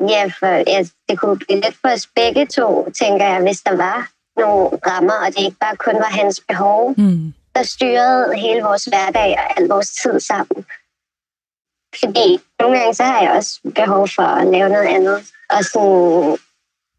Ja, 0.09 0.31
for 0.39 0.47
ja, 0.47 0.85
det 1.09 1.19
kunne 1.19 1.37
blive 1.39 1.61
lidt 1.61 1.75
for 1.81 1.89
os 1.89 2.07
begge 2.15 2.45
to, 2.45 2.89
tænker 3.01 3.25
jeg, 3.25 3.41
hvis 3.41 3.61
der 3.61 3.75
var 3.75 4.09
nogle 4.37 4.69
rammer, 4.87 5.13
og 5.13 5.27
det 5.27 5.39
ikke 5.39 5.57
bare 5.59 5.75
kun 5.75 5.95
var 5.95 6.09
hans 6.21 6.41
behov, 6.47 6.93
Mm. 6.97 7.33
der 7.55 7.63
styrede 7.63 8.35
hele 8.35 8.61
vores 8.61 8.85
hverdag 8.85 9.35
og 9.39 9.59
al 9.59 9.67
vores 9.67 9.89
tid 9.89 10.19
sammen. 10.19 10.65
Fordi 11.99 12.39
nogle 12.59 12.77
gange 12.79 12.93
så 12.93 13.03
har 13.03 13.21
jeg 13.21 13.31
også 13.31 13.59
behov 13.75 14.07
for 14.15 14.23
at 14.23 14.47
lave 14.47 14.69
noget 14.69 14.87
andet. 14.87 15.17
Og 15.49 15.63
sådan 15.63 16.37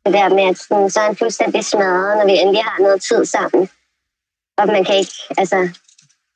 det 0.07 0.13
der 0.15 0.29
med, 0.29 0.45
at 0.45 0.59
sådan, 0.59 0.91
så 0.91 1.01
er 1.01 1.05
han 1.05 1.17
fuldstændig 1.17 1.65
smadret, 1.65 2.17
når 2.19 2.27
vi 2.27 2.39
endelig 2.39 2.65
har 2.65 2.83
noget 2.83 3.03
tid 3.03 3.25
sammen. 3.25 3.69
Og 4.59 4.67
man 4.67 4.85
kan 4.85 4.97
ikke, 4.97 5.13
altså, 5.39 5.69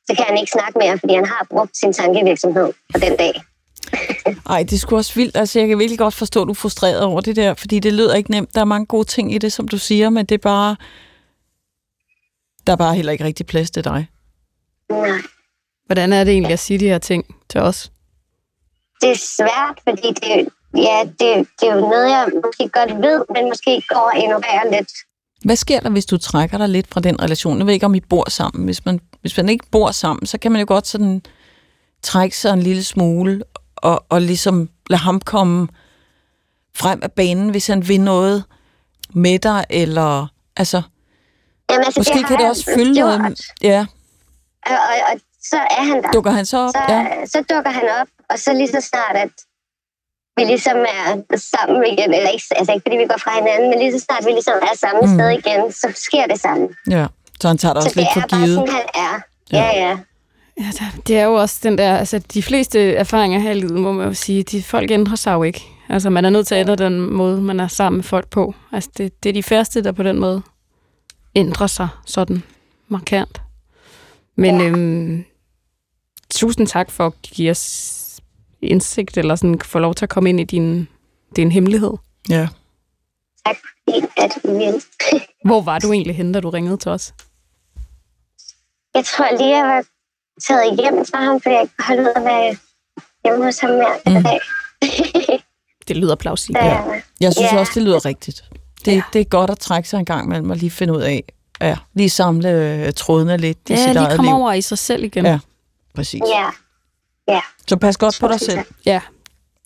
så 0.07 0.15
kan 0.15 0.25
han 0.27 0.37
ikke 0.37 0.51
snakke 0.51 0.79
mere, 0.79 0.99
fordi 0.99 1.13
han 1.13 1.25
har 1.25 1.47
brugt 1.49 1.77
sin 1.77 1.93
tankevirksomhed 1.93 2.73
på 2.93 2.99
den 2.99 3.17
dag. 3.17 3.33
Ej, 4.49 4.63
det 4.63 4.79
sgu 4.79 4.95
også 4.95 5.13
vildt. 5.15 5.37
Altså, 5.37 5.59
jeg 5.59 5.67
kan 5.67 5.79
virkelig 5.79 5.99
godt 5.99 6.13
forstå, 6.13 6.41
at 6.41 6.45
du 6.45 6.51
er 6.51 6.55
frustreret 6.55 7.01
over 7.01 7.21
det 7.21 7.35
der, 7.35 7.53
fordi 7.53 7.79
det 7.79 7.93
lyder 7.93 8.15
ikke 8.15 8.31
nemt. 8.31 8.55
Der 8.55 8.61
er 8.61 8.65
mange 8.65 8.85
gode 8.85 9.07
ting 9.07 9.33
i 9.33 9.37
det, 9.37 9.53
som 9.53 9.67
du 9.67 9.77
siger, 9.77 10.09
men 10.09 10.25
det 10.25 10.35
er 10.35 10.39
bare... 10.43 10.75
Der 12.67 12.73
er 12.73 12.77
bare 12.77 12.95
heller 12.95 13.11
ikke 13.11 13.23
rigtig 13.23 13.45
plads 13.45 13.71
til 13.71 13.83
dig. 13.83 14.07
Nej. 14.89 15.17
Hvordan 15.85 16.13
er 16.13 16.23
det 16.23 16.31
egentlig 16.31 16.53
at 16.53 16.59
sige 16.59 16.79
de 16.79 16.87
her 16.87 16.97
ting 16.97 17.35
til 17.49 17.61
os? 17.61 17.91
Det 19.01 19.11
er 19.11 19.15
svært, 19.15 19.79
fordi 19.83 20.07
det, 20.07 20.47
ja, 20.77 21.03
det, 21.03 21.47
det 21.59 21.69
er 21.69 21.75
jo 21.75 21.81
noget, 21.81 22.09
jeg 22.09 22.27
måske 22.43 22.69
godt 22.69 23.01
ved, 23.01 23.25
men 23.35 23.49
måske 23.49 23.83
går 23.89 24.11
og 24.13 24.17
ignorerer 24.23 24.77
lidt. 24.77 24.89
Hvad 25.45 25.55
sker 25.55 25.79
der, 25.79 25.89
hvis 25.89 26.05
du 26.05 26.17
trækker 26.17 26.57
dig 26.57 26.69
lidt 26.69 26.87
fra 26.87 27.01
den 27.01 27.21
relation? 27.21 27.57
Jeg 27.57 27.67
ved 27.67 27.73
ikke, 27.73 27.85
om 27.85 27.95
I 27.95 27.99
bor 27.99 28.29
sammen. 28.29 28.65
Hvis 28.65 28.85
man, 28.85 28.99
hvis 29.23 29.37
man 29.37 29.49
ikke 29.49 29.65
bor 29.71 29.91
sammen, 29.91 30.25
så 30.25 30.37
kan 30.37 30.51
man 30.51 30.61
jo 30.61 30.65
godt 30.67 30.87
sådan 30.87 31.21
trække 32.01 32.37
sig 32.37 32.53
en 32.53 32.61
lille 32.63 32.83
smule 32.83 33.43
og, 33.75 34.05
og 34.09 34.21
ligesom 34.21 34.69
lade 34.89 35.01
ham 35.01 35.19
komme 35.21 35.67
frem 36.75 36.99
af 37.03 37.11
banen, 37.11 37.49
hvis 37.49 37.67
han 37.67 37.87
vil 37.87 38.01
noget 38.01 38.43
med 39.13 39.39
dig, 39.39 39.65
eller 39.69 40.27
altså, 40.57 40.81
Jamen, 41.69 41.85
altså, 41.85 41.99
måske 41.99 42.17
har 42.17 42.27
kan 42.27 42.37
det 42.37 42.49
også 42.49 42.65
fylde 42.75 42.95
gjort. 42.95 43.19
noget. 43.21 43.41
Ja, 43.61 43.85
Og, 44.65 44.71
og, 44.73 44.95
og 45.13 45.19
så 45.43 45.57
er 45.57 45.83
han 45.83 46.03
der. 46.03 46.11
dukker 46.11 46.31
han 46.31 46.45
så 46.45 46.57
op? 46.57 46.69
så, 46.71 46.79
Ja. 46.93 47.25
så 47.25 47.43
dukker 47.53 47.71
han 47.71 47.83
op, 48.01 48.07
og 48.29 48.39
så 48.39 48.53
lige 48.53 48.67
så 48.67 48.81
snart, 48.91 49.15
at 49.15 49.29
vi 50.37 50.43
ligesom 50.43 50.77
er 50.77 51.37
sammen 51.37 51.83
igen, 51.93 52.13
eller 52.13 52.29
ikke, 52.29 52.45
altså 52.55 52.71
ikke 52.73 52.83
fordi 52.87 52.97
vi 52.97 53.07
går 53.07 53.17
fra 53.25 53.31
hinanden, 53.39 53.69
men 53.69 53.79
lige 53.79 53.91
så 53.99 54.05
snart 54.05 54.25
vi 54.25 54.31
ligesom 54.31 54.53
er 54.61 54.77
samme 54.77 55.01
Mm. 55.01 55.07
mm. 55.09 55.13
sted 55.17 55.29
igen, 55.39 55.71
så 55.71 55.87
sker 56.07 56.25
det 56.27 56.39
samme. 56.39 56.67
ja. 56.89 57.05
Så 57.41 57.47
han 57.47 57.57
tager 57.57 57.73
dig 57.73 57.81
Så 57.83 57.87
også 57.87 57.99
det 57.99 58.07
lidt 58.15 58.17
er 58.17 58.21
for 58.21 58.27
bare 58.27 58.39
givet. 58.45 58.55
sådan, 58.55 58.73
han 58.73 58.83
er. 58.95 59.21
Ja. 59.51 59.63
Ja, 59.63 59.87
ja. 59.89 59.97
Ja, 60.59 60.63
der- 60.79 61.01
det 61.07 61.17
er 61.17 61.23
jo 61.23 61.33
også 61.33 61.59
den 61.63 61.77
der, 61.77 61.97
altså 61.97 62.19
de 62.33 62.43
fleste 62.43 62.93
erfaringer 62.95 63.39
her 63.39 63.51
i 63.51 63.59
livet, 63.59 63.79
må 63.79 63.91
man 63.91 64.07
jo 64.07 64.13
sige, 64.13 64.43
de 64.43 64.63
folk 64.63 64.91
ændrer 64.91 65.15
sig 65.15 65.33
jo 65.33 65.43
ikke. 65.43 65.63
Altså 65.89 66.09
man 66.09 66.25
er 66.25 66.29
nødt 66.29 66.47
til 66.47 66.55
at 66.55 66.59
ændre 66.61 66.75
den 66.75 66.99
måde, 66.99 67.41
man 67.41 67.59
er 67.59 67.67
sammen 67.67 67.97
med 67.97 68.03
folk 68.03 68.29
på. 68.29 68.55
Altså 68.71 68.89
det, 68.97 69.23
det 69.23 69.29
er 69.29 69.33
de 69.33 69.43
færreste, 69.43 69.83
der 69.83 69.91
på 69.91 70.03
den 70.03 70.19
måde 70.19 70.41
ændrer 71.35 71.67
sig 71.67 71.87
sådan 72.05 72.43
markant. 72.87 73.41
Men 74.35 74.59
ja. 74.61 74.67
øhm, 74.67 75.23
tusind 76.35 76.67
tak 76.67 76.91
for 76.91 77.05
at 77.05 77.13
give 77.21 77.51
os 77.51 78.19
indsigt, 78.61 79.17
eller 79.17 79.35
sådan 79.35 79.59
få 79.65 79.79
lov 79.79 79.93
til 79.95 80.05
at 80.05 80.09
komme 80.09 80.29
ind 80.29 80.39
i 80.39 80.43
din, 80.43 80.87
din 81.35 81.51
hemmelighed. 81.51 81.91
Ja. 82.29 82.47
Tak 83.45 83.55
fordi, 83.57 84.05
at 84.17 84.31
I. 84.43 84.81
Hvor 85.47 85.61
var 85.61 85.79
du 85.79 85.91
egentlig 85.93 86.15
henne, 86.15 86.33
da 86.33 86.39
du 86.39 86.49
ringede 86.49 86.77
til 86.77 86.91
os? 86.91 87.13
Jeg 88.95 89.05
tror 89.05 89.37
lige, 89.37 89.57
jeg 89.57 89.63
var 89.65 89.83
taget 90.47 90.79
hjem 90.79 91.05
fra 91.05 91.23
ham, 91.23 91.41
fordi 91.41 91.55
jeg 91.55 91.61
ikke 91.61 91.73
kunne 91.77 91.85
holde 91.85 92.01
ud 92.01 92.13
at 92.15 92.23
være 92.25 92.55
hjemme 93.25 93.45
hos 93.45 93.59
ham 93.59 93.69
mere 93.69 93.99
Mm. 94.17 94.23
dag. 94.23 94.39
Det 95.87 95.97
lyder 95.97 96.15
plausibelt. 96.15 96.65
ja. 96.65 96.81
Jeg 97.19 97.33
synes 97.33 97.51
Ja. 97.51 97.59
også, 97.59 97.71
det 97.75 97.83
lyder 97.83 98.05
rigtigt. 98.05 98.43
Det, 98.85 99.03
det 99.13 99.21
er 99.21 99.25
godt 99.25 99.49
at 99.49 99.59
trække 99.59 99.89
sig 99.89 99.99
en 99.99 100.05
gang 100.05 100.25
imellem 100.25 100.49
og 100.49 100.57
lige 100.57 100.71
finde 100.71 100.93
ud 100.93 101.01
af, 101.01 101.23
ja, 101.61 101.77
lige 101.93 102.09
samle 102.09 102.49
øh, 102.49 102.93
trådene 102.93 103.37
lidt 103.37 103.57
i 103.69 103.73
Ja, 103.73 103.77
sit 103.77 103.87
lige 103.87 103.99
eget 103.99 104.15
komme 104.15 104.31
liv. 104.31 104.35
over 104.35 104.53
i 104.53 104.61
sig 104.61 104.77
selv 104.77 105.03
igen. 105.03 105.25
Ja. 105.25 105.39
Præcis. 105.95 106.21
ja, 107.27 107.41
Så 107.67 107.77
pas 107.77 107.97
godt 107.97 108.17
på 108.19 108.27
dig 108.27 108.39
selv. 108.39 108.59
ja. 108.85 109.01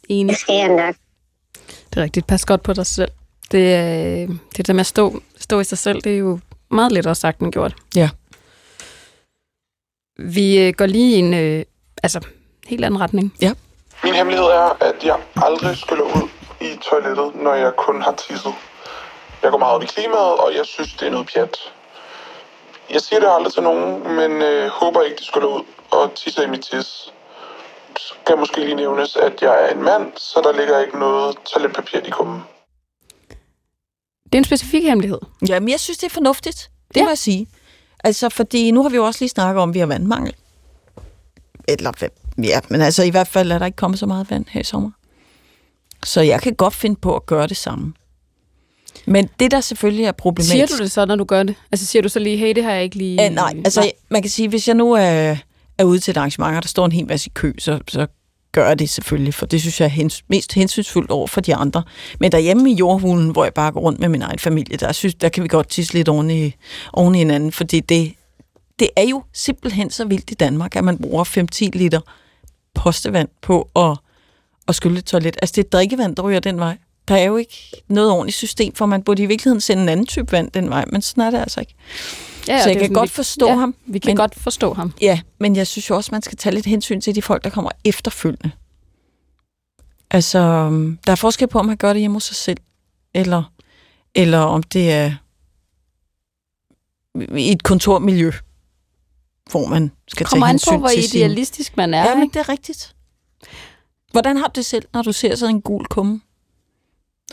Enig. 0.09 0.33
det 0.33 0.39
skal 0.41 0.55
jeg 0.55 0.67
nok. 0.69 0.95
Det 1.89 1.97
er 1.99 2.03
rigtigt. 2.03 2.27
Pas 2.27 2.45
godt 2.45 2.63
på 2.63 2.73
dig 2.73 2.85
selv. 2.85 3.11
Det, 3.51 3.73
er- 3.75 4.27
det 4.57 4.67
der 4.67 4.73
med 4.73 4.79
at 4.79 4.85
stå, 4.85 5.21
stå 5.39 5.59
i 5.59 5.63
sig 5.63 5.77
selv, 5.77 6.01
det 6.01 6.13
er 6.13 6.17
jo 6.17 6.39
meget 6.71 6.91
lettere 6.91 7.15
sagt 7.15 7.39
end 7.39 7.51
gjort. 7.51 7.73
Ja. 7.95 8.09
Vi 10.19 10.59
øh, 10.67 10.73
går 10.73 10.85
lige 10.85 11.15
i 11.15 11.19
en 11.19 11.33
øh, 11.33 11.63
altså, 12.03 12.19
helt 12.67 12.85
anden 12.85 13.01
retning. 13.01 13.33
Min 14.03 14.13
hemmelighed 14.13 14.45
er, 14.45 14.77
at 14.83 14.95
jeg 15.03 15.17
aldrig 15.35 15.77
skyller 15.77 16.03
ud 16.03 16.29
i 16.61 16.77
toilettet, 16.81 17.35
når 17.35 17.53
jeg 17.53 17.71
kun 17.77 18.01
har 18.01 18.11
tisset. 18.15 18.53
Jeg 19.43 19.51
går 19.51 19.57
meget 19.57 19.75
op 19.75 19.83
i 19.83 19.85
klimaet, 19.85 20.35
og 20.43 20.51
jeg 20.55 20.65
synes, 20.65 20.93
det 20.93 21.07
er 21.07 21.11
noget 21.11 21.29
pjat. 21.33 21.57
Jeg 22.89 23.01
siger 23.01 23.19
det 23.19 23.29
aldrig 23.37 23.53
til 23.53 23.63
nogen, 23.63 24.15
men 24.15 24.41
øh, 24.41 24.67
håber 24.69 25.01
ikke, 25.01 25.17
de 25.17 25.25
skyller 25.25 25.47
ud 25.47 25.63
og 25.91 26.15
tisser 26.15 26.43
i 26.43 26.47
mit 26.49 26.61
tis. 26.61 27.13
Skal 27.99 28.37
måske 28.37 28.59
lige 28.59 28.75
nævnes, 28.75 29.15
at 29.15 29.41
jeg 29.41 29.63
er 29.63 29.73
en 29.75 29.83
mand, 29.83 30.11
så 30.15 30.41
der 30.43 30.51
ligger 30.59 30.79
ikke 30.79 30.99
noget 30.99 31.37
toiletpapir 31.53 31.99
i 31.99 32.09
kummen. 32.09 32.41
Det 34.31 34.35
er 34.35 34.37
en 34.37 34.43
specifik 34.43 34.83
hemmelighed. 34.83 35.19
Jamen, 35.49 35.69
jeg 35.69 35.79
synes, 35.79 35.97
det 35.97 36.05
er 36.05 36.09
fornuftigt. 36.13 36.69
Det 36.87 36.95
Ja. 36.95 36.99
ja. 36.99 37.05
må 37.05 37.09
jeg 37.09 37.17
sige. 37.17 37.47
Altså, 38.03 38.29
fordi 38.29 38.71
nu 38.71 38.81
har 38.83 38.89
vi 38.89 38.95
jo 38.95 39.05
også 39.05 39.17
lige 39.21 39.29
snakket 39.29 39.61
om, 39.61 39.69
at 39.69 39.73
vi 39.73 39.79
har 39.79 39.85
vandmangel. 39.85 40.33
Eller, 41.67 41.91
ja, 42.43 42.59
men 42.69 42.81
altså 42.81 43.03
i 43.03 43.09
hvert 43.09 43.27
fald 43.27 43.51
er 43.51 43.59
der 43.59 43.65
ikke 43.65 43.75
kommet 43.75 43.99
så 43.99 44.05
meget 44.05 44.31
vand 44.31 44.45
her 44.49 44.61
i 44.61 44.63
sommer. 44.63 44.91
Så 46.03 46.21
jeg 46.21 46.41
kan 46.41 46.53
godt 46.55 46.73
finde 46.73 46.95
på 46.95 47.15
at 47.15 47.25
gøre 47.25 47.47
det 47.47 47.57
samme. 47.57 47.93
Men 49.05 49.29
det, 49.39 49.51
der 49.51 49.61
selvfølgelig 49.61 50.05
er 50.05 50.11
problematisk... 50.11 50.51
Siger 50.51 50.67
du 50.67 50.83
det 50.83 50.91
så, 50.91 51.05
når 51.05 51.15
du 51.15 51.23
gør 51.23 51.43
det? 51.43 51.55
Altså 51.71 51.85
siger 51.85 52.01
du 52.01 52.09
så 52.09 52.19
lige, 52.19 52.37
hey, 52.37 52.55
det 52.55 52.63
har 52.63 52.71
jeg 52.71 52.83
ikke 52.83 52.95
lige... 52.95 53.25
Æ, 53.25 53.29
nej, 53.29 53.53
altså 53.65 53.79
nej. 53.79 53.91
man 54.09 54.21
kan 54.21 54.31
sige, 54.31 54.49
hvis 54.49 54.67
jeg 54.67 54.75
nu 54.75 54.91
er, 54.91 55.35
er 55.77 55.83
ude 55.83 55.99
til 55.99 56.11
et 56.11 56.17
arrangement, 56.17 56.55
og 56.57 56.63
der 56.63 56.67
står 56.67 56.85
en 56.85 56.91
hel 56.91 57.07
masse 57.07 57.27
i 57.27 57.31
kø, 57.35 57.53
så, 57.59 57.79
så 57.87 58.07
gør 58.57 58.67
jeg 58.67 58.79
det 58.79 58.89
selvfølgelig, 58.89 59.33
for 59.33 59.45
det 59.45 59.61
synes 59.61 59.79
jeg 59.79 59.85
er 59.85 59.89
hens, 59.89 60.23
mest 60.27 60.53
hensynsfuldt 60.53 61.11
over 61.11 61.27
for 61.27 61.41
de 61.41 61.55
andre. 61.55 61.83
Men 62.19 62.31
derhjemme 62.31 62.71
i 62.71 62.73
jordhulen, 62.73 63.29
hvor 63.29 63.43
jeg 63.43 63.53
bare 63.53 63.71
går 63.71 63.81
rundt 63.81 63.99
med 63.99 64.09
min 64.09 64.21
egen 64.21 64.39
familie, 64.39 64.77
der, 64.77 64.91
synes, 64.91 65.15
der 65.15 65.29
kan 65.29 65.43
vi 65.43 65.47
godt 65.47 65.69
tisse 65.69 65.93
lidt 65.93 66.09
oven 66.09 66.31
i, 66.31 66.55
oven 66.93 67.15
i 67.15 67.17
hinanden, 67.17 67.51
fordi 67.51 67.79
det, 67.79 68.13
det 68.79 68.89
er 68.95 69.03
jo 69.03 69.23
simpelthen 69.33 69.89
så 69.89 70.05
vildt 70.05 70.31
i 70.31 70.33
Danmark, 70.33 70.75
at 70.75 70.83
man 70.83 70.97
bruger 70.97 71.23
5-10 71.23 71.69
liter 71.73 71.99
postevand 72.73 73.29
på 73.41 73.69
at, 73.75 73.97
at 74.67 74.75
skylle 74.75 74.97
et 74.97 75.05
toilet. 75.05 75.37
Altså 75.41 75.53
det 75.55 75.65
er 75.65 75.69
drikkevand, 75.69 76.15
der 76.15 76.23
ryger 76.23 76.39
den 76.39 76.59
vej. 76.59 76.77
Der 77.07 77.15
er 77.15 77.23
jo 77.23 77.37
ikke 77.37 77.71
noget 77.87 78.11
ordentligt 78.11 78.37
system, 78.37 78.75
for 78.75 78.85
man 78.85 79.03
burde 79.03 79.23
i 79.23 79.25
virkeligheden 79.25 79.61
sende 79.61 79.83
en 79.83 79.89
anden 79.89 80.05
type 80.05 80.31
vand 80.31 80.51
den 80.51 80.69
vej, 80.69 80.85
men 80.87 81.01
sådan 81.01 81.23
er 81.23 81.31
det 81.31 81.37
altså 81.37 81.59
ikke 81.59 81.73
ja, 82.47 82.63
så 82.63 82.69
jeg 82.69 82.79
kan 82.79 82.93
godt 82.93 83.09
vi- 83.09 83.13
forstå 83.13 83.47
ja, 83.47 83.55
ham, 83.55 83.75
Vi 83.85 83.99
kan 83.99 84.09
men- 84.09 84.15
godt 84.17 84.35
forstå 84.35 84.73
ham. 84.73 84.93
Ja, 85.01 85.19
men 85.39 85.55
jeg 85.55 85.67
synes 85.67 85.89
jo 85.89 85.95
også, 85.95 86.09
man 86.11 86.21
skal 86.21 86.37
tage 86.37 86.55
lidt 86.55 86.65
hensyn 86.65 87.01
til 87.01 87.15
de 87.15 87.21
folk, 87.21 87.43
der 87.43 87.49
kommer 87.49 87.71
efterfølgende. 87.85 88.51
Altså, 90.11 90.39
øhm, 90.39 90.97
der 91.05 91.11
er 91.11 91.15
forskel 91.15 91.47
på, 91.47 91.59
om 91.59 91.65
man 91.65 91.77
gør 91.77 91.93
det 91.93 91.99
hjemme 91.99 92.15
hos 92.15 92.23
sig 92.23 92.35
selv, 92.35 92.57
eller, 93.13 93.43
eller 94.15 94.39
om 94.39 94.63
det 94.63 94.91
er 94.91 95.15
i 97.37 97.51
et 97.51 97.63
kontormiljø, 97.63 98.31
hvor 99.51 99.67
man 99.67 99.91
skal 100.07 100.25
Kommer 100.25 100.45
tage 100.45 100.51
hensyn 100.51 100.71
på, 100.71 100.77
hvor 100.77 100.87
til 100.89 101.09
sin... 101.09 101.17
idealistisk 101.19 101.77
man 101.77 101.93
er. 101.93 102.03
Ja, 102.09 102.15
men 102.15 102.29
det 102.29 102.35
er 102.35 102.49
rigtigt. 102.49 102.95
Hvordan 104.11 104.37
har 104.37 104.45
du 104.47 104.51
det 104.55 104.65
selv, 104.65 104.85
når 104.93 105.01
du 105.01 105.11
ser 105.11 105.35
sådan 105.35 105.55
en 105.55 105.61
gul 105.61 105.85
kumme? 105.85 106.21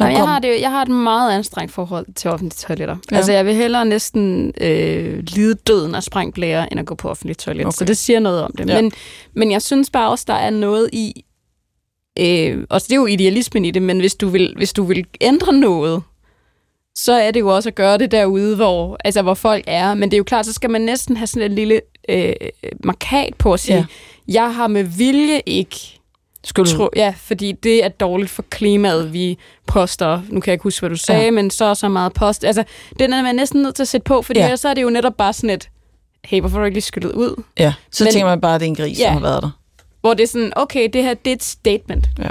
Nej, 0.00 0.08
jeg, 0.08 0.18
kom- 0.18 0.28
har 0.28 0.38
det, 0.38 0.60
jeg 0.60 0.70
har 0.70 0.82
et 0.82 0.88
meget 0.88 1.32
anstrengt 1.32 1.72
forhold 1.72 2.06
til 2.14 2.30
offentlige 2.30 2.66
toiletter. 2.66 2.96
Ja. 3.10 3.16
Altså, 3.16 3.32
jeg 3.32 3.46
vil 3.46 3.54
hellere 3.54 3.84
næsten 3.84 4.52
øh, 4.60 5.18
lide 5.26 5.54
døden 5.54 5.94
af 5.94 6.02
sprængt 6.02 6.34
blære, 6.34 6.72
end 6.72 6.80
at 6.80 6.86
gå 6.86 6.94
på 6.94 7.08
offentlige 7.08 7.34
toiletter. 7.34 7.68
Okay. 7.68 7.76
Så 7.76 7.84
det 7.84 7.96
siger 7.96 8.20
noget 8.20 8.42
om 8.42 8.52
det. 8.58 8.68
Ja. 8.68 8.82
Men, 8.82 8.92
men 9.34 9.50
jeg 9.50 9.62
synes 9.62 9.90
bare 9.90 10.10
også, 10.10 10.24
der 10.28 10.34
er 10.34 10.50
noget 10.50 10.90
i... 10.92 11.24
Øh, 12.18 12.64
og 12.70 12.82
det 12.82 12.92
er 12.92 12.96
jo 12.96 13.06
idealismen 13.06 13.64
i 13.64 13.70
det, 13.70 13.82
men 13.82 14.00
hvis 14.00 14.14
du, 14.14 14.28
vil, 14.28 14.54
hvis 14.56 14.72
du 14.72 14.84
vil 14.84 15.06
ændre 15.20 15.52
noget, 15.52 16.02
så 16.94 17.12
er 17.12 17.30
det 17.30 17.40
jo 17.40 17.54
også 17.54 17.68
at 17.68 17.74
gøre 17.74 17.98
det 17.98 18.10
derude, 18.10 18.56
hvor, 18.56 18.96
altså, 19.04 19.22
hvor 19.22 19.34
folk 19.34 19.64
er. 19.66 19.94
Men 19.94 20.10
det 20.10 20.14
er 20.16 20.18
jo 20.18 20.24
klart, 20.24 20.46
så 20.46 20.52
skal 20.52 20.70
man 20.70 20.80
næsten 20.80 21.16
have 21.16 21.26
sådan 21.26 21.50
et 21.50 21.56
lille 21.56 21.80
øh, 22.08 22.32
markat 22.84 23.34
på 23.38 23.52
at 23.52 23.60
sige, 23.60 23.76
ja. 23.76 23.84
jeg 24.28 24.54
har 24.54 24.66
med 24.66 24.82
vilje 24.82 25.40
ikke 25.46 26.00
Skulle. 26.44 26.70
Tro, 26.70 26.88
ja, 26.96 27.14
fordi 27.16 27.52
det 27.52 27.84
er 27.84 27.88
dårligt 27.88 28.30
for 28.30 28.44
klimaet, 28.50 29.12
vi 29.12 29.38
poster. 29.66 30.20
Nu 30.28 30.40
kan 30.40 30.50
jeg 30.50 30.54
ikke 30.54 30.62
huske, 30.62 30.80
hvad 30.80 30.90
du 30.90 30.96
sagde, 30.96 31.22
Ja. 31.24 31.30
men 31.30 31.50
så 31.50 31.64
og 31.64 31.76
så 31.76 31.88
meget 31.88 32.12
post. 32.12 32.44
Altså, 32.44 32.64
den 32.98 33.12
er 33.12 33.22
man 33.22 33.34
næsten 33.34 33.62
nødt 33.62 33.74
til 33.74 33.82
at 33.82 33.88
sætte 33.88 34.04
på, 34.04 34.22
fordi 34.22 34.40
Ja. 34.40 34.56
så 34.56 34.68
er 34.68 34.74
det 34.74 34.82
jo 34.82 34.90
netop 34.90 35.16
bare 35.16 35.32
sådan 35.32 35.50
et, 35.50 35.68
hey, 36.24 36.40
hvorfor 36.40 36.56
har 36.56 36.60
du 36.60 36.64
ikke 36.66 36.76
lige 36.76 36.82
skyllet 36.82 37.12
ud? 37.12 37.42
Ja, 37.58 37.74
så 37.90 38.04
men... 38.04 38.12
Tænker 38.12 38.26
man 38.28 38.40
bare, 38.40 38.54
at 38.54 38.60
det 38.60 38.66
er 38.66 38.68
en 38.68 38.76
gris, 38.76 38.98
Ja. 38.98 39.04
der 39.04 39.10
har 39.10 39.20
været 39.20 39.42
der. 39.42 39.50
Hvor 40.00 40.14
det 40.14 40.22
er 40.22 40.26
sådan, 40.28 40.52
okay, 40.56 40.88
det 40.92 41.02
her, 41.02 41.14
det 41.14 41.30
er 41.30 41.34
et 41.34 41.42
statement. 41.44 42.06
Ja. 42.18 42.30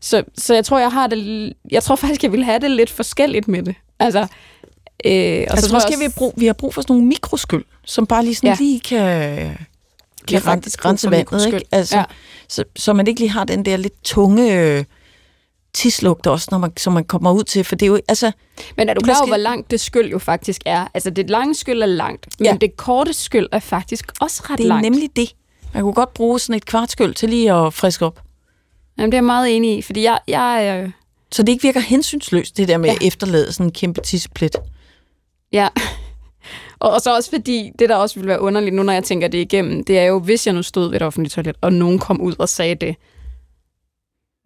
Så, 0.00 0.22
så 0.38 0.54
jeg 0.54 0.64
tror, 0.64 0.78
jeg 0.78 0.92
har 0.92 1.06
det, 1.06 1.52
jeg 1.70 1.82
tror 1.82 1.96
faktisk, 1.96 2.22
jeg 2.22 2.32
vil 2.32 2.44
have 2.44 2.58
det 2.58 2.70
lidt 2.70 2.90
forskelligt 2.90 3.48
med 3.48 3.62
det. 3.62 3.74
Altså, 3.98 4.18
øh, 4.20 4.26
og 4.26 5.12
Altså, 5.12 5.56
så 5.64 5.68
tror 5.70 5.76
måske 5.76 5.90
jeg 5.92 6.00
vi, 6.00 6.04
også, 6.04 6.16
brug, 6.16 6.34
vi 6.36 6.46
har 6.46 6.52
brug 6.52 6.74
for 6.74 6.82
sådan 6.82 6.92
nogle 6.94 7.06
mikroskyld, 7.08 7.64
som 7.86 8.06
bare 8.06 8.24
lige, 8.24 8.34
sådan 8.34 8.48
ja. 8.50 8.56
Lige 8.60 8.80
kan, 8.80 9.36
Vi 9.38 9.54
kan 10.28 10.42
faktisk 10.42 10.84
rense, 10.84 11.10
vandet. 11.10 11.46
Ikke? 11.46 11.60
Altså, 11.72 11.96
ja. 11.96 12.04
Så, 12.48 12.64
så 12.76 12.92
man 12.92 13.06
ikke 13.06 13.20
lige 13.20 13.30
har 13.30 13.44
den 13.44 13.64
der 13.64 13.76
lidt 13.76 14.04
tunge 14.04 14.54
øh, 14.62 14.84
tislugter 15.74 16.30
også, 16.30 16.48
når 16.50 16.58
man, 16.58 16.72
som 16.76 16.92
man 16.92 17.04
kommer 17.04 17.32
ud 17.32 17.44
til, 17.44 17.64
for 17.64 17.76
det 17.76 17.86
er 17.86 17.90
jo, 17.90 18.00
altså... 18.08 18.32
Men 18.76 18.88
er 18.88 18.94
du 18.94 19.00
klar 19.00 19.14
over, 19.14 19.22
Måske- 19.22 19.30
hvor 19.30 19.36
langt 19.36 19.70
det 19.70 19.80
skyld 19.80 20.10
jo 20.10 20.18
faktisk 20.18 20.62
er? 20.66 20.86
Altså, 20.94 21.10
det 21.10 21.30
lange 21.30 21.54
skyld 21.54 21.82
er 21.82 21.86
langt, 21.86 22.26
men 22.38 22.46
Ja. 22.46 22.56
det 22.60 22.76
korte 22.76 23.12
skyld 23.12 23.46
er 23.52 23.58
faktisk 23.58 24.12
også 24.20 24.42
ret 24.50 24.58
Det 24.58 24.64
er 24.64 24.68
langt. 24.68 24.82
nemlig 24.82 25.08
det. 25.16 25.32
Man 25.74 25.82
kunne 25.82 25.92
godt 25.94 26.14
bruge 26.14 26.38
sådan 26.40 26.56
et 26.56 26.64
kvartskyld 26.66 27.14
til 27.14 27.28
lige 27.28 27.52
at 27.52 27.74
friske 27.74 28.06
op. 28.06 28.22
Jamen, 28.98 29.10
det 29.12 29.14
er 29.16 29.18
jeg 29.18 29.24
meget 29.24 29.56
enig 29.56 29.78
i, 29.78 29.82
fordi 29.82 30.02
jeg, 30.02 30.18
jeg 30.28 30.80
øh, 30.84 30.90
Så 31.32 31.42
det 31.42 31.52
ikke 31.52 31.62
virker 31.62 31.80
hensynsløst, 31.80 32.56
det 32.56 32.68
der 32.68 32.78
med 32.78 32.88
ja. 32.88 32.94
at 32.94 33.02
efterlade 33.02 33.52
sådan 33.52 33.66
en 33.66 33.72
kæmpe 33.72 34.00
tisseplet. 34.00 34.56
Ja. 35.52 35.68
Og, 36.80 36.90
og 36.90 37.00
så 37.00 37.14
også 37.16 37.30
fordi, 37.30 37.70
det 37.78 37.88
der 37.88 37.96
også 37.96 38.14
ville 38.14 38.28
være 38.28 38.40
underligt 38.40 38.74
nu, 38.74 38.82
når 38.82 38.92
jeg 38.92 39.04
tænker 39.04 39.28
det 39.28 39.38
igennem, 39.38 39.84
det 39.84 39.98
er 39.98 40.04
jo, 40.04 40.18
hvis 40.20 40.46
jeg 40.46 40.54
nu 40.54 40.62
stod 40.62 40.88
ved 40.88 40.96
et 40.96 41.02
offentligt 41.02 41.34
toilet, 41.34 41.56
og 41.60 41.72
nogen 41.72 41.98
kom 41.98 42.20
ud 42.20 42.34
og 42.38 42.48
sagde 42.48 42.74
det, 42.74 42.96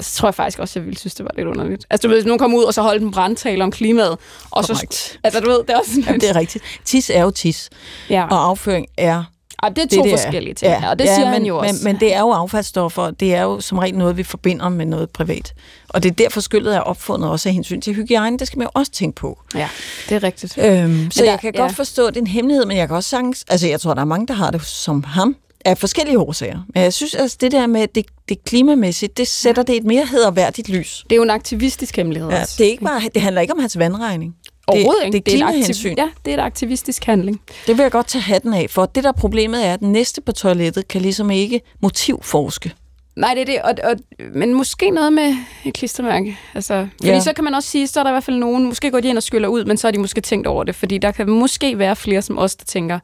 så 0.01 0.17
tror 0.17 0.29
jeg 0.29 0.35
faktisk 0.35 0.59
også, 0.59 0.79
jeg 0.79 0.87
ville 0.87 0.99
synes, 0.99 1.15
det 1.15 1.25
var 1.25 1.31
lidt 1.37 1.47
underligt. 1.49 1.87
Altså, 1.91 2.07
du 2.07 2.09
ved, 2.09 2.17
hvis 2.17 2.27
nogen 2.27 2.39
kom 2.39 2.55
ud 2.55 2.65
og 2.65 2.75
så 2.75 2.83
holdt 2.83 3.03
en 3.03 3.11
brandtale 3.11 3.65
om 3.65 3.71
klimaet, 3.71 4.19
og 4.51 4.65
så... 4.65 4.73
Korrekt. 4.75 5.21
Altså, 5.25 5.41
du 5.41 5.51
ved, 5.51 5.59
det 5.59 5.71
er 5.71 5.79
også 5.79 5.91
sådan 5.91 6.05
Jamen, 6.05 6.21
det 6.21 6.31
er 6.31 6.37
rigtigt. 6.37 6.65
Tis 6.85 7.11
er 7.11 7.23
jo 7.23 7.31
tis, 7.31 7.71
Ja. 8.11 8.25
og 8.25 8.45
afføring 8.49 8.87
er 8.99 9.25
Ej, 9.63 9.69
det 9.69 9.79
er 9.79 9.83
det, 9.87 9.99
to 9.99 10.05
det 10.05 10.13
er. 10.13 10.17
forskellige 10.17 10.55
ting, 10.55 10.73
ja. 10.73 10.91
og 10.91 10.99
det 10.99 11.09
siger 11.09 11.25
men, 11.25 11.29
han 11.33 11.45
jo 11.47 11.59
også. 11.59 11.75
Men, 11.75 11.93
men 11.93 12.01
det 12.01 12.15
er 12.15 12.21
jo 12.21 12.31
affaldsstoffer, 12.31 13.11
det 13.11 13.35
er 13.35 13.43
jo 13.43 13.61
som 13.61 13.79
regel 13.79 13.99
noget, 13.99 14.17
vi 14.17 14.23
forbinder 14.23 14.69
med 14.69 14.87
noget 14.87 15.11
privat. 15.11 15.55
Og 15.89 16.03
det 16.03 16.11
er 16.11 16.15
derfor 16.15 16.41
skyldet 16.41 16.77
er 16.77 16.81
opfundet 16.81 17.31
også 17.31 17.49
af 17.49 17.53
hensyn 17.55 17.81
til 17.81 17.95
hygiejne. 17.95 18.39
Det 18.39 18.47
skal 18.47 18.59
man 18.59 18.65
jo 18.67 18.71
også 18.75 18.93
tænke 18.93 19.15
på. 19.17 19.39
Ja, 19.55 19.69
det 20.09 20.15
er 20.15 20.23
rigtigt. 20.23 20.59
Øhm, 20.59 21.11
så 21.11 21.23
der- 21.25 21.31
jeg 21.31 21.41
kan 21.41 21.53
ja. 21.55 21.61
godt 21.61 21.77
forstå, 21.77 22.07
at 22.07 22.15
det 22.15 22.21
er 22.21 22.23
en 22.23 22.27
hemmelighed, 22.27 22.67
men 22.67 22.77
jeg 22.77 22.87
kan 22.89 22.97
også 22.97 23.11
sagtens... 23.11 23.45
Altså, 23.49 23.67
jeg 23.69 23.81
tror, 23.81 23.95
der 23.95 24.01
er 24.01 24.05
mange, 24.05 24.27
der 24.27 24.35
har 24.35 24.51
det 24.51 24.65
som 24.67 25.05
ham, 25.05 25.37
af 25.65 25.79
forskellige 25.79 26.19
årsager. 26.19 26.59
Men 26.75 26.83
jeg 26.83 26.93
synes, 26.93 27.15
altså, 27.15 27.37
det 27.41 27.53
der 27.53 27.67
med 27.67 27.87
det, 27.95 28.07
det 28.29 28.45
klimamæssigt, 28.45 29.17
det 29.17 29.29
sætter 29.29 29.63
det 29.63 29.77
et 29.77 29.85
mere 29.85 30.07
hederværdigt 30.07 30.69
lys. 30.69 31.05
Det 31.11 31.13
er 31.13 31.17
jo 31.17 31.23
en 31.23 31.31
aktivistisk 31.31 31.97
hemmelighed 31.97 32.31
Ja, 32.31 32.41
også. 32.41 32.55
det, 32.59 32.67
er 32.67 32.71
ikke 32.71 32.85
bare, 32.85 33.01
det 33.15 33.23
handler 33.23 33.41
ikke 33.41 33.55
om 33.55 33.61
hans 33.61 33.79
vandregning. 33.79 34.35
Overhovedet 34.67 35.05
ikke. 35.05 35.17
Det, 35.17 35.27
det 35.27 35.33
er 35.33 35.37
klimahensyn. 35.37 35.95
Ja, 35.99 36.09
det 36.25 36.31
er 36.31 36.37
et 36.39 36.43
aktivistisk 36.43 37.05
handling. 37.05 37.41
Det 37.67 37.77
vil 37.77 37.83
jeg 37.83 37.93
godt 37.93 38.07
tage 38.07 38.23
hatten 38.23 38.55
af, 38.55 38.67
for 38.71 38.87
det 38.87 39.05
der 39.05 39.13
problemet 39.13 39.67
er, 39.67 39.75
at 39.75 39.81
den 39.81 39.93
næste 39.93 40.21
på 40.21 40.33
toilettet 40.33 40.89
kan 40.89 41.01
ligesom 41.01 41.31
ikke 41.31 41.61
motivforske. 41.81 42.73
Nej, 43.17 43.35
det 43.35 43.41
er 43.41 43.45
det. 43.45 43.63
Og, 43.63 43.75
og, 43.91 43.97
men 44.35 44.55
måske 44.55 44.91
noget 44.91 45.13
med 45.13 45.35
et 45.65 45.75
klistermærke. 45.75 46.39
Altså, 46.55 46.87
fordi 46.97 47.09
Ja. 47.09 47.21
så 47.21 47.33
kan 47.33 47.45
man 47.45 47.55
også 47.55 47.69
sige, 47.69 47.87
så 47.87 48.01
er 48.01 48.05
der 48.05 48.11
i 48.11 48.15
hvert 48.15 48.25
fald 48.25 48.37
nogen, 48.37 48.65
måske 48.67 48.91
går 48.91 49.01
de 49.01 49.09
ind 49.09 49.17
og 49.17 49.23
skyller 49.23 49.49
ud, 49.49 49.65
men 49.65 49.77
så 49.77 49.87
har 49.87 49.93
de 49.93 49.99
måske 49.99 50.21
tænkt 50.21 50.47
over 50.47 50.65
det. 50.65 50.75
Fordi 50.75 50.99
der 50.99 51.11
kan 51.11 51.31
måske 51.31 51.79
være 51.79 51.97
flere 51.97 52.23
som 52.23 52.39
os, 52.39 52.57
der 52.57 52.65
tænker, 52.65 52.99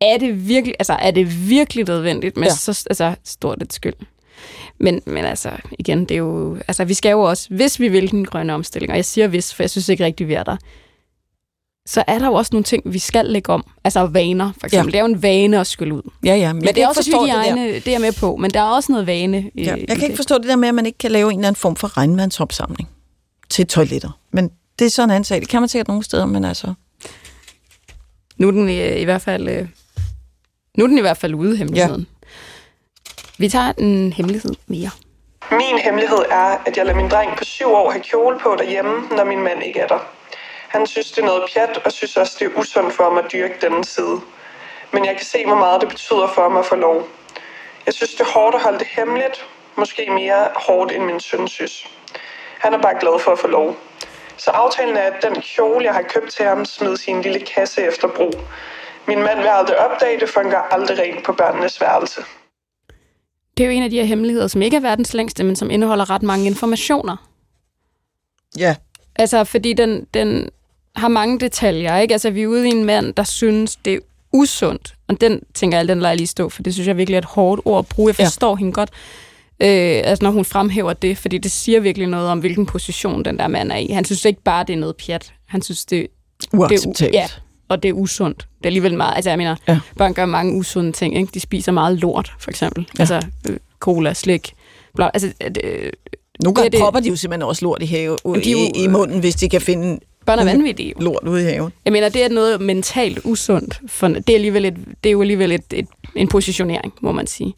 er 0.00 0.18
det 0.18 0.48
virkelig, 0.48 0.74
altså, 0.78 0.92
er 0.92 1.10
det 1.10 1.48
virkelig 1.48 1.84
nødvendigt 1.88 2.36
med 2.36 2.46
ja. 2.48 2.54
så 2.54 2.84
altså, 2.90 3.14
stort 3.24 3.62
et 3.62 3.72
skyld? 3.72 3.94
Men, 4.82 5.00
men 5.06 5.24
altså, 5.24 5.50
igen, 5.78 6.00
det 6.00 6.10
er 6.10 6.18
jo... 6.18 6.56
Altså, 6.68 6.84
vi 6.84 6.94
skal 6.94 7.10
jo 7.10 7.20
også, 7.20 7.46
hvis 7.50 7.80
vi 7.80 7.88
vil 7.88 8.10
den 8.10 8.24
grønne 8.24 8.54
omstilling, 8.54 8.90
og 8.90 8.96
jeg 8.96 9.04
siger 9.04 9.26
hvis, 9.28 9.54
for 9.54 9.62
jeg 9.62 9.70
synes 9.70 9.88
ikke 9.88 10.04
rigtig, 10.04 10.28
vi 10.28 10.34
er 10.34 10.42
der, 10.42 10.56
så 11.86 12.04
er 12.06 12.18
der 12.18 12.26
jo 12.26 12.32
også 12.32 12.48
nogle 12.52 12.64
ting, 12.64 12.82
vi 12.86 12.98
skal 12.98 13.26
lægge 13.26 13.52
om. 13.52 13.64
Altså 13.84 14.06
vaner, 14.06 14.52
for 14.60 14.66
eksempel. 14.66 14.86
Ja. 14.94 14.98
Det 14.98 15.04
er 15.04 15.08
jo 15.08 15.14
en 15.14 15.22
vane 15.22 15.60
at 15.60 15.66
skylle 15.66 15.94
ud. 15.94 16.02
Ja, 16.24 16.34
ja. 16.34 16.52
Men 16.52 16.62
det 16.62 16.78
er 16.78 16.88
også 16.88 17.10
hygiejne, 17.22 17.66
det, 17.66 17.74
det 17.84 17.88
er 17.88 17.92
jeg 17.92 18.00
med 18.00 18.12
på. 18.12 18.36
Men 18.36 18.50
der 18.50 18.60
er 18.60 18.64
også 18.64 18.92
noget 18.92 19.06
vane 19.06 19.50
Ja, 19.54 19.62
jeg 19.62 19.78
kan 19.88 19.96
det. 19.96 20.02
ikke 20.02 20.16
forstå 20.16 20.38
det 20.38 20.46
der 20.46 20.56
med, 20.56 20.68
at 20.68 20.74
man 20.74 20.86
ikke 20.86 20.98
kan 20.98 21.10
lave 21.10 21.32
en 21.32 21.38
eller 21.38 21.48
anden 21.48 21.58
form 21.60 21.76
for 21.76 21.96
regnvandsopsamling 21.96 22.88
til 23.50 23.66
toiletter. 23.66 24.18
Men 24.32 24.50
det 24.78 24.84
er 24.84 24.90
sådan 24.90 25.10
en 25.10 25.14
anden 25.14 25.24
sag. 25.24 25.40
Det 25.40 25.48
kan 25.48 25.62
man 25.62 25.68
sikkert 25.68 25.88
nogle 25.88 26.04
steder, 26.04 26.26
men 26.26 26.44
altså... 26.44 26.74
Nu 28.36 28.46
er 28.46 28.50
den 28.50 28.68
i, 28.68 29.00
i 29.00 29.04
hvert 29.04 29.22
fald... 29.22 29.48
øh, 29.48 29.66
Nu 30.78 30.84
er 30.84 30.88
den 30.88 30.98
i 30.98 31.00
hvert 31.00 31.16
fald 31.18 31.34
ude, 31.34 31.56
hemmeligheden. 31.56 32.06
Ja. 32.21 32.21
Vi 33.38 33.48
tager 33.48 33.72
en 33.78 34.12
hemmelighed 34.12 34.54
mere. 34.66 34.90
Min 35.50 35.78
hemmelighed 35.78 36.18
er, 36.30 36.58
at 36.66 36.76
jeg 36.76 36.86
lader 36.86 36.96
min 36.96 37.10
dreng 37.10 37.36
på 37.38 37.44
syv 37.44 37.72
år 37.72 37.90
have 37.90 38.02
kjole 38.02 38.38
på 38.38 38.56
derhjemme, 38.58 39.08
når 39.16 39.24
min 39.24 39.42
mand 39.42 39.62
ikke 39.62 39.80
er 39.80 39.86
der. 39.86 39.98
Han 40.68 40.86
synes, 40.86 41.10
det 41.10 41.22
er 41.22 41.26
noget 41.26 41.44
pjat, 41.52 41.80
og 41.84 41.92
synes 41.92 42.16
også, 42.16 42.36
det 42.38 42.46
er 42.46 42.60
usundt 42.60 42.94
for 42.94 43.10
mig 43.10 43.24
at 43.24 43.32
dyrke 43.32 43.54
denne 43.60 43.84
side. 43.84 44.20
Men 44.92 45.04
jeg 45.04 45.16
kan 45.16 45.26
se, 45.26 45.46
hvor 45.46 45.54
meget 45.54 45.80
det 45.80 45.88
betyder 45.88 46.28
for 46.34 46.48
mig 46.48 46.58
at 46.58 46.66
få 46.66 46.74
lov. 46.74 47.08
Jeg 47.86 47.94
synes, 47.94 48.10
det 48.10 48.20
er 48.20 48.32
hårdt 48.32 48.54
at 48.54 48.62
holde 48.62 48.78
det 48.78 48.86
hemmeligt. 48.86 49.46
Måske 49.76 50.10
mere 50.10 50.48
hårdt, 50.54 50.92
end 50.92 51.04
min 51.04 51.20
søn 51.20 51.48
synes. 51.48 51.86
Han 52.58 52.74
er 52.74 52.78
bare 52.78 53.00
glad 53.00 53.20
for 53.20 53.32
at 53.32 53.38
få 53.38 53.46
lov. 53.46 53.76
Så 54.36 54.50
aftalen 54.50 54.96
er, 54.96 55.02
at 55.02 55.22
den 55.22 55.40
kjole, 55.40 55.84
jeg 55.84 55.94
har 55.94 56.02
købt 56.02 56.30
til 56.30 56.44
ham, 56.44 56.64
smides 56.64 57.08
i 57.08 57.10
en 57.10 57.22
lille 57.22 57.40
kasse 57.40 57.82
efter 57.82 58.08
brug. 58.08 58.34
Min 59.06 59.22
mand 59.22 59.38
vil 59.38 59.48
aldrig 59.48 59.78
opdage 59.78 60.20
det, 60.20 60.28
for 60.28 60.40
han 60.40 60.50
gør 60.50 60.68
aldrig 60.70 60.98
rent 60.98 61.24
på 61.24 61.32
børnenes 61.32 61.80
værelse. 61.80 62.24
Det 63.62 63.68
er 63.68 63.72
jo 63.72 63.76
en 63.76 63.82
af 63.82 63.90
de 63.90 63.96
her 63.96 64.04
hemmeligheder, 64.04 64.46
som 64.46 64.62
ikke 64.62 64.76
er 64.76 64.80
verdens 64.80 65.14
længste, 65.14 65.44
men 65.44 65.56
som 65.56 65.70
indeholder 65.70 66.10
ret 66.10 66.22
mange 66.22 66.46
informationer. 66.46 67.16
Ja. 68.58 68.74
Altså, 69.16 69.44
fordi 69.44 69.72
den, 69.72 70.06
den 70.14 70.48
har 70.96 71.08
mange 71.08 71.40
detaljer, 71.40 71.98
ikke? 71.98 72.14
Altså, 72.14 72.30
vi 72.30 72.42
er 72.42 72.46
ude 72.46 72.68
i 72.68 72.70
en 72.70 72.84
mand, 72.84 73.14
der 73.14 73.24
synes, 73.24 73.76
det 73.76 73.94
er 73.94 73.98
usundt. 74.32 74.94
Og 75.08 75.20
den, 75.20 75.40
tænker 75.54 75.78
jeg, 75.78 75.88
den 75.88 75.98
lader 75.98 76.10
jeg 76.10 76.16
lige 76.16 76.26
stå, 76.26 76.48
for 76.48 76.62
det 76.62 76.74
synes 76.74 76.86
jeg 76.88 76.96
virkelig 76.96 77.14
er 77.14 77.18
et 77.18 77.24
hårdt 77.24 77.62
ord 77.64 77.78
at 77.78 77.86
bruge. 77.86 78.14
Jeg 78.18 78.26
forstår 78.26 78.50
ja. 78.50 78.56
hende 78.56 78.72
godt, 78.72 78.90
øh, 79.62 80.02
altså, 80.04 80.24
når 80.24 80.30
hun 80.30 80.44
fremhæver 80.44 80.92
det, 80.92 81.18
fordi 81.18 81.38
det 81.38 81.50
siger 81.50 81.80
virkelig 81.80 82.08
noget 82.08 82.28
om, 82.28 82.38
hvilken 82.38 82.66
position 82.66 83.24
den 83.24 83.38
der 83.38 83.48
mand 83.48 83.72
er 83.72 83.76
i. 83.76 83.86
Han 83.86 84.04
synes 84.04 84.24
ikke 84.24 84.42
bare, 84.42 84.64
det 84.64 84.72
er 84.72 84.78
noget 84.78 84.96
pjat. 84.96 85.32
Han 85.48 85.62
synes, 85.62 85.84
det, 85.84 86.06
Uacceptabelt. 86.52 86.98
Det, 86.98 87.06
er 87.06 87.20
ja, 87.20 87.28
og 87.72 87.82
det 87.82 87.88
er 87.88 87.92
usundt. 87.92 88.38
Det 88.38 88.64
er 88.64 88.68
alligevel 88.68 88.96
meget, 88.96 89.12
altså 89.16 89.30
jeg 89.30 89.38
mener, 89.38 89.56
Ja. 89.68 89.80
børn 89.98 90.14
gør 90.14 90.26
mange 90.26 90.54
usunde 90.54 90.92
ting, 90.92 91.16
ikke? 91.16 91.30
De 91.34 91.40
spiser 91.40 91.72
meget 91.72 91.98
lort, 91.98 92.32
for 92.38 92.50
eksempel. 92.50 92.88
Ja. 92.98 93.02
Altså, 93.02 93.26
øh, 93.50 93.56
cola, 93.80 94.12
slik, 94.14 94.52
bla, 94.94 95.10
altså, 95.14 95.32
det, 95.54 95.90
Nogle 96.42 96.54
gange 96.54 96.70
det- 96.70 96.80
propper 96.80 97.00
de 97.00 97.08
jo 97.08 97.16
simpelthen 97.16 97.48
også 97.48 97.64
lort 97.64 97.82
i, 97.82 97.86
have, 97.86 98.16
De 98.34 98.40
i, 98.44 98.52
jo- 98.52 98.72
i 98.74 98.86
munden, 98.86 99.20
hvis 99.20 99.34
de 99.34 99.48
kan 99.48 99.60
finde 99.60 100.00
børn 100.26 100.38
er 100.38 100.44
vanvittige. 100.44 100.94
lort 101.00 101.28
ude 101.28 101.42
i 101.42 101.44
haven. 101.44 101.72
Jeg 101.84 101.92
mener, 101.92 102.08
det 102.08 102.24
er 102.24 102.28
noget 102.28 102.60
mentalt 102.60 103.18
usundt. 103.24 103.80
For 103.86 104.08
det, 104.08 104.28
er 104.30 104.34
alligevel 104.34 104.64
et, 104.64 104.74
det 105.04 105.10
er 105.10 105.12
jo 105.12 105.20
alligevel 105.20 105.52
et, 105.52 105.64
et, 105.72 105.86
en 106.16 106.28
positionering, 106.28 106.92
må 107.00 107.12
man 107.12 107.26
sige. 107.26 107.54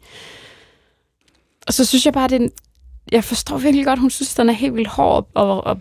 Og 1.67 1.73
så 1.73 1.85
synes 1.85 2.05
jeg 2.05 2.13
bare, 2.13 2.27
det 2.27 2.35
er 2.35 2.39
en, 2.39 2.51
jeg 3.11 3.23
forstår 3.23 3.57
virkelig 3.57 3.85
godt, 3.85 3.99
hun 3.99 4.09
synes, 4.09 4.35
den 4.35 4.49
er 4.49 4.53
helt 4.53 4.75
vildt 4.75 4.87
hård 4.87 5.27
at, 5.35 5.71
at, 5.71 5.77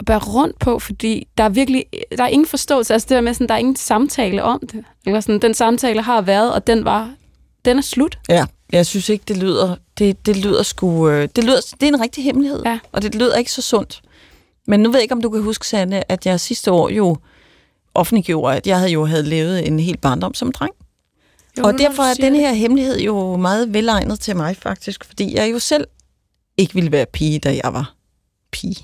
at 0.00 0.06
bære 0.06 0.18
rundt 0.18 0.58
på, 0.58 0.78
fordi 0.78 1.28
der 1.38 1.44
er 1.44 1.48
virkelig, 1.48 1.84
der 2.18 2.24
er 2.24 2.28
ingen 2.28 2.46
forståelse. 2.46 2.92
Altså 2.94 3.06
det 3.08 3.14
der 3.14 3.20
med, 3.20 3.34
sådan, 3.34 3.48
der 3.48 3.54
er 3.54 3.58
ingen 3.58 3.76
samtale 3.76 4.42
om 4.42 4.60
det. 4.72 4.84
Eller 5.06 5.20
sådan, 5.20 5.42
den 5.42 5.54
samtale 5.54 6.02
har 6.02 6.20
været, 6.20 6.52
og 6.54 6.66
den 6.66 6.84
var, 6.84 7.14
den 7.64 7.78
er 7.78 7.82
slut. 7.82 8.18
Ja, 8.28 8.46
jeg 8.72 8.86
synes 8.86 9.08
ikke, 9.08 9.24
det 9.28 9.36
lyder... 9.36 9.76
Det, 9.98 10.26
det 10.26 10.36
lyder 10.36 10.62
sgu... 10.62 11.08
øh, 11.08 11.28
Det, 11.36 11.44
lyder, 11.44 11.60
det 11.80 11.82
er 11.82 11.88
en 11.92 12.00
rigtig 12.00 12.24
hemmelighed, 12.24 12.62
Ja. 12.64 12.78
og 12.92 13.02
det 13.02 13.14
lyder 13.14 13.36
ikke 13.36 13.52
så 13.52 13.62
sundt. 13.62 14.02
Men 14.66 14.80
nu 14.80 14.88
ved 14.90 14.96
jeg 14.98 15.02
ikke, 15.02 15.14
om 15.14 15.20
du 15.22 15.30
kan 15.30 15.42
huske, 15.42 15.66
Sanne, 15.66 16.12
at 16.12 16.26
jeg 16.26 16.40
sidste 16.40 16.72
år 16.72 16.88
jo 16.88 17.16
offentliggjorde, 17.94 18.56
at 18.56 18.66
jeg 18.66 18.78
havde 18.78 18.90
jo 18.90 19.04
havde 19.04 19.22
levet 19.22 19.66
en 19.68 19.80
helt 19.80 20.00
barndom 20.00 20.34
som 20.34 20.52
dreng. 20.52 20.72
Jo, 21.58 21.64
og 21.64 21.78
derfor 21.78 22.02
er 22.02 22.14
den 22.14 22.32
det. 22.32 22.40
her 22.40 22.52
hemmelighed 22.52 23.00
jo 23.00 23.36
meget 23.36 23.74
velegnet 23.74 24.20
til 24.20 24.36
mig 24.36 24.56
faktisk, 24.56 25.04
fordi 25.04 25.34
jeg 25.36 25.52
jo 25.52 25.58
selv 25.58 25.86
ikke 26.56 26.74
ville 26.74 26.92
være 26.92 27.06
pige, 27.06 27.38
da 27.38 27.60
jeg 27.64 27.72
var 27.72 27.94
pige. 28.52 28.76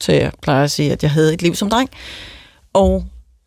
Så 0.00 0.12
jeg 0.12 0.32
plejer 0.42 0.64
at 0.64 0.70
sige, 0.70 0.92
at 0.92 1.02
jeg 1.02 1.10
havde 1.10 1.34
et 1.34 1.42
liv 1.42 1.54
som 1.54 1.70
dreng. 1.70 1.90
Og 2.72 3.04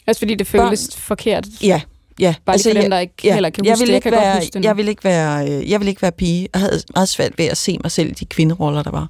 Også 0.07 0.19
fordi 0.19 0.35
det 0.35 0.47
føles 0.47 0.87
børn. 0.87 0.99
forkert. 1.01 1.47
ja, 1.63 1.81
ja. 2.19 2.35
Bare 2.45 2.53
altså, 2.53 2.69
for 2.69 2.73
dem, 2.73 2.83
jeg, 2.83 2.91
der 2.91 2.99
ikke 2.99 3.13
ja, 3.23 3.33
heller 3.33 3.49
kan 3.49 3.61
huske 3.61 3.69
jeg 3.69 3.79
vil 3.79 3.87
det. 3.87 3.91
Jeg 3.91 3.95
ikke 3.95 4.03
kan 4.03 4.11
godt 4.11 4.21
være, 4.21 4.35
huske 4.35 4.51
det 4.53 4.61
nu. 4.61 4.67
jeg 4.67 4.77
vil 4.77 4.87
ikke 4.87 5.03
være, 5.03 5.49
øh, 5.51 5.69
jeg 5.71 5.79
vil 5.79 5.87
ikke 5.87 6.01
være 6.01 6.11
pige. 6.11 6.47
Jeg 6.53 6.61
havde 6.61 6.81
meget 6.95 7.09
svært 7.09 7.37
ved 7.37 7.45
at 7.45 7.57
se 7.57 7.77
mig 7.83 7.91
selv 7.91 8.09
i 8.09 8.13
de 8.13 8.25
kvinderoller, 8.25 8.83
der 8.83 8.91
var. 8.91 9.09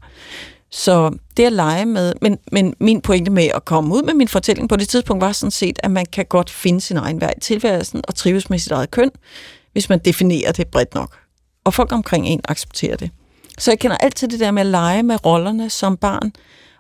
Så 0.72 1.12
det 1.38 1.44
at 1.46 1.54
lege 1.54 1.86
med, 1.86 2.14
men, 2.22 2.38
men 2.52 2.74
min 2.80 3.02
pointe 3.02 3.32
med 3.32 3.44
at 3.56 3.66
komme 3.66 3.96
ud 3.96 4.04
med 4.04 4.14
min 4.14 4.28
fortælling 4.28 4.70
på 4.70 4.76
det 4.76 4.88
tidspunkt 4.90 5.22
var 5.22 5.32
sådan 5.32 5.52
set, 5.52 5.80
at 5.84 5.92
man 5.92 6.06
kan 6.06 6.26
godt 6.26 6.50
finde 6.50 6.82
sin 6.82 6.98
egen 6.98 7.22
vej 7.22 7.34
i 7.38 7.40
tilværelsen 7.40 8.02
og 8.08 8.16
trives 8.16 8.50
med 8.50 8.60
sit 8.60 8.72
eget 8.72 8.92
køn, 8.92 9.12
hvis 9.72 9.90
man 9.90 10.00
definerer 10.00 10.52
det 10.52 10.68
bredt 10.68 10.96
nok. 10.96 11.18
Og 11.64 11.74
folk 11.74 11.92
omkring 11.92 12.28
en 12.28 12.42
accepterer 12.48 12.96
det. 12.96 13.10
Så 13.58 13.72
jeg 13.72 13.80
kender 13.80 13.98
altid 13.98 14.28
det 14.28 14.40
der 14.40 14.52
med 14.52 14.62
at 14.62 14.66
lege 14.68 15.04
med 15.04 15.26
rollerne 15.26 15.70
som 15.70 15.98
barn. 15.98 16.32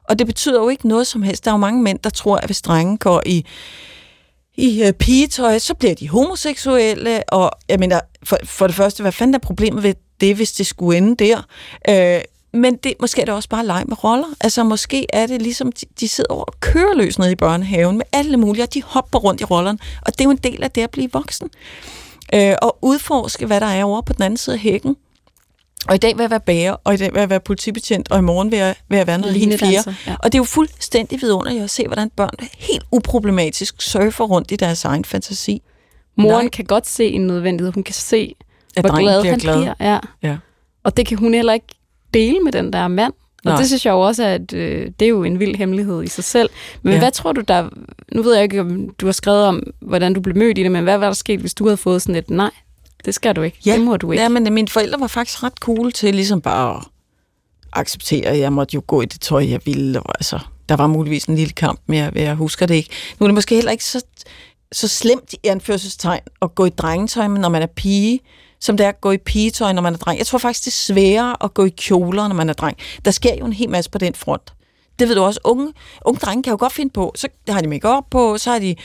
Og 0.04 0.20
det 0.20 0.28
betyder 0.28 0.60
jo 0.60 0.70
ikke 0.70 0.88
noget 0.88 1.08
som 1.08 1.22
helst. 1.22 1.46
Der 1.46 1.52
er 1.52 1.56
jo 1.56 1.60
mange 1.60 1.82
mænd, 1.82 2.00
der 2.00 2.10
tror, 2.10 2.38
at 2.38 2.46
hvis 2.46 2.62
drenge 2.62 2.98
går 2.98 3.22
i 3.26 3.46
i 4.56 4.84
øh, 4.84 4.94
pigetøj, 4.94 5.60
så 5.60 5.74
bliver 5.74 5.96
de 5.96 6.10
homoseksuelle, 6.10 7.30
og 7.30 7.52
jeg 7.70 7.80
mener, 7.80 8.00
for, 8.24 8.38
for 8.44 8.68
det 8.68 8.76
første, 8.76 9.02
hvad 9.02 9.12
fanden 9.12 9.34
er 9.34 9.40
problemet 9.40 9.84
ved 9.84 9.94
det, 10.22 10.36
hvis 10.36 10.52
det 10.52 10.66
skulle 10.68 10.98
ende 10.98 11.26
der? 11.26 11.42
Øh, 11.90 12.22
men 12.54 12.76
det, 12.76 12.94
måske 13.00 13.22
er 13.22 13.26
det 13.26 13.34
også 13.34 13.50
bare 13.50 13.66
leg 13.66 13.84
med 13.88 14.04
roller. 14.04 14.28
Altså 14.42 14.64
måske 14.64 15.06
er 15.14 15.28
det 15.28 15.42
ligesom, 15.42 15.72
de, 15.72 15.86
de 16.00 16.08
sidder 16.08 16.34
over 16.34 16.44
og 16.44 16.54
kører 16.60 16.96
løs 16.96 17.20
nede 17.20 17.32
i 17.32 17.36
børnehaven 17.36 17.98
med 17.98 18.06
alle 18.14 18.38
mulige, 18.38 18.64
og 18.64 18.74
de 18.74 18.84
hopper 18.84 19.20
rundt 19.20 19.42
i 19.42 19.44
rollerne, 19.44 19.80
og 20.02 20.14
det 20.14 20.22
er 20.22 20.26
jo 20.26 20.32
en 20.32 20.38
del 20.38 20.64
af 20.64 20.72
det 20.72 20.82
at 20.82 20.92
blive 20.92 21.10
voksen. 21.14 21.50
Øh, 22.34 22.56
og 22.62 22.78
udforske, 22.82 23.46
hvad 23.46 23.60
der 23.60 23.68
er 23.68 23.84
over 23.84 24.02
på 24.02 24.14
den 24.14 24.24
anden 24.24 24.38
side 24.38 24.54
af 24.56 24.60
hækken. 24.60 24.96
Og 25.88 25.96
i 25.96 25.98
dag 25.98 26.18
vil 26.18 26.24
jeg 26.24 26.30
være 26.30 26.40
bager, 26.40 26.76
og 26.84 26.94
i 26.94 26.98
dag 26.98 27.14
vil 27.14 27.20
jeg 27.20 27.30
være 27.30 27.40
politibetjent, 27.40 28.12
og 28.12 28.20
i 28.20 28.22
morgen 28.22 28.52
vil 28.52 28.60
jeg, 28.60 28.76
vil 28.90 28.98
jeg 28.98 29.08
være 29.08 29.18
noget 29.18 29.36
helt 29.36 29.60
fjerde. 29.60 29.96
Ja. 30.08 30.16
Og 30.20 30.32
det 30.32 30.36
er 30.36 30.40
jo 30.40 30.44
fuldstændig 30.44 31.22
vidunderligt 31.22 31.64
at 31.64 31.70
se, 31.70 31.86
hvordan 31.88 32.10
børn 32.16 32.30
helt 32.58 32.84
uproblematisk 32.92 33.82
surfer 33.82 34.24
rundt 34.26 34.52
i 34.52 34.56
deres 34.56 34.86
egen 34.86 35.06
fantasi. 35.06 35.62
Moren 36.18 36.46
Nej. 36.46 36.50
kan 36.50 36.66
godt 36.66 36.88
se 36.88 37.06
en 37.06 37.28
nødvendighed. 37.28 37.74
Hun 37.74 37.84
kan 37.84 37.94
se, 37.94 38.36
At 38.76 38.86
hvor 38.86 39.00
glad 39.00 39.24
han 39.24 39.40
glad. 39.40 39.58
bliver. 39.58 39.74
Ja. 39.80 40.00
Ja. 40.24 40.38
Og 40.84 40.98
det 40.98 41.06
kan 41.08 41.18
hun 41.18 41.34
heller 41.34 41.54
ikke 41.54 41.68
dele 42.14 42.40
med 42.40 42.52
den 42.52 42.74
der 42.74 42.88
mand. 42.88 43.14
Og 43.46 43.58
det 43.58 43.68
synes 43.68 43.86
jeg 43.86 43.92
jo 43.92 44.00
også, 44.00 44.24
at 44.24 44.54
øh, 44.54 44.92
det 45.00 45.06
er 45.06 45.10
jo 45.10 45.24
en 45.24 45.40
vild 45.40 45.56
hemmelighed 45.56 46.04
i 46.04 46.08
sig 46.08 46.24
selv. 46.24 46.50
Men. 46.82 46.94
Ja. 46.94 47.00
hvad 47.00 47.12
tror 47.12 47.32
du 47.32 47.42
der... 47.42 47.70
Nu 48.12 48.22
ved 48.22 48.34
jeg 48.34 48.44
ikke, 48.44 48.62
om 48.62 48.90
du 48.90 49.06
har 49.06 49.14
skrevet 49.14 49.46
om, 49.46 49.64
hvordan 49.82 50.14
du 50.14 50.22
blev 50.22 50.38
mødt 50.38 50.58
i 50.58 50.64
det, 50.64 50.72
men 50.72 50.84
hvad 50.84 50.98
var 50.98 51.06
der 51.06 51.14
sket, 51.14 51.40
hvis 51.40 51.54
du 51.54 51.66
havde 51.66 51.78
fået 51.78 52.02
sådan 52.02 52.16
et 52.16 52.30
nej? 52.30 52.52
Det 53.06 53.16
skal 53.16 53.36
du 53.36 53.42
ikke. 53.42 53.58
Ja, 53.66 53.74
det 53.74 53.82
må 53.82 53.98
du 53.98 54.12
ikke. 54.12 54.22
Ja, 54.22 54.30
men 54.30 54.54
mine 54.54 54.68
forældre 54.68 55.00
var 55.00 55.08
faktisk 55.08 55.44
ret 55.44 55.54
cool 55.60 55.92
til 55.92 56.16
ligesom 56.16 56.42
bare 56.42 56.78
at 56.78 56.84
acceptere, 57.74 58.26
at 58.26 58.40
jeg 58.40 58.54
måtte 58.54 58.76
jo 58.76 58.84
gå 58.88 59.02
i 59.02 59.06
det 59.06 59.22
tøj, 59.22 59.50
jeg 59.50 59.60
ville. 59.66 60.00
Og 60.00 60.14
altså, 60.20 60.40
der 60.70 60.76
var 60.76 60.88
muligvis 60.88 61.26
en 61.26 61.36
lille 61.36 61.54
kamp 61.54 61.80
med, 61.86 61.98
at 61.98 62.16
jeg 62.16 62.36
husker 62.36 62.66
det 62.66 62.76
ikke. 62.76 62.90
Nu 63.20 63.24
er 63.24 63.28
det 63.28 63.36
måske 63.36 63.56
heller 63.56 63.72
ikke 63.72 63.86
så, 63.86 64.02
så 64.72 64.88
slemt 64.88 65.34
i 65.34 65.48
anførselstegn 65.48 66.22
at 66.42 66.56
gå 66.56 66.66
i 66.66 66.70
drengetøj, 66.70 67.28
når 67.28 67.50
man 67.50 67.62
er 67.62 67.68
pige, 67.68 68.20
som 68.60 68.78
det 68.78 68.84
er 68.84 68.90
at 68.90 69.02
gå 69.02 69.12
i 69.12 69.18
pigetøj, 69.18 69.74
når 69.74 69.82
man 69.82 69.94
er 69.94 69.98
dreng. 69.98 70.20
Jeg 70.20 70.28
tror 70.28 70.40
faktisk, 70.40 70.66
det 70.66 70.72
er 70.72 70.94
sværere 70.94 71.36
at 71.44 71.54
gå 71.54 71.66
i 71.66 71.70
kjoler, 71.70 72.28
når 72.28 72.36
man 72.36 72.50
er 72.50 72.54
dreng. 72.54 72.78
Der 73.06 73.12
sker 73.12 73.36
jo 73.36 73.46
en 73.46 73.54
hel 73.54 73.70
masse 73.70 73.92
på 73.92 73.98
den 73.98 74.16
front. 74.16 74.54
Det 75.00 75.08
ved 75.08 75.16
du 75.16 75.22
også. 75.22 75.40
Unge, 75.44 75.74
unge 76.06 76.20
drenge 76.20 76.44
kan 76.44 76.52
jo 76.52 76.58
godt 76.60 76.74
finde 76.74 76.94
på. 76.94 77.14
Så 77.16 77.28
har 77.50 77.62
de 77.62 77.68
make 77.68 77.88
på, 78.12 78.38
så 78.38 78.52
har 78.52 78.60
de 78.60 78.76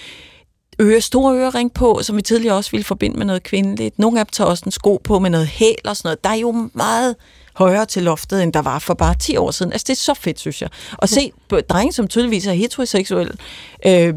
øre, 0.81 1.01
store 1.01 1.37
ørering 1.37 1.74
på, 1.74 2.01
som 2.03 2.16
vi 2.16 2.22
tidligere 2.22 2.57
også 2.57 2.70
ville 2.70 2.85
forbinde 2.85 3.18
med 3.18 3.26
noget 3.26 3.43
kvindeligt. 3.43 3.99
Nogle 3.99 4.20
af 4.20 4.26
dem 4.26 4.31
tager 4.33 4.51
også 4.51 4.62
en 4.66 4.72
sko 4.72 5.01
på 5.05 5.18
med 5.18 5.31
noget 5.31 5.47
hæl 5.47 5.74
og 5.85 5.97
sådan 5.97 6.07
noget. 6.09 6.24
Der 6.24 6.31
er 6.31 6.35
jo 6.35 6.70
meget 6.74 7.16
højere 7.55 7.87
til 7.87 8.03
loftet, 8.03 8.43
end 8.43 8.53
der 8.53 8.62
var 8.62 8.79
for 8.79 8.95
bare 8.95 9.14
10 9.14 9.37
år 9.37 9.51
siden. 9.51 9.72
Altså, 9.72 9.85
det 9.89 9.93
er 9.93 9.97
så 9.97 10.14
fedt, 10.14 10.41
synes 10.41 10.62
jeg. 10.62 10.68
At 11.03 11.09
se 11.09 11.33
drenge, 11.68 11.93
som 11.93 12.09
tydeligvis 12.09 12.47
er 12.47 12.53
heteroseksuelle, 12.53 13.33
øh, 13.87 14.14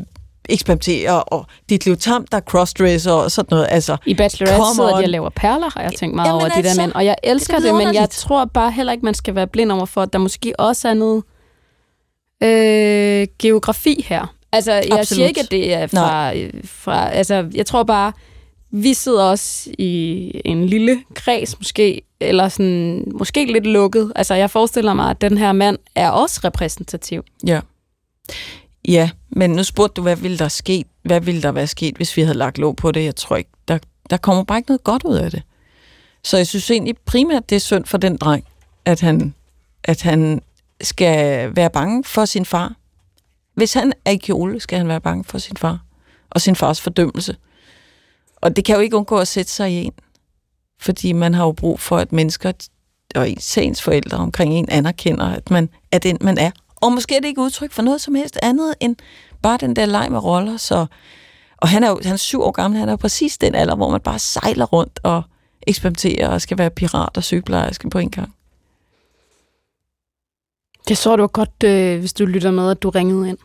eksperimentere, 0.49 1.23
og 1.23 1.45
dit 1.69 1.85
liv 1.85 1.97
tam, 1.97 2.25
der 2.31 2.37
er 2.37 2.41
crossdresser 2.41 3.11
og 3.11 3.31
sådan 3.31 3.47
noget. 3.51 3.67
Altså, 3.69 3.97
I 4.05 4.13
Bachelorette 4.13 4.75
sidder 4.75 4.97
de 4.97 5.03
og 5.03 5.09
laver 5.09 5.29
perler, 5.29 5.69
har 5.73 5.81
jeg 5.81 5.93
tænkt 5.97 6.15
meget 6.15 6.27
Jamen 6.27 6.41
over 6.41 6.49
de 6.49 6.55
altså, 6.55 6.75
der 6.75 6.83
mænd. 6.83 6.91
Og 6.93 7.05
jeg 7.05 7.15
elsker 7.23 7.55
det 7.55 7.63
det, 7.63 7.75
men 7.75 7.93
jeg 7.93 8.09
tror 8.09 8.45
bare 8.45 8.71
heller 8.71 8.93
ikke, 8.93 9.05
man 9.05 9.13
skal 9.13 9.35
være 9.35 9.47
blind 9.47 9.71
over 9.71 9.85
for, 9.85 10.01
at 10.01 10.13
der 10.13 10.19
måske 10.19 10.59
også 10.59 10.87
er 10.89 10.93
noget 10.93 11.23
øh, 12.43 13.27
geografi 13.39 14.05
her. 14.07 14.35
Altså, 14.51 14.71
jeg 14.71 14.83
Absolut. 14.83 15.07
siger 15.07 15.27
ikke, 15.27 15.41
at 15.41 15.51
det 15.51 15.73
er 15.73 15.87
fra, 15.87 16.33
fra... 16.63 17.09
Altså, 17.09 17.49
jeg 17.53 17.65
tror 17.65 17.83
bare, 17.83 18.13
vi 18.71 18.93
sidder 18.93 19.23
også 19.23 19.69
i 19.77 20.31
en 20.45 20.65
lille 20.65 21.03
kreds 21.13 21.59
måske, 21.59 22.01
eller 22.19 22.49
sådan, 22.49 23.11
måske 23.15 23.45
lidt 23.45 23.65
lukket. 23.65 24.13
Altså, 24.15 24.33
jeg 24.33 24.49
forestiller 24.49 24.93
mig, 24.93 25.09
at 25.09 25.21
den 25.21 25.37
her 25.37 25.51
mand 25.51 25.77
er 25.95 26.09
også 26.09 26.41
repræsentativ. 26.43 27.23
Ja. 27.47 27.59
Ja, 28.87 29.09
men 29.29 29.49
nu 29.49 29.63
spurgte 29.63 29.93
du, 29.93 30.01
hvad 30.01 30.15
ville 30.15 30.37
der 30.37 30.47
ske? 30.47 30.85
Hvad 31.03 31.21
ville 31.21 31.41
der 31.41 31.51
være 31.51 31.67
sket, 31.67 31.95
hvis 31.95 32.17
vi 32.17 32.21
havde 32.21 32.37
lagt 32.37 32.57
låg 32.57 32.75
på 32.75 32.91
det? 32.91 33.05
Jeg 33.05 33.15
tror 33.15 33.35
ikke, 33.35 33.49
der, 33.67 33.77
der 34.09 34.17
kommer 34.17 34.43
bare 34.43 34.57
ikke 34.57 34.69
noget 34.69 34.83
godt 34.83 35.03
ud 35.03 35.15
af 35.15 35.31
det. 35.31 35.43
Så 36.23 36.37
jeg 36.37 36.47
synes 36.47 36.71
egentlig 36.71 36.95
primært, 37.05 37.49
det 37.49 37.55
er 37.55 37.59
synd 37.59 37.85
for 37.85 37.97
den 37.97 38.17
dreng, 38.17 38.43
at 38.85 39.01
han, 39.01 39.33
at 39.83 40.01
han 40.01 40.41
skal 40.81 41.51
være 41.55 41.69
bange 41.69 42.03
for 42.03 42.25
sin 42.25 42.45
far. 42.45 42.75
Hvis 43.53 43.73
han 43.73 43.93
er 44.05 44.11
i 44.11 44.17
kjole, 44.17 44.59
skal 44.59 44.77
han 44.77 44.87
være 44.87 45.01
bange 45.01 45.23
for 45.23 45.37
sin 45.37 45.57
far. 45.57 45.79
Og 46.29 46.41
sin 46.41 46.55
fars 46.55 46.81
fordømmelse. 46.81 47.35
Og 48.35 48.55
det 48.55 48.65
kan 48.65 48.75
jo 48.75 48.81
ikke 48.81 48.97
undgå 48.97 49.17
at 49.17 49.27
sætte 49.27 49.51
sig 49.51 49.71
i 49.71 49.75
en. 49.75 49.93
Fordi 50.79 51.13
man 51.13 51.33
har 51.33 51.45
jo 51.45 51.51
brug 51.51 51.79
for, 51.79 51.97
at 51.97 52.11
mennesker 52.11 52.51
og 53.15 53.29
ens 53.57 53.81
forældre 53.81 54.17
omkring 54.17 54.53
en 54.53 54.69
anerkender, 54.69 55.25
at 55.25 55.51
man 55.51 55.69
er 55.91 55.99
den, 55.99 56.17
man 56.21 56.37
er. 56.37 56.51
Og 56.75 56.91
måske 56.91 57.15
er 57.15 57.19
det 57.19 57.27
ikke 57.27 57.41
udtryk 57.41 57.71
for 57.71 57.81
noget 57.81 58.01
som 58.01 58.15
helst 58.15 58.39
andet, 58.41 58.75
end 58.79 58.95
bare 59.41 59.57
den 59.57 59.75
der 59.75 59.85
leg 59.85 60.11
med 60.11 60.23
roller. 60.23 60.57
Så, 60.57 60.85
og 61.57 61.69
han 61.69 61.83
er 61.83 61.89
jo 61.89 61.99
han 62.03 62.13
er 62.13 62.17
syv 62.17 62.41
år 62.41 62.51
gammel, 62.51 62.79
han 62.79 62.89
er 62.89 62.93
jo 62.93 62.97
præcis 62.97 63.37
den 63.37 63.55
alder, 63.55 63.75
hvor 63.75 63.89
man 63.89 64.01
bare 64.01 64.19
sejler 64.19 64.65
rundt 64.65 64.99
og 65.03 65.23
eksperimenterer 65.67 66.27
og 66.27 66.41
skal 66.41 66.57
være 66.57 66.69
pirat 66.69 67.17
og 67.17 67.23
sygeplejerske 67.23 67.89
på 67.89 67.97
en 67.97 68.09
gang. 68.09 68.35
Det 70.91 70.97
så 70.97 71.15
du 71.15 71.27
godt, 71.27 71.63
øh, 71.65 71.99
hvis 71.99 72.13
du 72.13 72.25
lytter 72.25 72.51
med, 72.51 72.71
at 72.71 72.83
du 72.83 72.89
ringede 72.89 73.29
ind. 73.29 73.37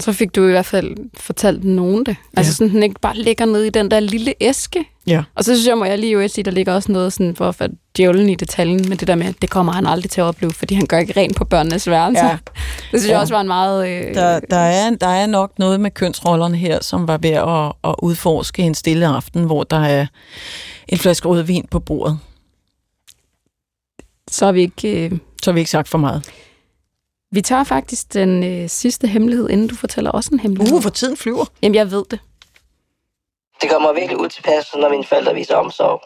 Så 0.00 0.12
fik 0.12 0.36
du 0.36 0.46
i 0.46 0.50
hvert 0.50 0.66
fald 0.66 0.96
fortalt 1.14 1.64
nogen 1.64 2.06
det. 2.06 2.16
Altså 2.36 2.50
Ja. 2.50 2.54
sådan, 2.54 2.74
den 2.74 2.82
ikke 2.82 3.00
bare 3.00 3.16
ligger 3.16 3.44
nede 3.44 3.66
i 3.66 3.70
den 3.70 3.90
der 3.90 4.00
lille 4.00 4.34
æske. 4.40 4.84
Ja. 5.06 5.22
Og 5.34 5.44
så 5.44 5.54
synes 5.54 5.66
jeg, 5.66 5.78
må 5.78 5.84
jeg 5.84 5.98
lige 5.98 6.12
jo 6.12 6.28
sige, 6.28 6.44
der 6.44 6.50
ligger 6.50 6.74
også 6.74 6.92
noget 6.92 7.12
sådan, 7.12 7.36
for 7.36 7.48
at 7.62 7.70
djævlen 7.96 8.28
i 8.28 8.34
detaljen, 8.34 8.88
men 8.88 8.98
det 8.98 9.08
der 9.08 9.14
med, 9.14 9.26
at 9.26 9.34
det 9.42 9.50
kommer 9.50 9.72
han 9.72 9.86
aldrig 9.86 10.10
til 10.10 10.20
at 10.20 10.24
opleve, 10.24 10.52
fordi 10.52 10.74
han 10.74 10.86
gør 10.86 10.98
ikke 10.98 11.20
rent 11.20 11.36
på 11.36 11.44
børnenes 11.44 11.88
værelse. 11.88 12.24
Ja. 12.26 12.32
Det 12.92 13.00
synes 13.00 13.06
Ja. 13.06 13.10
jeg 13.10 13.20
også 13.20 13.34
var 13.34 13.40
en 13.40 13.46
meget... 13.46 13.88
Øh, 13.88 14.14
Der, 14.14 14.40
der, 14.40 14.56
er, 14.58 14.90
der 14.90 15.06
er 15.08 15.26
nok 15.26 15.58
noget 15.58 15.80
med 15.80 15.90
kønsrollerne 15.90 16.56
her, 16.56 16.78
som 16.82 17.08
var 17.08 17.18
ved 17.18 17.30
at, 17.30 17.90
at 17.90 17.94
udforske 18.02 18.62
en 18.62 18.74
stille 18.74 19.06
aften, 19.06 19.44
hvor 19.44 19.64
der 19.64 19.80
er 19.80 20.06
en 20.88 20.98
flaske 20.98 21.28
rødvin 21.28 21.66
på 21.70 21.80
bordet. 21.80 22.18
Så 24.30 24.44
har 24.44 24.52
vi 24.52 24.60
ikke... 24.60 25.04
Øh, 25.04 25.18
Så 25.42 25.50
har 25.50 25.52
vi 25.54 25.60
ikke 25.60 25.70
sagt 25.70 25.88
for 25.88 25.98
meget. 25.98 26.30
Vi 27.30 27.40
tager 27.40 27.64
faktisk 27.64 28.14
den 28.14 28.44
øh, 28.44 28.68
sidste 28.68 29.06
hemmelighed, 29.06 29.50
inden 29.50 29.68
du 29.68 29.76
fortæller 29.76 30.10
også 30.10 30.30
en 30.32 30.40
hemmelighed. 30.40 30.76
Uh, 30.76 30.82
for 30.82 30.90
tiden 30.90 31.16
flyver. 31.16 31.44
Jamen, 31.62 31.74
jeg 31.74 31.90
ved 31.90 32.04
det. 32.10 32.20
Det 33.62 33.70
gør 33.70 33.78
mig 33.78 33.94
virkelig 33.94 34.18
utilpas, 34.20 34.74
når 34.74 34.88
mine 34.88 35.04
forældre 35.04 35.34
viser 35.34 35.56
omsorg. 35.56 36.00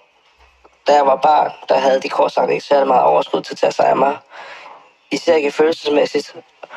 Da 0.87 0.93
jeg 0.95 1.07
var 1.07 1.17
barn, 1.17 1.51
der 1.69 1.79
havde 1.79 2.01
de 2.01 2.09
kort 2.09 2.33
sagt 2.33 2.51
ikke 2.51 2.65
særlig 2.65 2.89
meget 2.89 3.03
overskud 3.03 3.43
til 3.43 3.55
at 3.55 3.59
tage 3.59 3.73
sig 3.73 3.89
af 3.89 3.97
mig. 3.97 4.17
Især 5.11 5.35
ikke 5.35 5.51
følelsesmæssigt. 5.51 6.37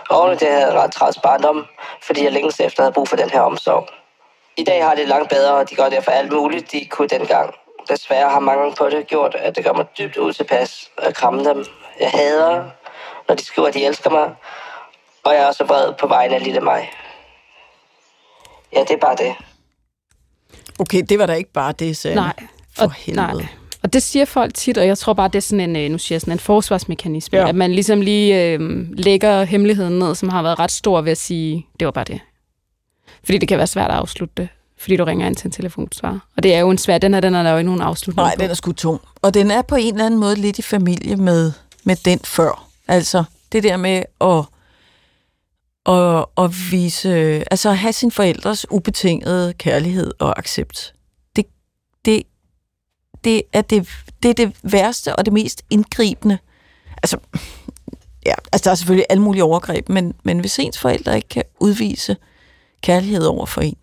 Oven 0.10 0.34
i 0.34 0.36
det 0.36 0.48
havde 0.48 0.66
jeg 0.66 0.74
ret 0.74 0.92
træls 0.92 1.18
barndom, 1.24 1.66
fordi 2.04 2.24
jeg 2.24 2.32
længes 2.32 2.60
efter 2.60 2.84
havde 2.84 2.94
brug 2.94 3.08
for 3.08 3.16
den 3.16 3.30
her 3.30 3.42
omsorg. 3.42 3.88
I 4.58 4.64
dag 4.64 4.84
har 4.84 4.96
det 4.96 5.08
langt 5.08 5.30
bedre, 5.30 5.54
og 5.54 5.70
de 5.70 5.76
gør 5.76 5.90
derfor 5.90 6.12
alt 6.12 6.32
muligt, 6.32 6.72
de 6.72 6.86
kunne 6.86 7.08
dengang. 7.08 7.54
Desværre 7.90 8.30
har 8.30 8.40
manglen 8.40 8.74
på 8.74 8.90
det 8.90 9.08
gjort, 9.08 9.36
at 9.36 9.56
det 9.56 9.66
gør 9.66 9.74
mig 9.74 9.86
dybt 9.98 10.18
utilpas 10.18 10.92
at 10.98 11.16
kramme 11.16 11.46
dem. 11.46 11.66
Jeg 12.00 12.12
hader, 12.12 12.64
når 13.28 13.36
de 13.36 13.46
skriver, 13.46 13.68
at 13.68 13.74
de 13.74 13.86
elsker 13.86 14.10
mig, 14.10 14.36
og 15.24 15.34
jeg 15.34 15.42
er 15.42 15.48
også 15.48 15.64
vred 15.64 15.94
på 16.00 16.08
vegne 16.08 16.36
af 16.36 16.44
lille 16.44 16.60
mig. 16.60 16.90
Ja, 18.74 18.80
det 18.80 18.92
er 18.92 18.98
bare 19.02 19.16
det. 19.16 19.36
Okay, 20.80 21.04
det 21.10 21.20
var 21.20 21.26
da 21.26 21.34
ikke 21.34 21.52
bare 21.52 21.72
det, 21.72 21.98
sagde 21.98 22.16
Nej. 22.16 22.34
For 22.76 22.84
Og- 22.86 22.94
helvede. 22.94 23.28
nej. 23.34 23.46
Og 23.84 23.94
det 23.94 24.04
siger 24.04 24.26
folk 24.26 24.54
tit, 24.54 24.78
og 24.78 24.88
jeg 24.88 24.98
tror 24.98 25.14
bare, 25.14 25.28
det 25.28 25.36
er 25.36 25.42
sådan 25.42 25.70
en, 25.70 25.76
øh, 25.76 25.92
nu 25.92 25.98
siger 25.98 26.16
jeg 26.16 26.22
sådan 26.22 26.32
en 26.32 26.40
forsvarsmekanisme, 26.40 27.38
Ja. 27.38 27.44
ja. 27.44 27.50
at 27.50 27.56
man 27.56 27.72
ligesom 27.72 28.02
lige 28.02 28.44
øh, 28.44 28.60
lægger 28.92 29.44
hemmeligheden 29.44 30.00
ned, 30.00 30.16
som 30.16 30.30
har 30.30 30.42
været 30.42 30.60
ret 30.60 30.72
stor 30.72 31.02
ved 31.02 31.12
at 31.12 31.18
sige, 31.18 31.68
det 31.80 31.86
var 31.86 31.92
bare 31.92 32.04
det. 32.06 32.20
Fordi 33.24 33.38
det 33.38 33.48
kan 33.48 33.58
være 33.58 33.68
svært 33.68 33.92
at 33.92 33.98
afslutte 33.98 34.34
det, 34.38 34.50
fordi 34.78 34.96
du 34.98 35.04
ringer 35.04 35.28
ind 35.28 35.36
til 35.36 35.48
en 35.48 35.52
telefonsvar. 35.52 36.20
Og 36.38 36.44
det 36.44 36.54
er 36.56 36.60
jo 36.60 36.70
en 36.70 36.78
svær, 36.78 36.98
den 36.98 37.14
her, 37.14 37.22
den 37.22 37.36
er 37.36 37.44
der 37.44 37.52
jo 37.52 37.58
ikke 37.58 37.66
nogen 37.66 37.82
afslutning 37.82 38.26
Nej, 38.26 38.36
på. 38.36 38.42
den 38.42 38.50
er 38.50 38.54
sgu 38.54 38.72
tung. 38.72 39.02
Og 39.22 39.34
den 39.34 39.52
er 39.52 39.62
på 39.62 39.76
en 39.76 39.94
eller 39.94 40.06
anden 40.06 40.20
måde 40.20 40.36
lidt 40.36 40.60
i 40.60 40.62
familie 40.62 41.16
med, 41.16 41.52
med 41.84 41.96
den 41.96 42.20
før. 42.20 42.65
Altså, 42.88 43.24
det 43.52 43.64
der 43.64 43.78
med 43.78 44.04
at, 44.22 44.46
at, 45.94 46.26
at 46.46 46.72
vise, 46.72 47.10
altså 47.52 47.70
at 47.70 47.78
have 47.78 47.94
sin 47.94 48.12
forældres 48.12 48.72
ubetingede 48.72 49.54
kærlighed 49.54 50.12
og 50.20 50.40
accept. 50.40 50.94
Det, 51.36 51.46
det, 52.06 52.24
det, 53.24 53.42
er 53.54 53.62
det, 53.62 53.90
det 54.24 54.30
er 54.30 54.34
det 54.34 54.56
værste 54.64 55.16
og 55.16 55.26
det 55.26 55.34
mest 55.34 55.64
indgribende. 55.70 56.38
Altså, 57.04 57.18
ja, 58.26 58.34
altså 58.52 58.64
der 58.64 58.72
er 58.72 58.76
selvfølgelig 58.76 59.06
alle 59.10 59.24
mulige 59.24 59.44
overgreb, 59.44 59.90
men, 59.90 60.14
men 60.24 60.40
hvis 60.40 60.60
ens 60.60 60.80
forældre 60.80 61.16
ikke 61.16 61.30
kan 61.30 61.44
udvise 61.60 62.18
kærlighed 62.82 63.26
over 63.26 63.46
for 63.46 63.62
en, 63.62 63.78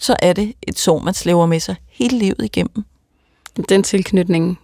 så 0.00 0.16
er 0.22 0.32
det 0.32 0.54
et 0.62 0.78
sår, 0.78 0.98
man 0.98 1.14
slæver 1.14 1.46
med 1.46 1.60
sig 1.60 1.76
hele 1.88 2.18
livet 2.18 2.44
igennem. 2.44 2.84
Den 3.68 3.82
tilknytning, 3.82 4.58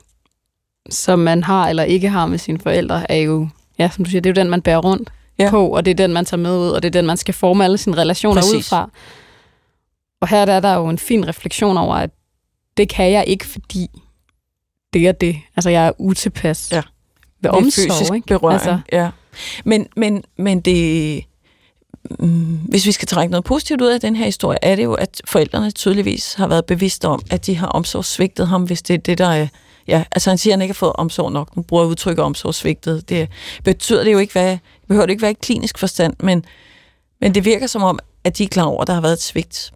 som 0.91 1.19
man 1.19 1.43
har 1.43 1.69
eller 1.69 1.83
ikke 1.83 2.09
har 2.09 2.27
med 2.27 2.39
sine 2.39 2.61
forældre, 2.61 3.11
er 3.11 3.17
jo, 3.17 3.49
ja, 3.79 3.91
som 3.95 4.05
du 4.05 4.11
siger, 4.11 4.21
det 4.21 4.31
er 4.31 4.35
jo 4.41 4.43
den, 4.45 4.51
man 4.51 4.63
bærer 4.63 4.79
rundt 4.79 5.11
Ja. 5.39 5.51
på, 5.51 5.69
og 5.69 5.85
det 5.85 5.91
er 5.91 5.95
den, 5.95 6.13
man 6.13 6.25
tager 6.25 6.41
med 6.41 6.59
ud, 6.59 6.69
og 6.71 6.83
det 6.83 6.89
er 6.89 6.93
den, 6.93 7.07
man 7.07 7.17
skal 7.17 7.35
forme 7.35 7.65
alle 7.65 7.79
sine 7.79 7.97
relationer 7.97 8.41
Præcis. 8.41 8.55
ud 8.55 8.63
fra. 8.63 8.91
Og 10.21 10.29
her 10.29 10.45
der 10.45 10.53
er 10.53 10.61
der 10.61 10.75
jo 10.75 10.89
en 10.89 10.99
fin 10.99 11.29
refleksion 11.29 11.77
over, 11.77 11.95
at 11.95 12.11
det 12.77 12.89
kan 12.89 13.13
jeg 13.13 13.25
ikke, 13.27 13.47
fordi 13.47 13.89
det 14.93 15.09
er 15.09 15.13
det. 15.13 15.37
Altså, 15.57 15.71
jeg 15.71 15.87
er 15.87 15.93
utilpas 15.99 16.69
Ja. 16.73 16.77
ved 16.77 16.83
Det 17.43 17.51
omsorg, 17.51 17.93
fysisk 17.93 18.15
ikke? 18.15 18.27
berøring. 18.27 18.55
Altså. 18.55 18.79
Ja. 18.93 19.11
Men, 19.65 19.87
men, 19.97 20.25
men 20.39 20.61
det, 20.61 21.25
mm, 22.21 22.59
hvis 22.69 22.87
vi 22.87 22.93
skal 22.93 23.09
trække 23.09 23.31
noget 23.31 23.45
positivt 23.45 23.81
ud 23.83 23.87
af 23.89 24.01
den 24.01 24.17
her 24.17 24.25
historie, 24.25 24.59
er 24.63 24.77
det 24.77 24.85
jo, 24.85 24.95
at 24.95 25.21
forældrene 25.25 25.71
tydeligvis 25.71 26.35
har 26.35 26.47
været 26.47 26.65
bevidste 26.67 27.09
om, 27.09 27.23
at 27.31 27.47
de 27.47 27.57
har 27.57 27.67
omsorgssvigtet 27.67 28.49
ham, 28.49 28.63
hvis 28.63 28.83
det 28.83 28.95
er 28.95 28.99
det, 28.99 29.19
der 29.19 29.29
er... 29.29 29.47
Ja, 29.89 30.05
altså 30.13 30.31
han 30.31 30.39
siger, 30.39 30.55
at 30.55 30.59
han 30.59 30.63
ikke 30.63 30.73
har 30.73 30.79
fået 30.79 30.93
omsorg 30.95 31.33
nok. 31.33 31.57
Nu 31.57 31.63
bruger 31.63 31.83
jeg 31.83 31.91
udtrykket 31.91 32.25
omsorgssvigtet. 32.25 33.09
Det 33.09 33.29
betyder 33.65 34.05
det 34.05 34.13
jo 34.13 34.19
ikke, 34.19 34.33
hvad, 34.33 34.59
behøver 34.89 35.07
det 35.07 35.11
ikke 35.13 35.23
være 35.23 35.31
i 35.31 35.37
klinisk 35.43 35.79
forstand, 35.79 36.15
men, 36.21 36.45
men 37.21 37.35
det 37.35 37.45
virker 37.45 37.67
som 37.67 37.83
om, 37.83 37.99
at 38.25 38.39
de 38.39 38.45
er 38.45 38.49
klar 38.49 38.65
over, 38.65 38.81
at 38.81 38.87
der 38.87 38.95
har 38.95 39.01
været 39.01 39.13
et 39.13 39.23
svigt. 39.23 39.73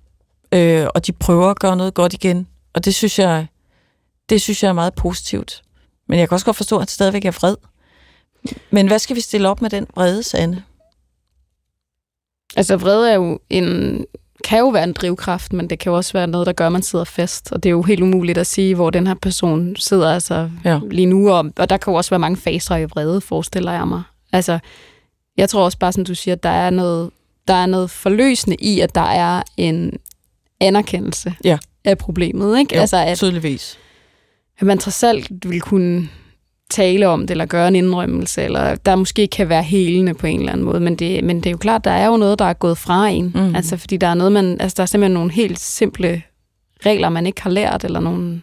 Øh, 0.52 0.86
og 0.94 1.06
de 1.06 1.12
prøver 1.12 1.50
at 1.50 1.58
gøre 1.58 1.76
noget 1.76 1.94
godt 1.94 2.14
igen. 2.14 2.46
Og 2.74 2.84
det 2.84 2.94
synes 2.94 3.18
jeg, 3.18 3.46
det 4.28 4.42
synes 4.42 4.62
jeg 4.62 4.68
er 4.68 4.72
meget 4.72 4.94
positivt. 4.94 5.62
Men 6.08 6.18
jeg 6.18 6.28
kan 6.28 6.34
også 6.34 6.46
godt 6.46 6.56
forstå, 6.56 6.76
at 6.76 6.80
han 6.80 6.88
stadigvæk 6.88 7.24
er 7.24 7.30
vred. 7.30 7.56
Men 8.70 8.86
hvad 8.86 8.98
skal 8.98 9.16
vi 9.16 9.20
stille 9.20 9.48
op 9.48 9.62
med 9.62 9.70
den 9.70 9.86
vrede, 9.94 10.22
Sande? 10.22 10.62
altså, 12.56 12.76
vrede 12.76 13.10
er 13.10 13.14
jo 13.14 13.38
en, 13.50 14.04
kan 14.50 14.58
jo 14.58 14.68
være 14.68 14.84
en 14.84 14.92
drivkraft, 14.92 15.52
men 15.52 15.70
det 15.70 15.78
kan 15.78 15.90
jo 15.90 15.96
også 15.96 16.12
være 16.12 16.26
noget, 16.26 16.46
der 16.46 16.52
gør, 16.52 16.66
at 16.66 16.72
man 16.72 16.82
sidder 16.82 17.04
fast. 17.04 17.52
Og 17.52 17.62
det 17.62 17.68
er 17.68 17.70
jo 17.70 17.82
helt 17.82 18.02
umuligt 18.02 18.38
at 18.38 18.46
sige, 18.46 18.74
hvor 18.74 18.90
den 18.90 19.06
her 19.06 19.14
person 19.14 19.76
sidder 19.76 20.12
altså 20.14 20.50
Ja. 20.64 20.80
lige 20.90 21.06
nu. 21.06 21.30
Og, 21.30 21.52
og 21.56 21.70
der 21.70 21.76
kan 21.76 21.90
jo 21.90 21.96
også 21.96 22.10
være 22.10 22.18
mange 22.18 22.36
faser 22.36 22.76
i 22.76 22.84
vrede, 22.84 23.20
forestiller 23.20 23.72
jeg 23.72 23.88
mig. 23.88 24.02
Altså, 24.32 24.58
jeg 25.36 25.48
tror 25.48 25.64
også 25.64 25.78
bare, 25.78 25.92
som 25.92 26.04
du 26.04 26.14
siger, 26.14 26.34
der 26.34 26.48
er 26.48 26.70
noget, 26.70 27.10
der 27.48 27.54
er 27.54 27.66
noget 27.66 27.90
forløsende 27.90 28.56
i, 28.60 28.80
at 28.80 28.94
der 28.94 29.00
er 29.00 29.42
en 29.56 29.92
anerkendelse 30.60 31.34
Ja. 31.44 31.58
af 31.84 31.98
problemet. 31.98 32.58
Ikke? 32.58 32.74
Jo, 32.74 32.80
altså, 32.80 32.96
at, 32.96 33.18
tydeligvis. 33.18 33.78
at 34.58 34.66
man 34.66 34.78
trods 34.78 35.02
alt 35.02 35.28
vil 35.50 35.60
kunne 35.60 36.08
tale 36.70 37.08
om 37.08 37.20
det, 37.20 37.30
eller 37.30 37.46
gøre 37.46 37.68
en 37.68 37.76
indrømmelse, 37.76 38.42
eller 38.42 38.74
der 38.74 38.96
måske 38.96 39.26
kan 39.26 39.48
være 39.48 39.62
helende 39.62 40.14
på 40.14 40.26
en 40.26 40.38
eller 40.38 40.52
anden 40.52 40.64
måde. 40.66 40.80
Men 40.80 40.96
det, 40.96 41.24
men 41.24 41.36
det 41.36 41.46
er 41.46 41.50
jo 41.50 41.56
klart, 41.56 41.84
der 41.84 41.90
er 41.90 42.06
jo 42.06 42.16
noget, 42.16 42.38
der 42.38 42.44
er 42.44 42.52
gået 42.52 42.78
fra 42.78 43.08
en. 43.08 43.32
Mm. 43.34 43.54
Altså, 43.56 43.76
fordi 43.76 43.96
der 43.96 44.06
er 44.06 44.14
noget, 44.14 44.32
man, 44.32 44.60
altså, 44.60 44.74
der 44.76 44.82
er 44.82 44.86
simpelthen 44.86 45.14
nogle 45.14 45.32
helt 45.32 45.60
simple 45.60 46.22
regler, 46.86 47.08
man 47.08 47.26
ikke 47.26 47.42
har 47.42 47.50
lært, 47.50 47.84
eller 47.84 48.00
nogle, 48.00 48.42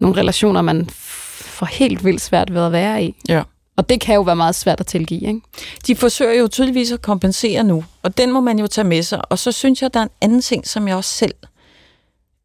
nogle 0.00 0.16
relationer, 0.16 0.62
man 0.62 0.88
får 0.90 1.66
helt 1.66 2.04
vildt 2.04 2.20
svært 2.20 2.54
ved 2.54 2.62
at 2.62 2.72
være 2.72 3.04
i. 3.04 3.14
Ja. 3.28 3.42
Og 3.76 3.88
det 3.88 4.00
kan 4.00 4.14
jo 4.14 4.20
være 4.20 4.36
meget 4.36 4.54
svært 4.54 4.80
at 4.80 4.86
tilgive, 4.86 5.28
ikke? 5.28 5.40
De 5.86 5.96
forsøger 5.96 6.34
jo 6.40 6.48
tydeligvis 6.48 6.92
at 6.92 7.02
kompensere 7.02 7.64
nu, 7.64 7.84
og 8.02 8.18
den 8.18 8.32
må 8.32 8.40
man 8.40 8.58
jo 8.58 8.66
tage 8.66 8.88
med 8.88 9.02
sig. 9.02 9.32
Og 9.32 9.38
så 9.38 9.52
synes 9.52 9.82
jeg, 9.82 9.94
der 9.94 10.00
er 10.00 10.04
en 10.04 10.10
anden 10.20 10.40
ting, 10.40 10.66
som 10.66 10.88
jeg 10.88 10.96
også 10.96 11.10
selv 11.10 11.34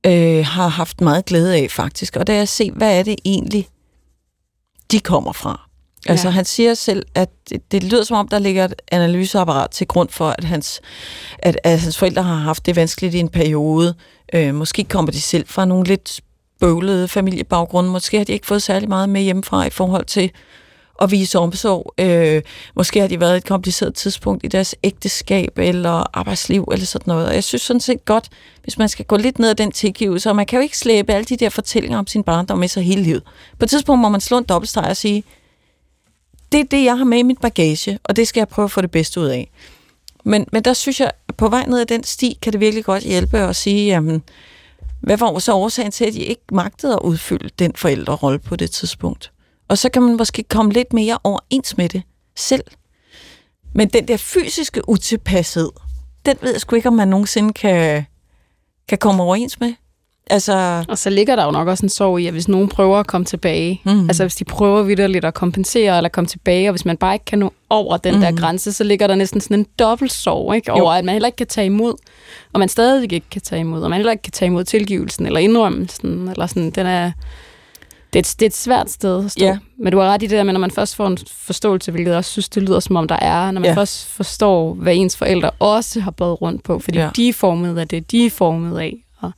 øh, 0.06 0.46
har 0.46 0.68
haft 0.68 1.02
meget 1.02 1.26
glæde 1.26 1.56
af 1.56 1.72
faktisk, 1.72 2.16
og 2.16 2.28
det 2.28 2.36
er 2.36 2.42
at 2.42 2.50
se, 2.50 2.72
hvad 2.72 3.00
er 3.00 3.04
det 3.04 3.16
egentlig, 3.26 3.68
de 4.92 5.00
kommer 5.00 5.32
fra. 5.32 5.68
Altså 6.08 6.28
Ja. 6.28 6.32
han 6.32 6.46
siger 6.46 6.74
selv, 6.74 7.06
at 7.16 7.30
det, 7.50 7.72
det 7.72 7.84
lyder 7.84 8.04
som 8.04 8.18
om, 8.18 8.28
der 8.28 8.40
ligger 8.40 8.66
et 8.66 8.74
analyseapparat 8.92 9.72
til 9.72 9.88
grund 9.88 10.10
for, 10.10 10.30
at 10.30 10.44
hans, 10.44 10.82
at, 11.40 11.58
at 11.64 11.80
hans 11.80 11.98
forældre 11.98 12.24
har 12.24 12.36
haft 12.36 12.66
det 12.66 12.76
vanskeligt 12.76 13.14
i 13.16 13.20
en 13.20 13.30
periode. 13.30 13.96
Øh, 14.34 14.56
måske 14.56 14.84
kommer 14.84 15.12
de 15.12 15.22
selv 15.22 15.48
fra 15.48 15.66
nogle 15.66 15.88
lidt 15.88 16.22
bøvlede 16.60 17.08
familiebaggrunde. 17.08 17.90
Måske 17.90 18.18
har 18.18 18.24
de 18.26 18.32
ikke 18.34 18.48
fået 18.48 18.62
særlig 18.62 18.90
meget 18.90 19.10
med 19.10 19.22
hjemmefra 19.22 19.66
i 19.66 19.70
forhold 19.70 20.06
til 20.06 20.32
at 21.02 21.12
vise 21.12 21.40
omsorg. 21.40 21.94
Øh, 21.98 22.42
måske 22.76 23.00
har 23.00 23.08
de 23.08 23.20
været 23.20 23.38
et 23.38 23.46
kompliceret 23.46 23.96
tidspunkt 23.96 24.44
i 24.44 24.48
deres 24.48 24.76
ægteskab 24.84 25.58
eller 25.58 26.18
arbejdsliv 26.18 26.68
eller 26.72 26.86
sådan 26.86 27.12
noget. 27.12 27.28
Og 27.28 27.34
jeg 27.36 27.44
synes 27.44 27.62
sådan 27.62 27.80
set 27.80 28.06
godt, 28.06 28.30
hvis 28.64 28.78
man 28.78 28.90
skal 28.90 29.06
gå 29.06 29.18
lidt 29.18 29.40
ned 29.40 29.50
ad 29.50 29.56
den 29.56 29.72
tilgivelse, 29.72 30.30
og 30.30 30.36
man 30.36 30.46
kan 30.46 30.58
jo 30.58 30.64
ikke 30.64 30.78
slæbe 30.78 31.14
alle 31.14 31.26
de 31.26 31.38
der 31.38 31.50
fortællinger 31.50 32.00
om 32.00 32.08
sin 32.08 32.24
barndom 32.24 32.60
med 32.60 32.68
sig 32.68 32.84
hele 32.84 33.04
livet. 33.04 33.24
På 33.60 33.66
et 33.66 33.70
tidspunkt 33.70 34.02
må 34.02 34.10
man 34.10 34.22
slå 34.22 34.38
en 34.38 34.44
dobbeltstreg 34.44 34.90
og 34.90 34.98
sige, 34.98 35.24
det 36.52 36.60
er 36.60 36.64
det, 36.64 36.84
jeg 36.84 36.98
har 36.98 37.06
med 37.06 37.18
i 37.18 37.24
mit 37.24 37.42
bagage, 37.42 38.00
og 38.04 38.16
det 38.16 38.28
skal 38.28 38.40
jeg 38.40 38.48
prøve 38.48 38.64
at 38.64 38.72
få 38.72 38.82
det 38.82 38.92
bedste 38.92 39.20
ud 39.20 39.26
af. 39.26 39.52
Men, 40.24 40.46
men 40.52 40.64
der 40.64 40.74
synes 40.74 41.00
jeg, 41.00 41.12
at 41.28 41.36
på 41.36 41.48
vej 41.48 41.66
ned 41.66 41.80
ad 41.80 41.86
den 41.86 42.04
sti, 42.04 42.38
kan 42.42 42.54
det 42.54 42.60
virkelig 42.60 42.86
godt 42.86 43.04
hjælpe 43.04 43.40
at 43.40 43.56
sige, 43.56 43.86
jamen, 43.86 44.24
hvad 45.02 45.18
var 45.18 45.40
så 45.40 45.54
årsagen 45.54 45.92
til, 45.92 46.06
at 46.06 46.14
de 46.14 46.20
ikke 46.20 46.42
magtede 46.52 46.94
at 46.94 47.00
udfylde 47.00 47.50
den 47.60 47.74
forældrerolle 47.76 48.40
på 48.40 48.56
det 48.56 48.72
tidspunkt? 48.72 49.32
Og 49.72 49.78
så 49.78 49.90
kan 49.90 50.02
man 50.02 50.18
måske 50.18 50.44
komme 50.44 50.72
lidt 50.74 50.94
mere 50.94 51.18
overens 51.24 51.78
med 51.78 51.90
det 51.90 52.02
selv. 52.36 52.64
Men 53.76 53.88
den 53.88 54.08
der 54.08 54.18
fysiske 54.18 54.90
utilpashed, 54.90 55.70
den 56.26 56.36
ved 56.42 56.52
jeg 56.52 56.62
sgu 56.62 56.76
ikke, 56.76 56.88
om 56.88 56.94
man 56.96 57.08
nogensinde 57.08 57.54
kan, 57.54 58.06
kan 58.90 58.98
komme 58.98 59.24
overens 59.24 59.60
med. 59.60 59.74
Altså, 60.30 60.86
Og 60.90 60.98
så 60.98 61.10
ligger 61.10 61.36
der 61.36 61.46
jo 61.46 61.52
nok 61.52 61.68
også 61.68 61.86
en 61.86 61.90
sorg 61.90 62.20
i, 62.20 62.28
at 62.28 62.34
hvis 62.34 62.48
nogen 62.48 62.70
prøver 62.70 62.98
at 63.00 63.08
komme 63.08 63.26
tilbage, 63.26 63.82
Mhm. 63.86 63.96
mm. 63.96 64.10
altså 64.10 64.24
hvis 64.24 64.36
de 64.36 64.44
prøver 64.46 64.84
vidderligt 64.84 65.26
at 65.26 65.34
kompensere 65.34 65.98
eller 65.98 66.10
komme 66.10 66.28
tilbage, 66.28 66.70
og 66.70 66.72
hvis 66.74 66.86
man 66.86 66.98
bare 66.98 67.16
ikke 67.16 67.26
kan 67.26 67.40
nå 67.40 67.54
over 67.70 67.98
den 67.98 68.16
mm. 68.16 68.22
der 68.22 68.32
grænse, 68.32 68.74
så 68.74 68.84
ligger 68.84 69.08
der 69.08 69.16
næsten 69.16 69.42
sådan 69.42 69.60
en 69.60 69.66
dobbelt 69.80 70.12
sorg, 70.14 70.56
ikke? 70.56 70.72
over 70.72 70.92
at 70.94 71.06
man 71.06 71.14
heller 71.14 71.28
ikke 71.28 71.36
kan 71.36 71.48
tage 71.48 71.66
imod, 71.66 71.94
og 72.54 72.60
man 72.60 72.70
stadig 72.70 73.14
ikke 73.14 73.30
kan 73.32 73.42
tage 73.42 73.60
imod, 73.60 73.82
og 73.84 73.90
man 73.90 73.98
heller 73.98 74.12
ikke 74.12 74.22
kan 74.22 74.32
tage 74.32 74.48
imod 74.48 74.64
tilgivelsen 74.64 75.26
eller 75.26 75.40
indrømmelsen, 75.40 76.28
eller 76.30 76.48
sådan, 76.48 76.72
den 76.72 76.86
er, 76.86 77.12
det 78.14 78.20
er, 78.20 78.24
et, 78.24 78.36
det 78.40 78.46
er 78.46 78.50
et 78.50 78.56
svært 78.56 78.90
sted 78.92 79.26
at 79.26 79.32
stå. 79.32 79.46
Ja. 79.46 79.58
Men 79.80 79.92
du 79.94 80.00
har 80.00 80.08
ret 80.10 80.24
i 80.24 80.28
det 80.28 80.38
der 80.38 80.44
med, 80.44 80.54
når 80.54 80.60
man 80.60 80.72
først 80.72 80.96
får 80.96 81.08
en 81.08 81.18
forståelse, 81.28 81.92
hvilket 81.92 82.10
jeg 82.12 82.18
også 82.18 82.32
synes, 82.32 82.50
det 82.50 82.64
lyder 82.64 82.80
som 82.80 82.96
om 82.96 83.08
der 83.08 83.16
er, 83.16 83.52
når 83.52 83.62
man 83.62 83.70
Ja. 83.70 83.76
først 83.76 84.06
forstår, 84.08 84.74
hvad 84.74 84.96
ens 84.96 85.18
forældre 85.18 85.50
også 85.60 86.00
har 86.02 86.12
båret 86.12 86.42
rundt 86.42 86.64
på, 86.64 86.80
fordi 86.80 86.98
Ja. 87.00 87.10
de 87.16 87.30
er 87.30 87.34
formet 87.34 87.78
af 87.78 87.88
det, 87.88 88.12
de 88.12 88.26
er 88.26 88.30
formet 88.30 88.80
af. 88.80 89.06
Og 89.20 89.32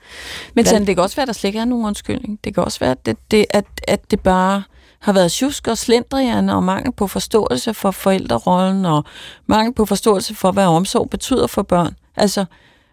Men 0.54 0.66
sådan, 0.66 0.88
det 0.88 0.96
kan 0.96 1.04
også 1.04 1.16
være, 1.16 1.22
at 1.22 1.28
der 1.28 1.34
slet 1.34 1.48
ikke 1.48 1.60
er 1.60 1.66
nogen 1.66 1.86
undskyldning. 1.86 2.40
Det 2.44 2.54
kan 2.54 2.64
også 2.64 2.80
være, 2.80 2.92
at 2.92 3.06
det, 3.06 3.18
det, 3.32 3.46
at, 3.50 3.66
at 3.88 4.12
det 4.12 4.20
bare 4.20 4.64
har 5.00 5.14
været 5.14 5.32
tjusk 5.32 5.68
og 5.68 5.78
slendrian 5.78 6.50
og 6.50 6.64
mangel 6.64 6.92
på 6.92 7.08
forståelse 7.08 7.74
for 7.74 7.92
forældrerollen 7.92 8.86
og 8.86 9.04
mangel 9.48 9.74
på 9.74 9.86
forståelse 9.86 10.36
for, 10.36 10.52
hvad 10.52 10.66
omsorg 10.66 11.10
betyder 11.10 11.48
for 11.48 11.62
børn. 11.62 11.96
Altså, 12.16 12.46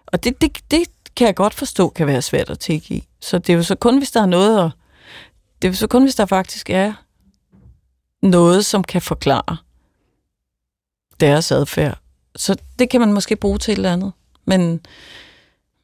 og 0.06 0.24
det, 0.24 0.40
det, 0.42 0.58
det 0.70 0.82
kan 1.16 1.26
jeg 1.26 1.34
godt 1.34 1.54
forstå 1.54 1.88
kan 1.88 2.06
være 2.06 2.22
svært 2.22 2.50
at 2.50 2.58
tilgive. 2.58 3.00
Så 3.20 3.38
det 3.38 3.50
er 3.52 3.56
jo 3.56 3.62
så 3.62 3.74
kun, 3.74 3.98
hvis 3.98 4.10
der 4.10 4.22
er 4.22 4.26
noget 4.26 4.64
at, 4.64 4.70
det 5.62 5.68
er 5.68 5.72
så 5.72 5.86
kun, 5.86 6.02
hvis 6.02 6.14
der 6.14 6.26
faktisk 6.26 6.70
er 6.70 6.92
noget, 8.22 8.66
som 8.66 8.84
kan 8.84 9.02
forklare 9.02 9.56
deres 11.20 11.52
adfærd. 11.52 11.98
Så 12.36 12.56
det 12.78 12.90
kan 12.90 13.00
man 13.00 13.12
måske 13.12 13.36
bruge 13.36 13.58
til 13.58 13.72
et 13.72 13.76
eller 13.76 13.92
andet. 13.92 14.12
Men, 14.44 14.80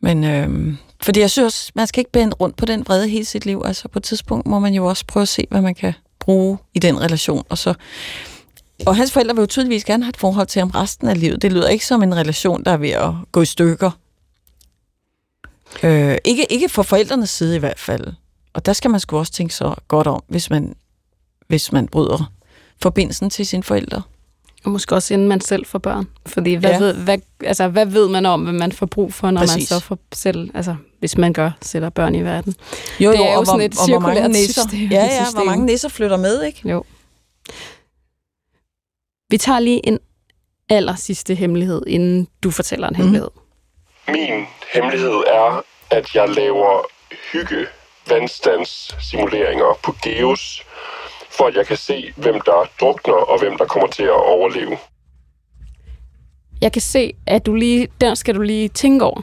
men 0.00 0.24
øhm, 0.24 0.76
fordi 1.02 1.20
jeg 1.20 1.30
synes, 1.30 1.70
man 1.74 1.86
skal 1.86 2.00
ikke 2.00 2.12
bænde 2.12 2.34
rundt 2.34 2.56
på 2.56 2.66
den 2.66 2.86
vrede 2.86 3.08
hele 3.08 3.24
sit 3.24 3.46
liv. 3.46 3.62
Altså 3.64 3.88
på 3.88 3.98
et 3.98 4.02
tidspunkt 4.02 4.46
må 4.46 4.58
man 4.58 4.74
jo 4.74 4.86
også 4.86 5.04
prøve 5.06 5.22
at 5.22 5.28
se, 5.28 5.46
hvad 5.50 5.60
man 5.60 5.74
kan 5.74 5.94
bruge 6.18 6.58
i 6.74 6.78
den 6.78 7.00
relation. 7.00 7.44
Og, 7.48 7.58
så, 7.58 7.74
og 8.86 8.96
hans 8.96 9.12
forældre 9.12 9.34
vil 9.34 9.42
jo 9.42 9.46
tydeligvis 9.46 9.84
gerne 9.84 10.04
have 10.04 10.10
et 10.10 10.16
forhold 10.16 10.46
til 10.46 10.60
ham 10.60 10.70
resten 10.70 11.08
af 11.08 11.20
livet. 11.20 11.42
Det 11.42 11.52
lyder 11.52 11.68
ikke 11.68 11.86
som 11.86 12.02
en 12.02 12.16
relation, 12.16 12.64
der 12.64 12.70
er 12.70 12.76
ved 12.76 12.90
at 12.90 13.12
gå 13.32 13.42
i 13.42 13.46
stykker. 13.46 13.90
Øh, 15.82 16.16
ikke, 16.24 16.52
ikke 16.52 16.68
fra 16.68 16.82
forældrenes 16.82 17.30
side 17.30 17.56
i 17.56 17.58
hvert 17.58 17.78
fald. 17.78 18.12
Og 18.56 18.66
der 18.66 18.72
skal 18.72 18.90
man 18.90 19.00
sgu 19.00 19.18
også 19.18 19.32
tænke 19.32 19.54
så 19.54 19.74
godt 19.88 20.06
om, 20.06 20.22
hvis 20.28 20.50
man, 20.50 20.76
hvis 21.48 21.72
man 21.72 21.88
bryder 21.88 22.32
forbindelsen 22.82 23.30
til 23.30 23.46
sine 23.46 23.62
forældre. 23.62 24.02
Og 24.64 24.70
måske 24.70 24.94
også 24.94 25.14
inden 25.14 25.28
man 25.28 25.40
selv 25.40 25.66
får 25.66 25.78
børn. 25.78 26.08
Fordi 26.26 26.54
hvad, 26.54 26.70
Ja. 26.70 26.78
ved, 26.78 26.94
hvad, 26.94 27.18
altså, 27.44 27.68
hvad 27.68 27.86
ved 27.86 28.08
man 28.08 28.26
om, 28.26 28.42
hvad 28.42 28.52
man 28.52 28.72
får 28.72 28.86
brug 28.86 29.14
for, 29.14 29.30
når 29.30 29.40
Præcis. 29.40 29.56
man 29.56 29.80
så 29.80 29.80
får 29.80 29.98
selv, 30.14 30.50
altså 30.54 30.76
hvis 30.98 31.16
man 31.18 31.32
gør, 31.32 31.50
sætter 31.62 31.90
børn 31.90 32.14
i 32.14 32.22
verden. 32.24 32.54
Jo, 33.00 33.10
Det 33.12 33.20
er 33.20 33.32
jo 33.32 33.38
og 33.40 33.46
sådan 33.46 33.60
et 33.60 33.72
hvor 33.72 33.98
mange 34.00 34.14
cirkulært 34.14 34.30
nisser, 34.30 34.62
system- 34.62 34.90
Ja, 34.90 35.04
ja, 35.04 35.24
hvor 35.34 35.44
mange 35.44 35.66
nisser 35.66 35.88
flytter 35.88 36.16
med, 36.16 36.42
ikke? 36.42 36.68
Jo. 36.68 36.84
Vi 39.30 39.38
tager 39.38 39.60
lige 39.60 39.86
en 39.86 39.98
aller 40.68 40.94
sidste 40.94 41.34
hemmelighed, 41.34 41.82
inden 41.86 42.28
du 42.42 42.50
fortæller 42.50 42.88
en 42.88 42.92
Mhm. 42.92 43.02
hemmelighed. 43.02 43.30
Min 44.08 44.44
hemmelighed 44.74 45.10
er, 45.26 45.62
at 45.90 46.14
jeg 46.14 46.28
laver 46.28 46.82
hygge 47.32 47.66
vandstandssimuleringer 48.08 49.78
på 49.84 49.94
Geos, 50.02 50.62
for 51.30 51.44
at 51.46 51.54
jeg 51.54 51.66
kan 51.66 51.76
se, 51.76 52.12
hvem 52.16 52.34
der 52.40 52.70
drukner 52.80 53.14
og 53.14 53.38
hvem 53.38 53.58
der 53.58 53.64
kommer 53.64 53.88
til 53.88 54.02
at 54.02 54.10
overleve. 54.26 54.78
Jeg 56.60 56.72
kan 56.72 56.82
se, 56.82 57.14
at 57.26 57.46
du 57.46 57.54
lige, 57.54 57.88
der 58.00 58.14
skal 58.14 58.34
du 58.34 58.40
lige 58.42 58.68
tænke 58.68 59.04
over. 59.04 59.22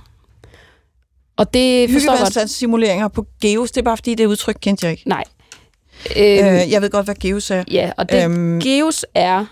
Og 1.38 1.54
det 1.54 1.90
forstår 1.92 2.14
jeg. 2.14 2.26
Hyggevandssimuleringer 2.28 3.08
på 3.08 3.26
Geos, 3.42 3.72
det 3.72 3.78
er 3.82 3.84
bare 3.86 3.98
fordi, 3.98 4.16
det 4.16 4.26
udtryk 4.26 4.58
kendte 4.62 4.86
jeg 4.86 4.92
ikke. 4.92 5.10
Nej. 5.10 5.24
Øhm, 6.18 6.46
Øh, 6.48 6.72
jeg 6.72 6.82
ved 6.82 6.90
godt, 6.90 7.06
hvad 7.06 7.16
Geos 7.16 7.52
er. 7.52 7.64
ja, 7.72 7.92
og 7.98 8.10
det 8.12 8.24
øhm. 8.26 8.60
Geos 8.60 9.06
er... 9.16 9.46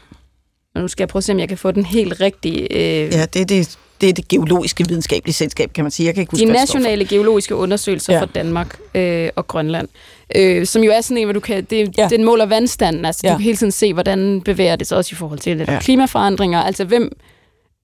og 0.76 0.82
Nu 0.82 0.88
skal 0.88 1.04
jeg 1.04 1.08
prøve 1.10 1.20
at 1.20 1.24
se, 1.24 1.32
om 1.32 1.40
jeg 1.40 1.48
kan 1.48 1.58
få 1.58 1.72
den 1.72 1.86
helt 1.86 2.22
rigtige... 2.22 2.74
Øh, 2.74 3.14
Ja, 3.14 3.26
det 3.26 3.42
er 3.42 3.46
det, 3.46 3.80
det, 4.02 4.10
er 4.10 4.14
det 4.14 4.28
geologiske 4.28 4.88
videnskabelige 4.88 5.34
selskab, 5.34 5.74
kan 5.74 5.84
man 5.84 5.92
sige. 5.92 6.06
Jeg 6.08 6.14
kan 6.14 6.22
ikke 6.22 6.32
huske, 6.32 6.46
de 6.46 6.52
nationale 6.52 7.06
geologiske 7.06 7.56
undersøgelser 7.56 8.14
Ja. 8.14 8.22
for 8.22 8.26
Danmark 8.26 8.78
øh, 8.96 9.30
og 9.36 9.48
Grønland, 9.48 9.88
øh, 10.36 10.66
som 10.66 10.84
jo 10.84 10.92
er 10.92 11.02
sådan 11.02 11.18
en, 11.18 11.26
hvor 11.26 11.34
du 11.34 11.40
kan, 11.40 11.64
det, 11.70 11.98
Ja. 11.98 12.08
den 12.08 12.24
måler 12.24 12.46
vandstanden, 12.46 13.06
altså 13.06 13.22
ja. 13.24 13.32
Du 13.32 13.38
kan 13.38 13.44
hele 13.44 13.58
tiden 13.58 13.72
se, 13.72 13.94
hvordan 13.94 14.42
bevæger 14.42 14.76
det 14.76 14.88
sig 14.88 14.98
også 14.98 15.10
i 15.14 15.16
forhold 15.16 15.40
til 15.40 15.58
ja. 15.68 15.80
klimaforandringer, 15.80 16.62
altså 16.62 16.84
hvem, 16.86 17.12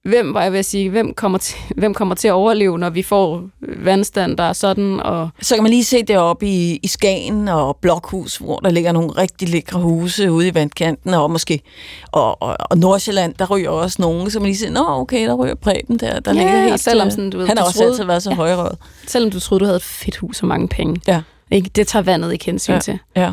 hvem, 0.04 0.34
var 0.34 0.42
jeg 0.42 0.52
ved 0.52 0.58
at 0.58 0.64
sige, 0.64 0.90
hvem 0.90 1.14
kommer, 1.14 1.38
til, 1.38 1.56
hvem 1.80 1.94
kommer 1.94 2.14
til 2.14 2.28
at 2.28 2.32
overleve, 2.32 2.78
når 2.78 2.90
vi 2.90 3.02
får 3.02 3.42
vandstand, 3.60 4.36
der 4.36 4.44
er 4.44 4.52
sådan, 4.52 5.00
og 5.00 5.28
Så 5.42 5.54
kan 5.54 5.62
man 5.62 5.70
lige 5.70 5.84
se 5.84 6.02
deroppe 6.02 6.46
i, 6.46 6.80
i 6.82 6.86
Skagen 6.86 7.48
og 7.48 7.76
Blokhus, 7.82 8.36
hvor 8.36 8.56
der 8.56 8.70
ligger 8.70 8.92
nogle 8.92 9.10
rigtig 9.10 9.48
lækre 9.48 9.80
huse 9.80 10.32
ude 10.32 10.48
i 10.48 10.54
vandkanten, 10.54 11.14
og 11.14 11.30
måske 11.30 11.60
og, 12.12 12.42
og, 12.42 12.56
og 12.60 12.78
Nordsjælland, 12.78 13.34
der 13.38 13.46
ryger 13.50 13.70
også 13.70 13.96
nogen, 14.02 14.30
så 14.30 14.38
man 14.40 14.46
lige 14.46 14.56
siger, 14.56 14.70
nå 14.70 14.84
okay, 14.88 15.26
der 15.28 15.34
ryger 15.34 15.54
Preben 15.54 15.98
der, 15.98 16.20
der 16.20 16.34
Ja, 16.34 16.38
ligger 16.38 16.62
helt... 16.62 16.80
selvom 16.80 17.06
øh, 17.06 17.12
sådan, 17.12 17.30
du 17.30 17.38
ved, 17.38 17.46
han 17.46 17.58
har 17.58 17.64
også 17.64 17.78
troede- 17.78 17.92
altid 17.92 18.04
været 18.04 18.22
så 18.22 18.30
Ja. 18.30 18.36
højrøget. 18.36 18.78
selvom 19.06 19.30
du 19.30 19.40
troede, 19.40 19.60
du 19.60 19.64
havde 19.64 19.76
et 19.76 19.82
fedt 19.82 20.16
hus 20.16 20.42
og 20.42 20.48
mange 20.48 20.68
penge, 20.68 21.00
Ja. 21.08 21.22
ikke? 21.50 21.70
det 21.76 21.86
tager 21.86 22.02
vandet 22.02 22.32
ikke 22.32 22.44
hensyn 22.44 22.72
Ja. 22.72 22.78
til. 22.80 22.98
Ja. 23.16 23.32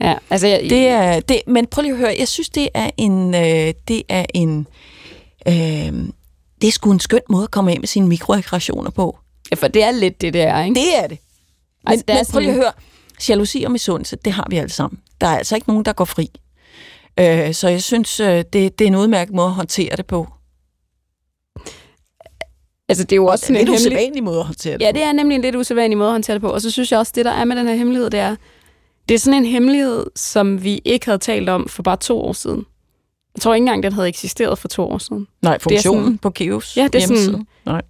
Ja, 0.00 0.14
altså, 0.30 0.46
jeg, 0.46 0.60
Det 0.70 0.88
er, 0.88 1.20
det, 1.20 1.40
men 1.46 1.66
prøv 1.66 1.82
lige 1.82 1.92
at 1.92 1.98
høre, 1.98 2.14
jeg 2.18 2.28
synes, 2.28 2.48
det 2.48 2.68
er 2.74 2.90
en, 2.96 3.34
øh, 3.34 3.72
det 3.88 4.02
er 4.08 4.24
en, 4.34 4.58
øh, 4.60 4.64
det 5.46 6.68
er 6.68 6.72
sgu 6.72 6.90
en 6.90 7.00
skøn 7.00 7.20
måde 7.30 7.44
at 7.44 7.50
komme 7.50 7.72
af 7.72 7.80
med 7.80 7.86
sine 7.88 8.08
mikroaggressioner 8.08 8.90
på. 8.90 9.18
ja, 9.50 9.56
for 9.56 9.68
det 9.68 9.82
er 9.82 9.90
lidt 9.90 10.20
det, 10.20 10.34
der, 10.34 10.62
ikke? 10.64 10.74
Det 10.74 10.96
er 10.98 11.06
det. 11.06 11.18
Men, 11.84 11.92
Altså, 11.92 12.04
det 12.08 12.14
er 12.14 12.18
men 12.18 12.26
prøv 12.32 12.40
lige 12.40 12.50
at 12.50 12.56
høre, 12.56 12.72
jalousi 13.28 13.62
og 13.62 13.72
misundelse, 13.72 14.16
det 14.24 14.32
har 14.32 14.46
vi 14.50 14.56
alle 14.56 14.70
sammen. 14.70 15.00
Der 15.20 15.26
er 15.26 15.38
altså 15.38 15.54
ikke 15.54 15.68
nogen, 15.68 15.84
der 15.84 15.92
går 15.92 16.04
fri. 16.04 16.30
Øh, 17.20 17.54
så 17.54 17.68
jeg 17.68 17.82
synes, 17.82 18.20
øh, 18.20 18.44
det, 18.52 18.52
det 18.78 18.80
er 18.80 18.86
en 18.86 18.94
udmærket 18.94 19.34
måde 19.34 19.46
at 19.46 19.52
håndtere 19.52 19.96
det 19.96 20.06
på. 20.06 20.28
Altså, 22.88 23.04
det 23.04 23.12
er 23.12 23.16
jo 23.16 23.26
også 23.26 23.46
sådan 23.46 23.56
en 23.56 23.66
lidt 23.66 23.68
hemmelig... 23.80 23.98
usædvanlig 23.98 24.24
måde 24.24 24.38
at 24.38 24.44
håndtere 24.44 24.74
det 24.74 24.80
Ja, 24.82 24.90
på. 24.90 24.94
det 24.94 25.02
er 25.02 25.12
nemlig 25.12 25.34
en 25.36 25.42
lidt 25.42 25.56
usædvanlig 25.56 25.98
måde 25.98 26.08
at 26.08 26.12
håndtere 26.14 26.34
det 26.34 26.40
på. 26.42 26.48
Og 26.52 26.60
så 26.60 26.70
synes 26.70 26.92
jeg 26.92 26.98
også, 26.98 27.12
det 27.14 27.24
der 27.24 27.30
er 27.30 27.44
med 27.44 27.56
den 27.56 27.66
her 27.68 27.74
hemmelighed, 27.74 28.10
det 28.10 28.20
er, 28.20 28.36
det 29.08 29.14
er 29.14 29.18
sådan 29.18 29.42
en 29.44 29.50
hemmelighed, 29.50 30.06
som 30.16 30.64
vi 30.64 30.80
ikke 30.84 31.06
havde 31.06 31.18
talt 31.18 31.48
om 31.48 31.68
for 31.68 31.82
bare 31.82 31.96
to 31.96 32.20
år 32.20 32.32
siden. 32.32 32.64
Jeg 33.38 33.42
tror 33.42 33.54
ikke 33.54 33.62
engang, 33.62 33.82
den 33.82 33.92
havde 33.92 34.08
eksisteret 34.08 34.58
for 34.58 34.68
to 34.68 34.82
år 34.90 34.98
siden. 34.98 35.26
Nej, 35.42 35.58
funktionen 35.58 36.04
sådan- 36.04 36.18
på 36.18 36.30
Geos 36.34 36.76
Ja, 36.76 36.84
det 36.84 36.94
er 36.94 37.00
sådan- 37.00 37.16
hjemmeside. 37.16 37.44
Nej. 37.66 37.82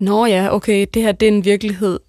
Nå 0.00 0.26
ja, 0.26 0.54
okay, 0.54 0.86
det 0.94 1.02
her 1.02 1.12
det 1.12 1.28
er 1.28 1.32
en 1.32 1.44
virkelighed, 1.44 2.00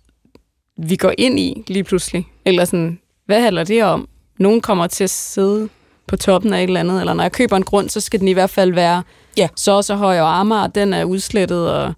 vi 0.84 0.96
går 0.96 1.14
ind 1.18 1.40
i 1.40 1.64
lige 1.68 1.84
pludselig. 1.84 2.28
Eller 2.46 2.66
sådan, 2.66 3.00
hvad 3.26 3.42
handler 3.42 3.64
det 3.64 3.84
om? 3.84 4.08
Nogen 4.40 4.62
kommer 4.62 4.88
til 4.88 5.04
at 5.04 5.10
sidde 5.10 5.70
på 6.08 6.18
toppen 6.18 6.54
af 6.54 6.58
et 6.60 6.64
eller 6.64 6.80
andet, 6.80 7.00
eller 7.00 7.14
når 7.14 7.24
jeg 7.24 7.32
køber 7.32 7.58
en 7.58 7.64
grund, 7.64 7.90
så 7.90 8.00
skal 8.00 8.20
den 8.20 8.28
i 8.28 8.34
hvert 8.34 8.50
fald 8.50 8.74
være 8.74 9.04
Ja. 9.38 9.48
så 9.56 9.72
og 9.72 9.84
så 9.84 9.96
høj, 9.96 10.20
og 10.20 10.40
Amager, 10.40 10.68
den 10.68 10.94
er 10.94 11.04
udslettet, 11.04 11.72
og 11.74 11.94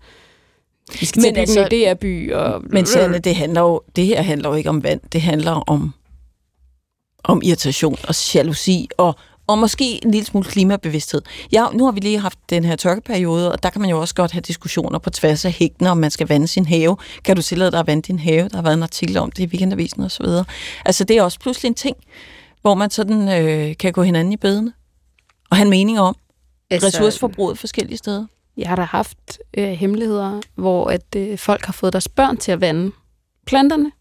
vi 0.99 1.05
skal 1.05 1.21
til 1.21 1.31
Men 1.33 1.37
at 1.37 1.47
bygge 1.47 1.59
altså- 1.61 1.75
en 1.75 1.95
DR-by. 1.95 2.33
Og... 2.33 2.61
Men 2.69 2.85
Sanne, 2.85 3.19
det, 3.19 3.35
handler 3.35 3.61
jo, 3.61 3.81
det 3.95 4.05
her 4.05 4.21
handler 4.21 4.49
jo 4.49 4.55
ikke 4.55 4.69
om 4.69 4.83
vand. 4.83 5.01
Det 5.13 5.21
handler 5.21 5.51
om, 5.51 5.93
om 7.23 7.41
irritation 7.45 7.97
og 8.07 8.33
jalousi 8.35 8.87
og, 8.97 9.15
og 9.47 9.57
måske 9.57 10.05
en 10.05 10.11
lille 10.11 10.25
smule 10.25 10.45
klimabevidsthed. 10.45 11.21
Ja, 11.51 11.65
nu 11.73 11.85
har 11.85 11.91
vi 11.91 11.99
lige 11.99 12.19
haft 12.19 12.39
den 12.49 12.65
her 12.65 12.75
tørkeperiode, 12.75 13.51
og 13.51 13.63
der 13.63 13.69
kan 13.69 13.81
man 13.81 13.89
jo 13.89 13.99
også 13.99 14.15
godt 14.15 14.31
have 14.31 14.41
diskussioner 14.41 14.99
på 14.99 15.09
tværs 15.09 15.45
af 15.45 15.51
hækkene, 15.51 15.89
om 15.89 15.97
man 15.97 16.11
skal 16.11 16.27
vande 16.27 16.47
sin 16.47 16.65
have. 16.65 16.97
Kan 17.23 17.35
du 17.35 17.41
tillade 17.41 17.71
dig 17.71 17.79
at 17.79 17.87
vande 17.87 18.01
din 18.01 18.19
have? 18.19 18.49
Der 18.49 18.55
har 18.55 18.63
været 18.63 18.73
en 18.73 18.83
artikel 18.83 19.17
om 19.17 19.31
det 19.31 19.43
i 19.43 19.45
weekendavisen 19.45 20.03
og 20.03 20.11
så 20.11 20.23
videre. 20.23 20.45
Altså, 20.85 21.03
det 21.03 21.17
er 21.17 21.23
også 21.23 21.39
pludselig 21.39 21.69
en 21.69 21.75
ting, 21.75 21.97
hvor 22.61 22.75
man 22.75 22.89
sådan 22.89 23.29
øh, 23.29 23.77
kan 23.77 23.93
gå 23.93 24.03
hinanden 24.03 24.33
i 24.33 24.37
bedene 24.37 24.73
og 25.49 25.57
have 25.57 25.65
en 25.65 25.69
mening 25.69 25.99
om 25.99 26.15
Altså, 26.71 26.87
ressourceforbruget 26.87 27.57
forskellige 27.59 27.97
steder. 27.97 28.25
Jeg 28.57 28.69
har 28.69 28.75
da 28.75 28.81
haft 28.81 29.39
øh, 29.57 29.69
hemmeligheder, 29.69 30.41
hvor 30.55 30.89
at 30.89 31.15
øh, 31.15 31.37
folk 31.37 31.65
har 31.65 31.73
fået 31.73 31.93
deres 31.93 32.07
børn 32.07 32.37
til 32.37 32.51
at 32.51 32.61
vande 32.61 32.91
planterne. 33.45 33.91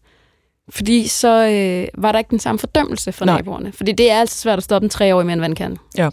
Fordi 0.69 1.07
så 1.07 1.47
øh, 1.47 2.01
var 2.03 2.11
der 2.11 2.19
ikke 2.19 2.29
den 2.31 2.39
samme 2.39 2.59
fordømmelse 2.59 3.11
fra 3.11 3.25
Nej. 3.25 3.35
naboerne. 3.37 3.71
Fordi 3.71 3.91
det 3.91 4.11
er 4.11 4.19
altså 4.19 4.37
svært 4.37 4.57
at 4.57 4.63
stoppe 4.63 4.85
en 4.85 4.89
treårig 4.89 5.25
med 5.25 5.33
en 5.33 5.41
vandkande. 5.41 5.77
Ja. 5.97 6.09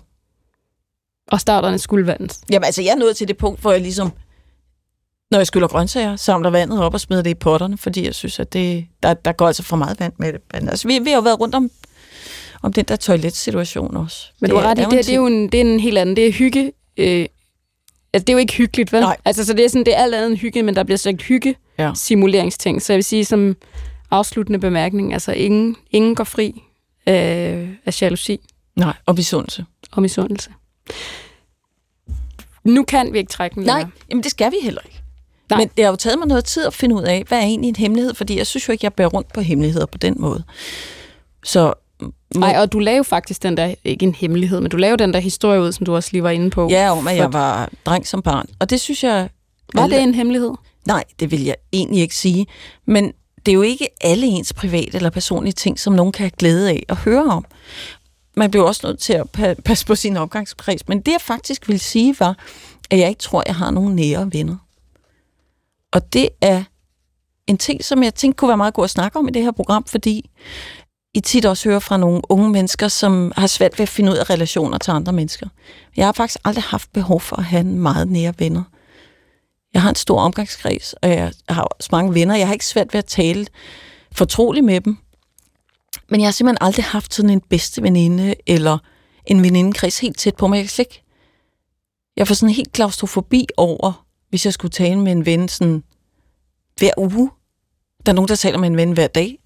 Og 1.32 1.40
starterne 1.40 1.78
skulle 1.78 2.07
vandes. 2.07 2.40
Jamen 2.51 2.64
altså, 2.64 2.82
jeg 2.82 2.90
er 2.90 2.96
nået 2.96 3.16
til 3.16 3.28
det 3.28 3.36
punkt, 3.36 3.61
hvor 3.61 3.72
jeg 3.72 3.80
ligesom, 3.80 4.12
når 5.30 5.38
jeg 5.38 5.46
skyller 5.46 5.68
grøntsager, 5.68 6.16
samler 6.16 6.51
vandet 6.51 6.82
op 6.82 6.94
og 6.94 7.01
smider 7.01 7.22
det 7.22 7.30
i 7.30 7.34
potterne, 7.34 7.78
fordi 7.78 8.05
jeg 8.05 8.14
synes, 8.14 8.40
at 8.40 8.53
det, 8.53 8.86
der, 9.03 9.14
der 9.14 9.32
går 9.32 9.46
altså 9.46 9.62
for 9.62 9.76
meget 9.76 10.01
vand 10.01 10.12
med 10.18 10.32
det. 10.32 10.40
Men 10.53 10.68
altså, 10.68 10.88
vi, 10.88 10.98
vi 10.98 11.11
har 11.11 11.16
jo 11.16 11.22
været 11.22 11.40
rundt 11.40 11.55
om, 11.55 11.70
om 12.62 12.72
den 12.72 12.84
der 12.84 12.96
toiletsituation 12.96 13.96
også. 13.96 14.26
Men 14.40 14.51
du 14.51 14.57
har 14.57 14.62
ret 14.70 14.78
i, 14.78 14.82
det, 14.82 14.92
en 14.92 14.98
det, 14.98 15.09
er 15.11 15.14
jo 15.16 15.26
en, 15.26 15.48
det 15.48 15.61
er 15.61 15.64
en 15.74 15.80
helt 15.80 15.98
anden. 15.98 16.16
Det 16.16 16.26
er 16.26 16.32
hygge. 16.32 16.72
Øh, 16.96 17.26
altså, 18.12 18.24
det 18.24 18.28
er 18.28 18.32
jo 18.32 18.38
ikke 18.38 18.55
hyggeligt, 18.55 18.92
vel? 18.92 19.01
Nej. 19.01 19.16
Altså, 19.24 19.44
så 19.46 19.53
det 19.53 19.64
er, 19.64 19.68
sådan, 19.68 19.86
det 19.86 19.94
er 19.96 20.03
alt 20.03 20.14
andet 20.14 20.30
end 20.30 20.38
hygge, 20.38 20.62
men 20.62 20.76
der 20.76 20.82
bliver 20.84 20.98
sagt 20.98 21.22
hygge 21.22 21.55
Ja. 21.78 21.92
simuleringsting. 21.94 22.82
Så 22.82 22.92
jeg 22.92 22.96
vil 22.96 23.05
sige 23.05 23.24
som 23.24 23.57
afsluttende 24.11 24.59
bemærkning, 24.59 25.13
altså 25.13 25.33
ingen, 25.33 25.77
ingen 25.91 26.15
går 26.15 26.25
fri 26.25 26.63
øh, 27.09 27.69
af 27.87 28.03
jalousi 28.03 28.41
Nej, 28.77 28.95
og 29.07 29.17
besundelse. 29.17 29.65
og 29.93 30.03
misundelse. 30.03 30.51
Nu 32.65 32.85
kan 32.85 33.13
vi 33.13 33.19
ikke 33.19 33.31
trække 33.31 33.55
den 33.55 33.63
Nej, 33.63 33.85
jamen 34.11 34.23
det 34.23 34.31
skal 34.31 34.53
vi 34.53 34.57
heller 34.63 34.81
ikke. 34.85 35.01
Nej. 35.51 35.59
Men 35.59 35.71
det 35.77 35.85
har 35.85 35.91
jo 35.93 35.97
taget 35.97 36.19
mig 36.19 36.29
noget 36.29 36.45
tid 36.45 36.67
at 36.67 36.75
finde 36.75 36.95
ud 36.95 37.03
af, 37.03 37.25
hvad 37.29 37.39
er 37.39 37.43
egentlig 37.43 37.69
en 37.69 37.77
hemmelighed, 37.77 38.15
fordi 38.15 38.39
jeg 38.39 38.47
synes 38.47 38.69
jo 38.69 38.73
ikke, 38.73 38.85
jeg 38.85 38.93
bærer 38.95 39.09
rundt 39.09 39.33
på 39.33 39.41
hemmeligheder 39.41 39.87
på 39.87 39.99
den 39.99 40.15
måde. 40.19 40.45
Så 41.45 41.73
må, 42.01 42.11
Nej, 42.41 42.57
og 42.59 42.73
du 42.73 42.79
lavede 42.79 43.05
faktisk 43.05 43.43
den 43.43 43.57
der, 43.57 43.75
ikke 43.85 44.07
en 44.07 44.15
hemmelighed, 44.15 44.61
men 44.61 44.71
du 44.71 44.77
lavede 44.77 45.03
den 45.03 45.15
der 45.15 45.21
historie 45.21 45.61
ud, 45.61 45.73
som 45.73 45.87
du 45.87 45.95
også 45.95 46.09
lige 46.13 46.23
var 46.23 46.31
inde 46.31 46.51
på. 46.51 46.69
ja, 46.71 46.91
om 46.93 47.09
at 47.09 47.17
jeg 47.17 47.33
var 47.33 47.71
dreng 47.87 48.07
som 48.07 48.23
barn. 48.23 48.47
Og 48.59 48.71
det 48.71 48.81
synes 48.81 49.05
jeg... 49.05 49.29
Var 49.75 49.87
det 49.87 50.01
en 50.03 50.15
hemmelighed? 50.15 50.51
Nej, 50.87 51.05
det 51.21 51.31
vil 51.31 51.45
jeg 51.45 51.57
egentlig 51.73 52.03
ikke 52.03 52.17
sige. 52.17 52.47
Men 52.87 53.13
det 53.47 53.53
er 53.53 53.57
jo 53.57 53.62
ikke 53.62 53.88
alle 54.01 54.26
ens 54.26 54.53
private 54.53 54.97
eller 54.97 55.11
personlige 55.11 55.53
ting, 55.53 55.78
som 55.80 55.93
nogen 55.93 56.12
kan 56.12 56.22
have 56.24 56.30
glæde 56.38 56.70
af 56.70 56.82
at 56.88 56.97
høre 56.97 57.24
om. 57.24 57.45
Man 58.36 58.51
bliver 58.51 58.66
også 58.66 58.86
nødt 58.86 58.99
til 58.99 59.12
at 59.12 59.26
pa- 59.38 59.61
passe 59.64 59.86
på 59.86 59.95
sin 59.95 60.16
omgangskreds. 60.16 60.88
Men 60.88 61.01
det, 61.01 61.12
jeg 61.12 61.20
faktisk 61.20 61.68
vil 61.68 61.80
sige, 61.80 62.16
var, 62.20 62.36
at 62.91 62.99
jeg 62.99 63.09
ikke 63.09 63.20
tror, 63.20 63.43
jeg 63.47 63.55
har 63.55 63.70
nogen 63.70 63.97
nære 63.97 64.30
venner. 64.32 64.57
Og 65.93 66.12
det 66.12 66.28
er 66.41 66.64
en 67.47 67.59
ting, 67.59 67.84
som 67.84 68.03
jeg 68.03 68.14
tænkte 68.14 68.36
kunne 68.38 68.49
være 68.49 68.57
meget 68.57 68.74
god 68.74 68.84
at 68.84 68.91
snakke 68.91 69.18
om 69.18 69.28
i 69.28 69.30
det 69.30 69.43
her 69.43 69.51
program, 69.51 69.84
fordi 69.84 70.30
I 71.14 71.20
tit 71.20 71.45
også 71.45 71.68
hører 71.68 71.78
fra 71.78 71.97
nogle 71.97 72.20
unge 72.28 72.51
mennesker, 72.51 72.88
som 72.88 73.32
har 73.36 73.47
svært 73.47 73.78
ved 73.78 73.82
at 73.82 73.88
finde 73.88 74.12
ud 74.12 74.16
af 74.16 74.30
relationer 74.30 74.78
til 74.78 74.91
andre 74.91 75.12
mennesker. 75.12 75.49
Jeg 75.97 76.07
har 76.07 76.12
faktisk 76.12 76.38
aldrig 76.45 76.64
haft 76.64 76.93
behov 76.93 77.20
for 77.20 77.36
at 77.36 77.45
have 77.45 77.61
en 77.61 77.78
meget 77.78 78.09
nære 78.09 78.34
venner. 78.38 78.62
Jeg 79.75 79.83
har 79.83 79.89
en 79.89 79.95
stor 79.95 80.21
omgangskreds, 80.21 80.93
og 80.93 81.09
jeg 81.11 81.33
har 81.49 81.62
også 81.62 81.89
mange 81.93 82.14
venner. 82.14 82.37
Jeg 82.37 82.47
har 82.47 82.53
ikke 82.53 82.66
svært 82.66 82.93
ved 82.93 82.99
at 82.99 83.05
tale 83.05 83.47
fortroligt 84.12 84.64
med 84.64 84.81
dem. 84.81 84.99
Men 86.09 86.21
jeg 86.21 86.27
har 86.27 86.33
simpelthen 86.33 86.66
aldrig 86.66 86.85
haft 86.85 87.14
sådan 87.14 87.31
en 87.31 87.41
bedste 87.41 87.83
veninde, 87.83 88.35
eller 88.47 88.79
en 89.27 89.43
venindekreds 89.43 89.99
helt 89.99 90.18
tæt 90.18 90.37
på 90.37 90.47
mig. 90.47 90.57
Jeg 90.57 90.64
kan 90.64 90.71
slet 90.71 90.87
ikke... 90.87 91.03
Jeg 92.16 92.29
får 92.29 92.35
sådan 92.35 92.55
helt 92.55 92.73
klaustrofobi 92.73 93.47
over, 93.57 94.07
hvis 94.29 94.45
jeg 94.45 94.53
skulle 94.53 94.73
tale 94.73 95.01
med 95.01 95.12
en 95.12 95.27
ven 95.27 95.49
sådan 95.49 95.85
hver 96.77 96.91
uge. 96.97 97.31
Der 98.07 98.12
er 98.12 98.14
nogen, 98.14 98.29
der 98.29 98.37
taler 98.37 98.59
med 98.59 98.68
en 98.68 98.77
ven 98.77 98.93
hver 98.93 99.07
dag. 99.07 99.39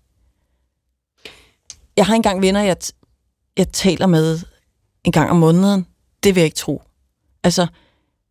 Jeg 1.96 2.06
har 2.06 2.14
engang 2.14 2.42
venner, 2.42 2.62
jeg, 2.62 2.76
t- 2.84 3.52
jeg 3.56 3.68
taler 3.68 4.06
med 4.06 4.40
en 5.04 5.12
gang 5.12 5.30
om 5.30 5.36
måneden. 5.36 5.86
Det 6.22 6.34
vil 6.34 6.40
jeg 6.40 6.46
ikke 6.46 6.56
tro. 6.56 6.82
Altså, 7.42 7.66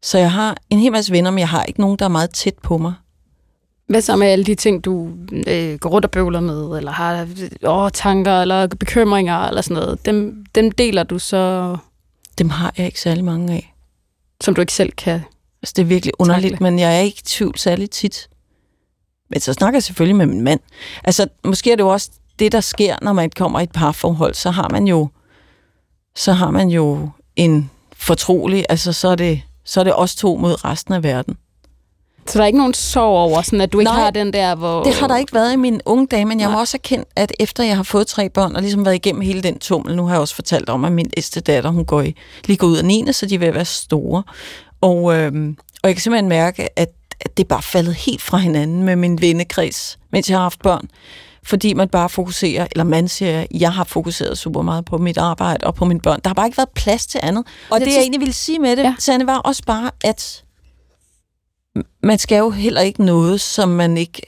så 0.03 0.17
jeg 0.17 0.31
har 0.31 0.57
en 0.69 0.79
hel 0.79 0.91
masse 0.91 1.11
venner, 1.11 1.31
men 1.31 1.39
jeg 1.39 1.49
har 1.49 1.63
ikke 1.63 1.81
nogen, 1.81 1.99
der 1.99 2.05
er 2.05 2.09
meget 2.09 2.29
tæt 2.29 2.55
på 2.63 2.77
mig. 2.77 2.93
Hvad 3.87 4.01
så 4.01 4.15
med 4.15 4.27
alle 4.27 4.45
de 4.45 4.55
ting, 4.55 4.85
du 4.85 5.09
øh, 5.47 5.79
går 5.79 5.89
rundt 5.89 6.05
og 6.05 6.11
bøvler 6.11 6.39
med, 6.39 6.77
eller 6.77 6.91
har 6.91 7.27
åh, 7.63 7.89
tanker 7.93 8.41
eller 8.41 8.67
bekymringer 8.67 9.39
eller 9.47 9.61
sådan 9.61 9.83
noget? 9.83 10.05
Dem, 10.05 10.45
dem 10.55 10.71
deler 10.71 11.03
du 11.03 11.19
så, 11.19 11.77
Dem 12.37 12.49
har 12.49 12.73
jeg 12.77 12.85
ikke 12.85 13.01
særlig 13.01 13.23
mange 13.23 13.53
af. 13.53 13.73
som 14.41 14.55
du 14.55 14.61
ikke 14.61 14.73
selv 14.73 14.91
kan. 14.91 15.21
Altså, 15.61 15.73
det 15.75 15.81
er 15.81 15.85
virkelig 15.85 16.13
underligt, 16.19 16.51
Takle. 16.51 16.63
men 16.63 16.79
jeg 16.79 16.95
er 16.97 16.99
ikke 16.99 17.19
i 17.19 17.25
tvivl 17.25 17.57
særlig 17.57 17.89
tit. 17.89 18.29
Men 19.29 19.39
så 19.39 19.53
snakker 19.53 19.77
jeg 19.77 19.83
selvfølgelig 19.83 20.15
med 20.15 20.25
min 20.25 20.41
mand. 20.41 20.59
Altså, 21.03 21.27
måske 21.43 21.71
er 21.71 21.75
det 21.75 21.83
jo 21.83 21.89
også 21.89 22.09
det, 22.39 22.51
der 22.51 22.61
sker, 22.61 22.95
når 23.01 23.13
man 23.13 23.29
kommer 23.29 23.59
i 23.59 23.63
et 23.63 23.71
parforhold. 23.71 24.33
Så 24.33 24.51
har 24.51 24.69
man 24.69 24.87
jo, 24.87 25.09
så 26.15 26.33
har 26.33 26.51
man 26.51 26.69
jo 26.69 27.09
en 27.35 27.69
fortrolig, 27.93 28.65
altså 28.69 28.93
så 28.93 29.07
er 29.07 29.15
det, 29.15 29.41
så 29.65 29.79
er 29.79 29.83
det 29.83 29.93
os 29.95 30.15
to 30.15 30.35
mod 30.35 30.65
resten 30.65 30.93
af 30.93 31.03
verden. 31.03 31.37
Så 32.27 32.37
der 32.37 32.43
er 32.43 32.47
ikke 32.47 32.57
nogen 32.57 32.73
sorg 32.73 33.17
over, 33.17 33.41
sådan 33.41 33.61
at 33.61 33.73
du 33.73 33.79
ikke 33.79 33.91
Nej, 33.91 34.01
har 34.01 34.11
den 34.11 34.33
der, 34.33 34.55
hvor... 34.55 34.83
Det 34.83 34.95
har 34.95 35.07
der 35.07 35.17
ikke 35.17 35.33
været 35.33 35.53
i 35.53 35.55
mine 35.55 35.79
unge 35.85 36.07
dage, 36.07 36.25
men 36.25 36.39
jeg 36.39 36.47
Nej. 36.47 36.55
må 36.55 36.59
også 36.59 36.77
erkende, 36.77 37.05
at 37.15 37.31
efter 37.39 37.63
jeg 37.63 37.75
har 37.75 37.83
fået 37.83 38.07
tre 38.07 38.29
børn, 38.29 38.55
og 38.55 38.61
ligesom 38.61 38.85
været 38.85 38.95
igennem 38.95 39.21
hele 39.21 39.43
den 39.43 39.59
tummel, 39.59 39.95
nu 39.95 40.05
har 40.05 40.13
jeg 40.13 40.21
også 40.21 40.35
fortalt 40.35 40.69
om, 40.69 40.85
at 40.85 40.91
min 40.91 41.09
ældste 41.17 41.41
datter, 41.41 41.69
hun 41.69 41.85
går 41.85 42.01
i, 42.01 42.15
lige 42.45 42.57
går 42.57 42.67
ud 42.67 42.77
af 42.77 42.85
9. 42.85 43.05
så 43.11 43.25
de 43.25 43.35
at 43.35 43.53
være 43.53 43.65
store. 43.65 44.23
Og, 44.81 45.15
øhm, 45.15 45.57
og 45.83 45.89
jeg 45.89 45.95
kan 45.95 46.01
simpelthen 46.01 46.29
mærke, 46.29 46.79
at, 46.79 46.89
at 47.21 47.37
det 47.37 47.43
er 47.43 47.47
bare 47.47 47.61
faldet 47.61 47.93
helt 47.93 48.21
fra 48.21 48.37
hinanden 48.37 48.83
med 48.83 48.95
min 48.95 49.21
vennekreds, 49.21 49.99
mens 50.11 50.29
jeg 50.29 50.37
har 50.37 50.43
haft 50.43 50.61
børn. 50.61 50.87
Fordi 51.45 51.73
man 51.73 51.89
bare 51.89 52.09
fokuserer, 52.09 52.67
eller 52.71 52.83
man 52.83 53.07
siger, 53.07 53.45
jeg 53.51 53.73
har 53.73 53.83
fokuseret 53.83 54.37
super 54.37 54.61
meget 54.61 54.85
på 54.85 54.97
mit 54.97 55.17
arbejde 55.17 55.67
og 55.67 55.75
på 55.75 55.85
mine 55.85 55.99
børn. 55.99 56.19
Der 56.23 56.29
har 56.29 56.33
bare 56.33 56.47
ikke 56.47 56.57
været 56.57 56.69
plads 56.69 57.07
til 57.07 57.19
andet. 57.23 57.45
Og 57.69 57.79
det, 57.79 57.87
jeg 57.87 57.99
egentlig 57.99 58.19
ville 58.19 58.33
sige 58.33 58.59
med 58.59 58.75
det, 58.75 58.83
Ja. 58.83 58.95
Sanne, 58.99 59.27
var 59.27 59.37
også 59.37 59.63
bare, 59.65 59.91
at 60.03 60.43
man 62.03 62.19
skal 62.19 62.37
jo 62.37 62.49
heller 62.49 62.81
ikke 62.81 63.05
noget, 63.05 63.41
som 63.41 63.69
man 63.69 63.97
ikke 63.97 64.21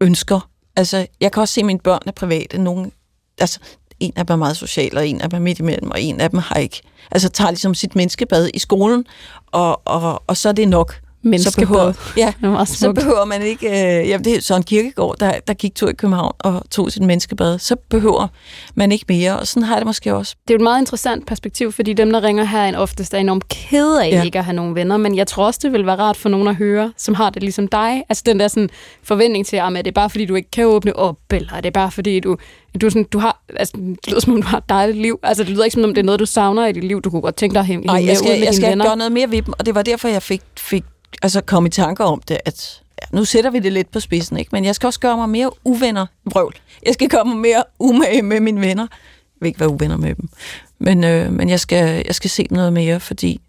ønsker. 0.00 0.48
Altså, 0.76 1.06
jeg 1.20 1.32
kan 1.32 1.40
også 1.40 1.54
se, 1.54 1.60
at 1.60 1.66
mine 1.66 1.78
børn 1.78 2.00
er 2.06 2.12
private. 2.12 2.58
Nogle, 2.58 2.90
altså, 3.38 3.58
en 4.00 4.12
af 4.16 4.26
dem 4.26 4.34
er 4.34 4.36
meget 4.38 4.56
social, 4.56 4.96
og 4.96 5.08
en 5.08 5.20
af 5.20 5.30
dem 5.30 5.36
er 5.36 5.42
midt 5.42 5.58
imellem, 5.58 5.90
og 5.90 6.00
en 6.02 6.20
af 6.20 6.30
dem 6.30 6.38
har 6.38 6.54
ikke. 6.54 6.82
Altså, 7.10 7.28
tager 7.28 7.50
ligesom 7.50 7.74
sit 7.74 7.96
menneskebad 7.96 8.50
i 8.54 8.58
skolen, 8.58 9.04
og, 9.46 9.82
og, 9.84 10.22
og 10.26 10.36
så 10.36 10.48
er 10.48 10.52
det 10.52 10.68
nok. 10.68 11.00
Så 11.22 11.28
Menneskebad. 11.28 11.66
behøver, 11.66 11.92
ja, 12.16 12.32
er 12.42 12.50
meget 12.50 12.68
så 12.68 12.92
behøver 12.92 13.24
man 13.24 13.42
ikke... 13.42 13.68
Øh, 13.68 14.08
jamen, 14.08 14.24
det 14.24 14.36
er 14.36 14.40
Søren 14.40 14.62
Kierkegaard, 14.62 15.16
der, 15.20 15.32
der 15.46 15.54
gik 15.54 15.74
tur 15.74 15.88
i 15.88 15.92
København 15.92 16.32
og 16.38 16.62
tog 16.70 16.92
sit 16.92 17.02
menneskebad. 17.02 17.58
Så 17.58 17.76
behøver 17.76 18.28
man 18.74 18.92
ikke 18.92 19.04
mere, 19.08 19.38
og 19.38 19.46
sådan 19.46 19.62
har 19.62 19.74
jeg 19.74 19.80
det 19.80 19.86
måske 19.86 20.14
også. 20.14 20.36
Det 20.48 20.50
er 20.50 20.54
jo 20.54 20.58
et 20.58 20.62
meget 20.62 20.80
interessant 20.80 21.26
perspektiv, 21.26 21.72
fordi 21.72 21.92
dem, 21.92 22.12
der 22.12 22.22
ringer 22.22 22.44
her, 22.44 22.60
er 22.60 22.78
oftest 22.78 23.14
er 23.14 23.18
enormt 23.18 23.48
kede 23.48 24.04
af 24.04 24.10
ja. 24.10 24.16
Ja. 24.16 24.22
ikke 24.22 24.38
at 24.38 24.44
have 24.44 24.54
nogen 24.56 24.74
venner, 24.74 24.96
men 24.96 25.16
jeg 25.16 25.26
tror 25.26 25.46
også, 25.46 25.60
det 25.62 25.72
vil 25.72 25.86
være 25.86 25.96
rart 25.96 26.16
for 26.16 26.28
nogen 26.28 26.48
at 26.48 26.54
høre, 26.54 26.92
som 26.96 27.14
har 27.14 27.30
det 27.30 27.42
ligesom 27.42 27.68
dig. 27.68 28.02
Altså 28.08 28.22
den 28.26 28.40
der 28.40 28.48
sådan 28.48 28.68
forventning 29.02 29.46
til, 29.46 29.56
at 29.56 29.72
er 29.76 29.82
det 29.82 29.94
bare 29.94 30.10
fordi, 30.10 30.24
du 30.24 30.34
ikke 30.34 30.50
kan 30.50 30.66
åbne 30.66 30.96
op, 30.96 31.16
eller 31.32 31.52
er 31.52 31.60
det 31.60 31.72
bare 31.72 31.90
fordi, 31.90 32.20
du, 32.20 32.36
du, 32.80 32.86
er 32.86 32.90
sådan, 32.90 33.04
du 33.04 33.18
har, 33.18 33.42
altså, 33.56 33.72
det 33.76 34.08
lyder 34.08 34.20
som 34.20 34.32
om, 34.32 34.42
du 34.42 34.48
har 34.48 34.58
et 34.58 34.68
dejligt 34.68 34.98
liv. 34.98 35.18
Altså 35.22 35.44
det 35.44 35.52
lyder 35.52 35.64
ikke 35.64 35.74
som 35.74 35.84
om, 35.84 35.94
det 35.94 36.02
er 36.02 36.06
noget, 36.06 36.20
du 36.20 36.26
savner 36.26 36.66
i 36.66 36.72
dit 36.72 36.84
liv. 36.84 37.02
Du 37.02 37.10
kunne 37.10 37.22
godt 37.22 37.36
tænke 37.36 37.54
dig 37.54 37.60
at 37.60 37.66
hænge 37.66 37.86
Nej, 37.86 38.04
jeg 38.06 38.16
skal, 38.16 38.40
jeg 38.40 38.54
skal 38.54 38.78
gøre 38.78 38.96
noget 38.96 39.12
mere 39.12 39.30
ved 39.30 39.42
dem, 39.42 39.54
og 39.58 39.66
det 39.66 39.74
var 39.74 39.82
derfor, 39.82 40.08
jeg 40.08 40.22
fik, 40.22 40.42
fik 40.58 40.84
altså 41.22 41.40
kom 41.40 41.66
i 41.66 41.68
tanker 41.68 42.04
om 42.04 42.22
det, 42.28 42.38
at 42.44 42.82
ja, 43.02 43.16
nu 43.16 43.24
sætter 43.24 43.50
vi 43.50 43.58
det 43.58 43.72
lidt 43.72 43.90
på 43.90 44.00
spidsen, 44.00 44.36
ikke? 44.36 44.48
men 44.52 44.64
jeg 44.64 44.74
skal 44.74 44.86
også 44.86 45.00
gøre 45.00 45.16
mig 45.16 45.28
mere 45.28 45.50
uvenner, 45.64 46.06
vrøvl. 46.24 46.56
Jeg 46.86 46.94
skal 46.94 47.08
komme 47.08 47.34
mere 47.34 47.64
umage 47.78 48.22
med 48.22 48.40
mine 48.40 48.60
venner. 48.60 48.86
Jeg 48.90 49.38
vil 49.40 49.46
ikke 49.46 49.60
være 49.60 49.68
uvenner 49.68 49.96
med 49.96 50.14
dem, 50.14 50.28
men, 50.78 51.04
øh, 51.04 51.32
men 51.32 51.48
jeg, 51.48 51.60
skal, 51.60 52.02
jeg 52.06 52.14
skal 52.14 52.30
se 52.30 52.46
noget 52.50 52.72
mere, 52.72 53.00
fordi 53.00 53.40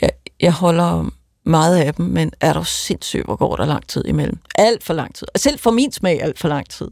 jeg, 0.00 0.10
jeg 0.40 0.52
holder 0.52 1.10
meget 1.44 1.76
af 1.76 1.94
dem, 1.94 2.06
men 2.06 2.32
er 2.40 2.52
der 2.52 2.62
sindssygt, 2.62 3.24
hvor 3.24 3.36
går 3.36 3.56
der 3.56 3.64
lang 3.64 3.86
tid 3.86 4.04
imellem. 4.06 4.38
Alt 4.54 4.84
for 4.84 4.94
lang 4.94 5.14
tid. 5.14 5.26
Altså, 5.34 5.48
selv 5.48 5.58
for 5.58 5.70
min 5.70 5.92
smag 5.92 6.22
alt 6.22 6.38
for 6.38 6.48
lang 6.48 6.70
tid. 6.70 6.88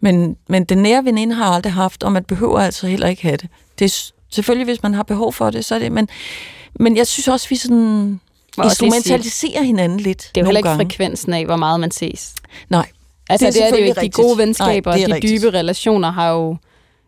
Men, 0.00 0.36
men 0.48 0.64
den 0.64 0.78
nære 0.78 1.04
veninde 1.04 1.34
har 1.34 1.44
jeg 1.44 1.54
aldrig 1.54 1.72
haft, 1.72 2.02
og 2.02 2.12
man 2.12 2.24
behøver 2.24 2.60
altså 2.60 2.86
heller 2.86 3.08
ikke 3.08 3.22
have 3.22 3.36
det. 3.36 3.48
Det 3.78 3.84
er 3.84 4.12
Selvfølgelig, 4.34 4.64
hvis 4.64 4.82
man 4.82 4.94
har 4.94 5.02
behov 5.02 5.32
for 5.32 5.50
det, 5.50 5.64
så 5.64 5.74
er 5.74 5.78
det... 5.78 5.92
Men, 5.92 6.08
men 6.80 6.96
jeg 6.96 7.06
synes 7.06 7.28
også, 7.28 7.48
vi 7.48 7.56
sådan 7.56 8.20
instrumentaliserer 8.62 9.62
hinanden 9.62 10.00
lidt 10.00 10.30
Det 10.34 10.40
er 10.40 10.40
jo 10.40 10.44
heller 10.46 10.58
ikke 10.58 10.68
gange. 10.68 10.84
frekvensen 10.84 11.34
af, 11.34 11.44
hvor 11.44 11.56
meget 11.56 11.80
man 11.80 11.90
ses. 11.90 12.34
Nej. 12.70 12.86
Altså, 13.30 13.46
Det 13.46 13.56
er 13.56 13.60
det 13.60 13.66
er 13.68 13.70
det 13.76 13.80
jo 13.82 13.86
ikke. 13.88 14.00
De 14.00 14.22
gode 14.22 14.38
venskaber 14.38 14.90
Nej, 14.90 14.92
og 14.94 14.98
det 14.98 15.02
er 15.04 15.08
de 15.08 15.14
rigtigt. 15.14 15.42
dybe 15.42 15.50
relationer 15.58 16.10
har 16.12 16.30
jo... 16.30 16.56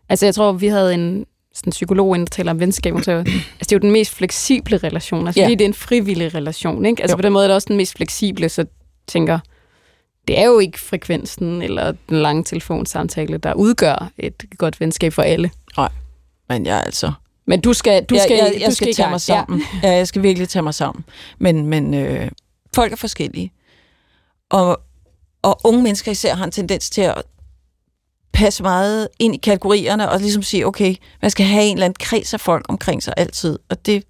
Altså, 0.09 0.25
jeg 0.25 0.35
tror, 0.35 0.51
vi 0.51 0.67
havde 0.67 0.93
en 0.93 1.25
sådan 1.55 1.69
en 1.69 1.71
psykolog, 1.71 2.15
ind, 2.15 2.27
der 2.27 2.29
taler 2.31 2.51
om 2.51 2.59
venskaber, 2.59 3.01
så 3.01 3.11
altså, 3.11 3.31
det 3.59 3.71
er 3.71 3.75
jo 3.75 3.79
den 3.79 3.91
mest 3.91 4.11
fleksible 4.11 4.77
relation. 4.77 5.27
Altså, 5.27 5.39
Ja. 5.41 5.45
fordi 5.45 5.55
det 5.55 5.61
er 5.61 5.67
en 5.69 5.73
frivillig 5.73 6.35
relation, 6.35 6.85
ikke? 6.85 7.01
Altså, 7.01 7.13
Jo. 7.13 7.15
på 7.17 7.21
den 7.21 7.33
måde 7.33 7.43
er 7.43 7.47
det 7.47 7.55
også 7.55 7.65
den 7.67 7.77
mest 7.77 7.93
fleksible, 7.97 8.49
så 8.49 8.65
tænker, 9.07 9.39
det 10.27 10.39
er 10.39 10.45
jo 10.45 10.59
ikke 10.59 10.79
frekvensen 10.79 11.61
eller 11.61 11.93
den 12.09 12.21
lange 12.21 12.43
telefonsamtale, 12.43 13.37
der 13.37 13.53
udgør 13.53 14.09
et 14.17 14.43
godt 14.57 14.79
venskab 14.79 15.13
for 15.13 15.21
alle. 15.21 15.51
Men 16.49 16.65
jeg 16.65 16.77
er 16.77 16.81
altså... 16.81 17.11
Men 17.47 17.61
du 17.61 17.73
skal, 17.73 18.03
du 18.03 18.15
skal, 18.19 18.35
jeg, 18.35 18.51
jeg, 18.53 18.61
jeg 18.61 18.69
du 18.69 18.75
skal, 18.75 18.89
i 18.89 18.93
tage 18.93 19.09
mig 19.09 19.21
sammen. 19.21 19.63
Ja. 19.83 19.89
ja, 19.89 19.95
jeg 19.95 20.07
skal 20.07 20.23
virkelig 20.23 20.49
tage 20.49 20.63
mig 20.63 20.73
sammen. 20.73 21.05
Men, 21.39 21.65
men 21.65 21.93
øh, 21.93 22.31
folk 22.75 22.91
er 22.91 22.95
forskellige. 22.95 23.53
Og, 24.49 24.79
og 25.41 25.59
unge 25.63 25.83
mennesker 25.83 26.11
især 26.11 26.35
har 26.35 26.45
en 26.45 26.51
tendens 26.51 26.89
til 26.89 27.01
at 27.01 27.23
passe 28.33 28.63
meget 28.63 29.07
ind 29.19 29.35
i 29.35 29.37
kategorierne 29.37 30.09
og 30.09 30.19
ligesom 30.19 30.43
sige, 30.43 30.67
okay, 30.67 30.95
man 31.21 31.31
skal 31.31 31.45
have 31.45 31.63
en 31.63 31.77
eller 31.77 31.85
anden 31.85 31.97
kreds 31.99 32.33
af 32.33 32.39
folk 32.39 32.65
omkring 32.69 33.03
sig 33.03 33.13
altid. 33.17 33.59
Og 33.69 33.85
det, 33.85 34.03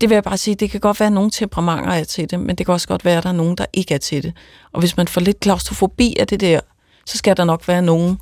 det 0.00 0.08
vil 0.08 0.16
jeg 0.16 0.24
bare 0.24 0.38
sige, 0.38 0.54
det 0.54 0.70
kan 0.70 0.80
godt 0.80 1.00
være, 1.00 1.06
at 1.06 1.12
nogle 1.12 1.30
temperamenter 1.30 1.90
er 1.90 2.04
til 2.04 2.30
det, 2.30 2.40
men 2.40 2.56
det 2.56 2.66
kan 2.66 2.72
også 2.72 2.88
godt 2.88 3.04
være, 3.04 3.18
at 3.18 3.22
der 3.22 3.28
er 3.28 3.32
nogen, 3.32 3.56
der 3.56 3.66
ikke 3.72 3.94
er 3.94 3.98
til 3.98 4.22
det. 4.22 4.32
Og 4.72 4.80
hvis 4.80 4.96
man 4.96 5.08
får 5.08 5.20
lidt 5.20 5.40
klaustrofobi 5.40 6.16
af 6.20 6.26
det 6.26 6.40
der, 6.40 6.60
så 7.06 7.18
skal 7.18 7.36
der 7.36 7.44
nok 7.44 7.68
være 7.68 7.82
nogen 7.82 8.18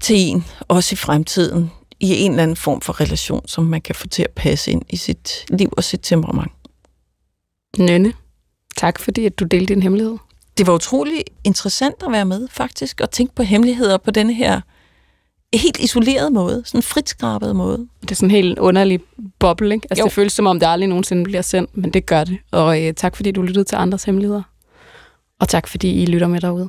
til 0.00 0.16
en, 0.16 0.44
også 0.68 0.92
i 0.92 0.96
fremtiden, 0.96 1.70
i 2.02 2.20
en 2.20 2.30
eller 2.30 2.42
anden 2.42 2.56
form 2.56 2.80
for 2.80 3.00
relation, 3.00 3.48
som 3.48 3.64
man 3.64 3.80
kan 3.80 3.94
få 3.94 4.08
til 4.08 4.22
at 4.22 4.30
passe 4.30 4.70
ind 4.70 4.82
i 4.90 4.96
sit 4.96 5.44
liv 5.48 5.68
og 5.76 5.84
sit 5.84 6.00
temperament. 6.02 6.52
Nynne, 7.78 8.12
tak 8.76 8.98
fordi 8.98 9.26
at 9.26 9.38
du 9.38 9.44
delte 9.44 9.74
din 9.74 9.82
hemmelighed. 9.82 10.16
Det 10.58 10.66
var 10.66 10.72
utrolig 10.72 11.24
interessant 11.44 12.02
at 12.06 12.12
være 12.12 12.24
med, 12.24 12.48
faktisk, 12.50 13.00
og 13.00 13.10
tænke 13.10 13.34
på 13.34 13.42
hemmeligheder 13.42 13.98
på 13.98 14.10
denne 14.10 14.34
her 14.34 14.60
helt 15.54 15.78
isoleret 15.80 16.32
måde, 16.32 16.62
sådan 16.64 16.82
fritskrabet 16.82 17.56
måde. 17.56 17.88
Det 18.00 18.10
er 18.10 18.14
sådan 18.14 18.26
en 18.26 18.30
helt 18.30 18.58
underlig 18.58 19.00
boble, 19.38 19.74
ikke? 19.74 19.86
Altså, 19.90 20.02
Jo. 20.02 20.04
det 20.04 20.12
føles 20.12 20.32
som 20.32 20.46
om, 20.46 20.60
det 20.60 20.66
aldrig 20.66 20.88
nogensinde 20.88 21.24
bliver 21.24 21.42
sendt, 21.42 21.76
men 21.76 21.90
det 21.90 22.06
gør 22.06 22.24
det. 22.24 22.38
Og 22.50 22.82
øh, 22.82 22.94
tak 22.94 23.16
fordi 23.16 23.30
du 23.30 23.42
lyttede 23.42 23.64
til 23.64 23.76
andres 23.76 24.04
hemmeligheder. 24.04 24.42
Og 25.40 25.48
tak 25.48 25.68
fordi 25.68 26.02
I 26.02 26.06
lytter 26.06 26.26
med 26.26 26.40
derude. 26.40 26.68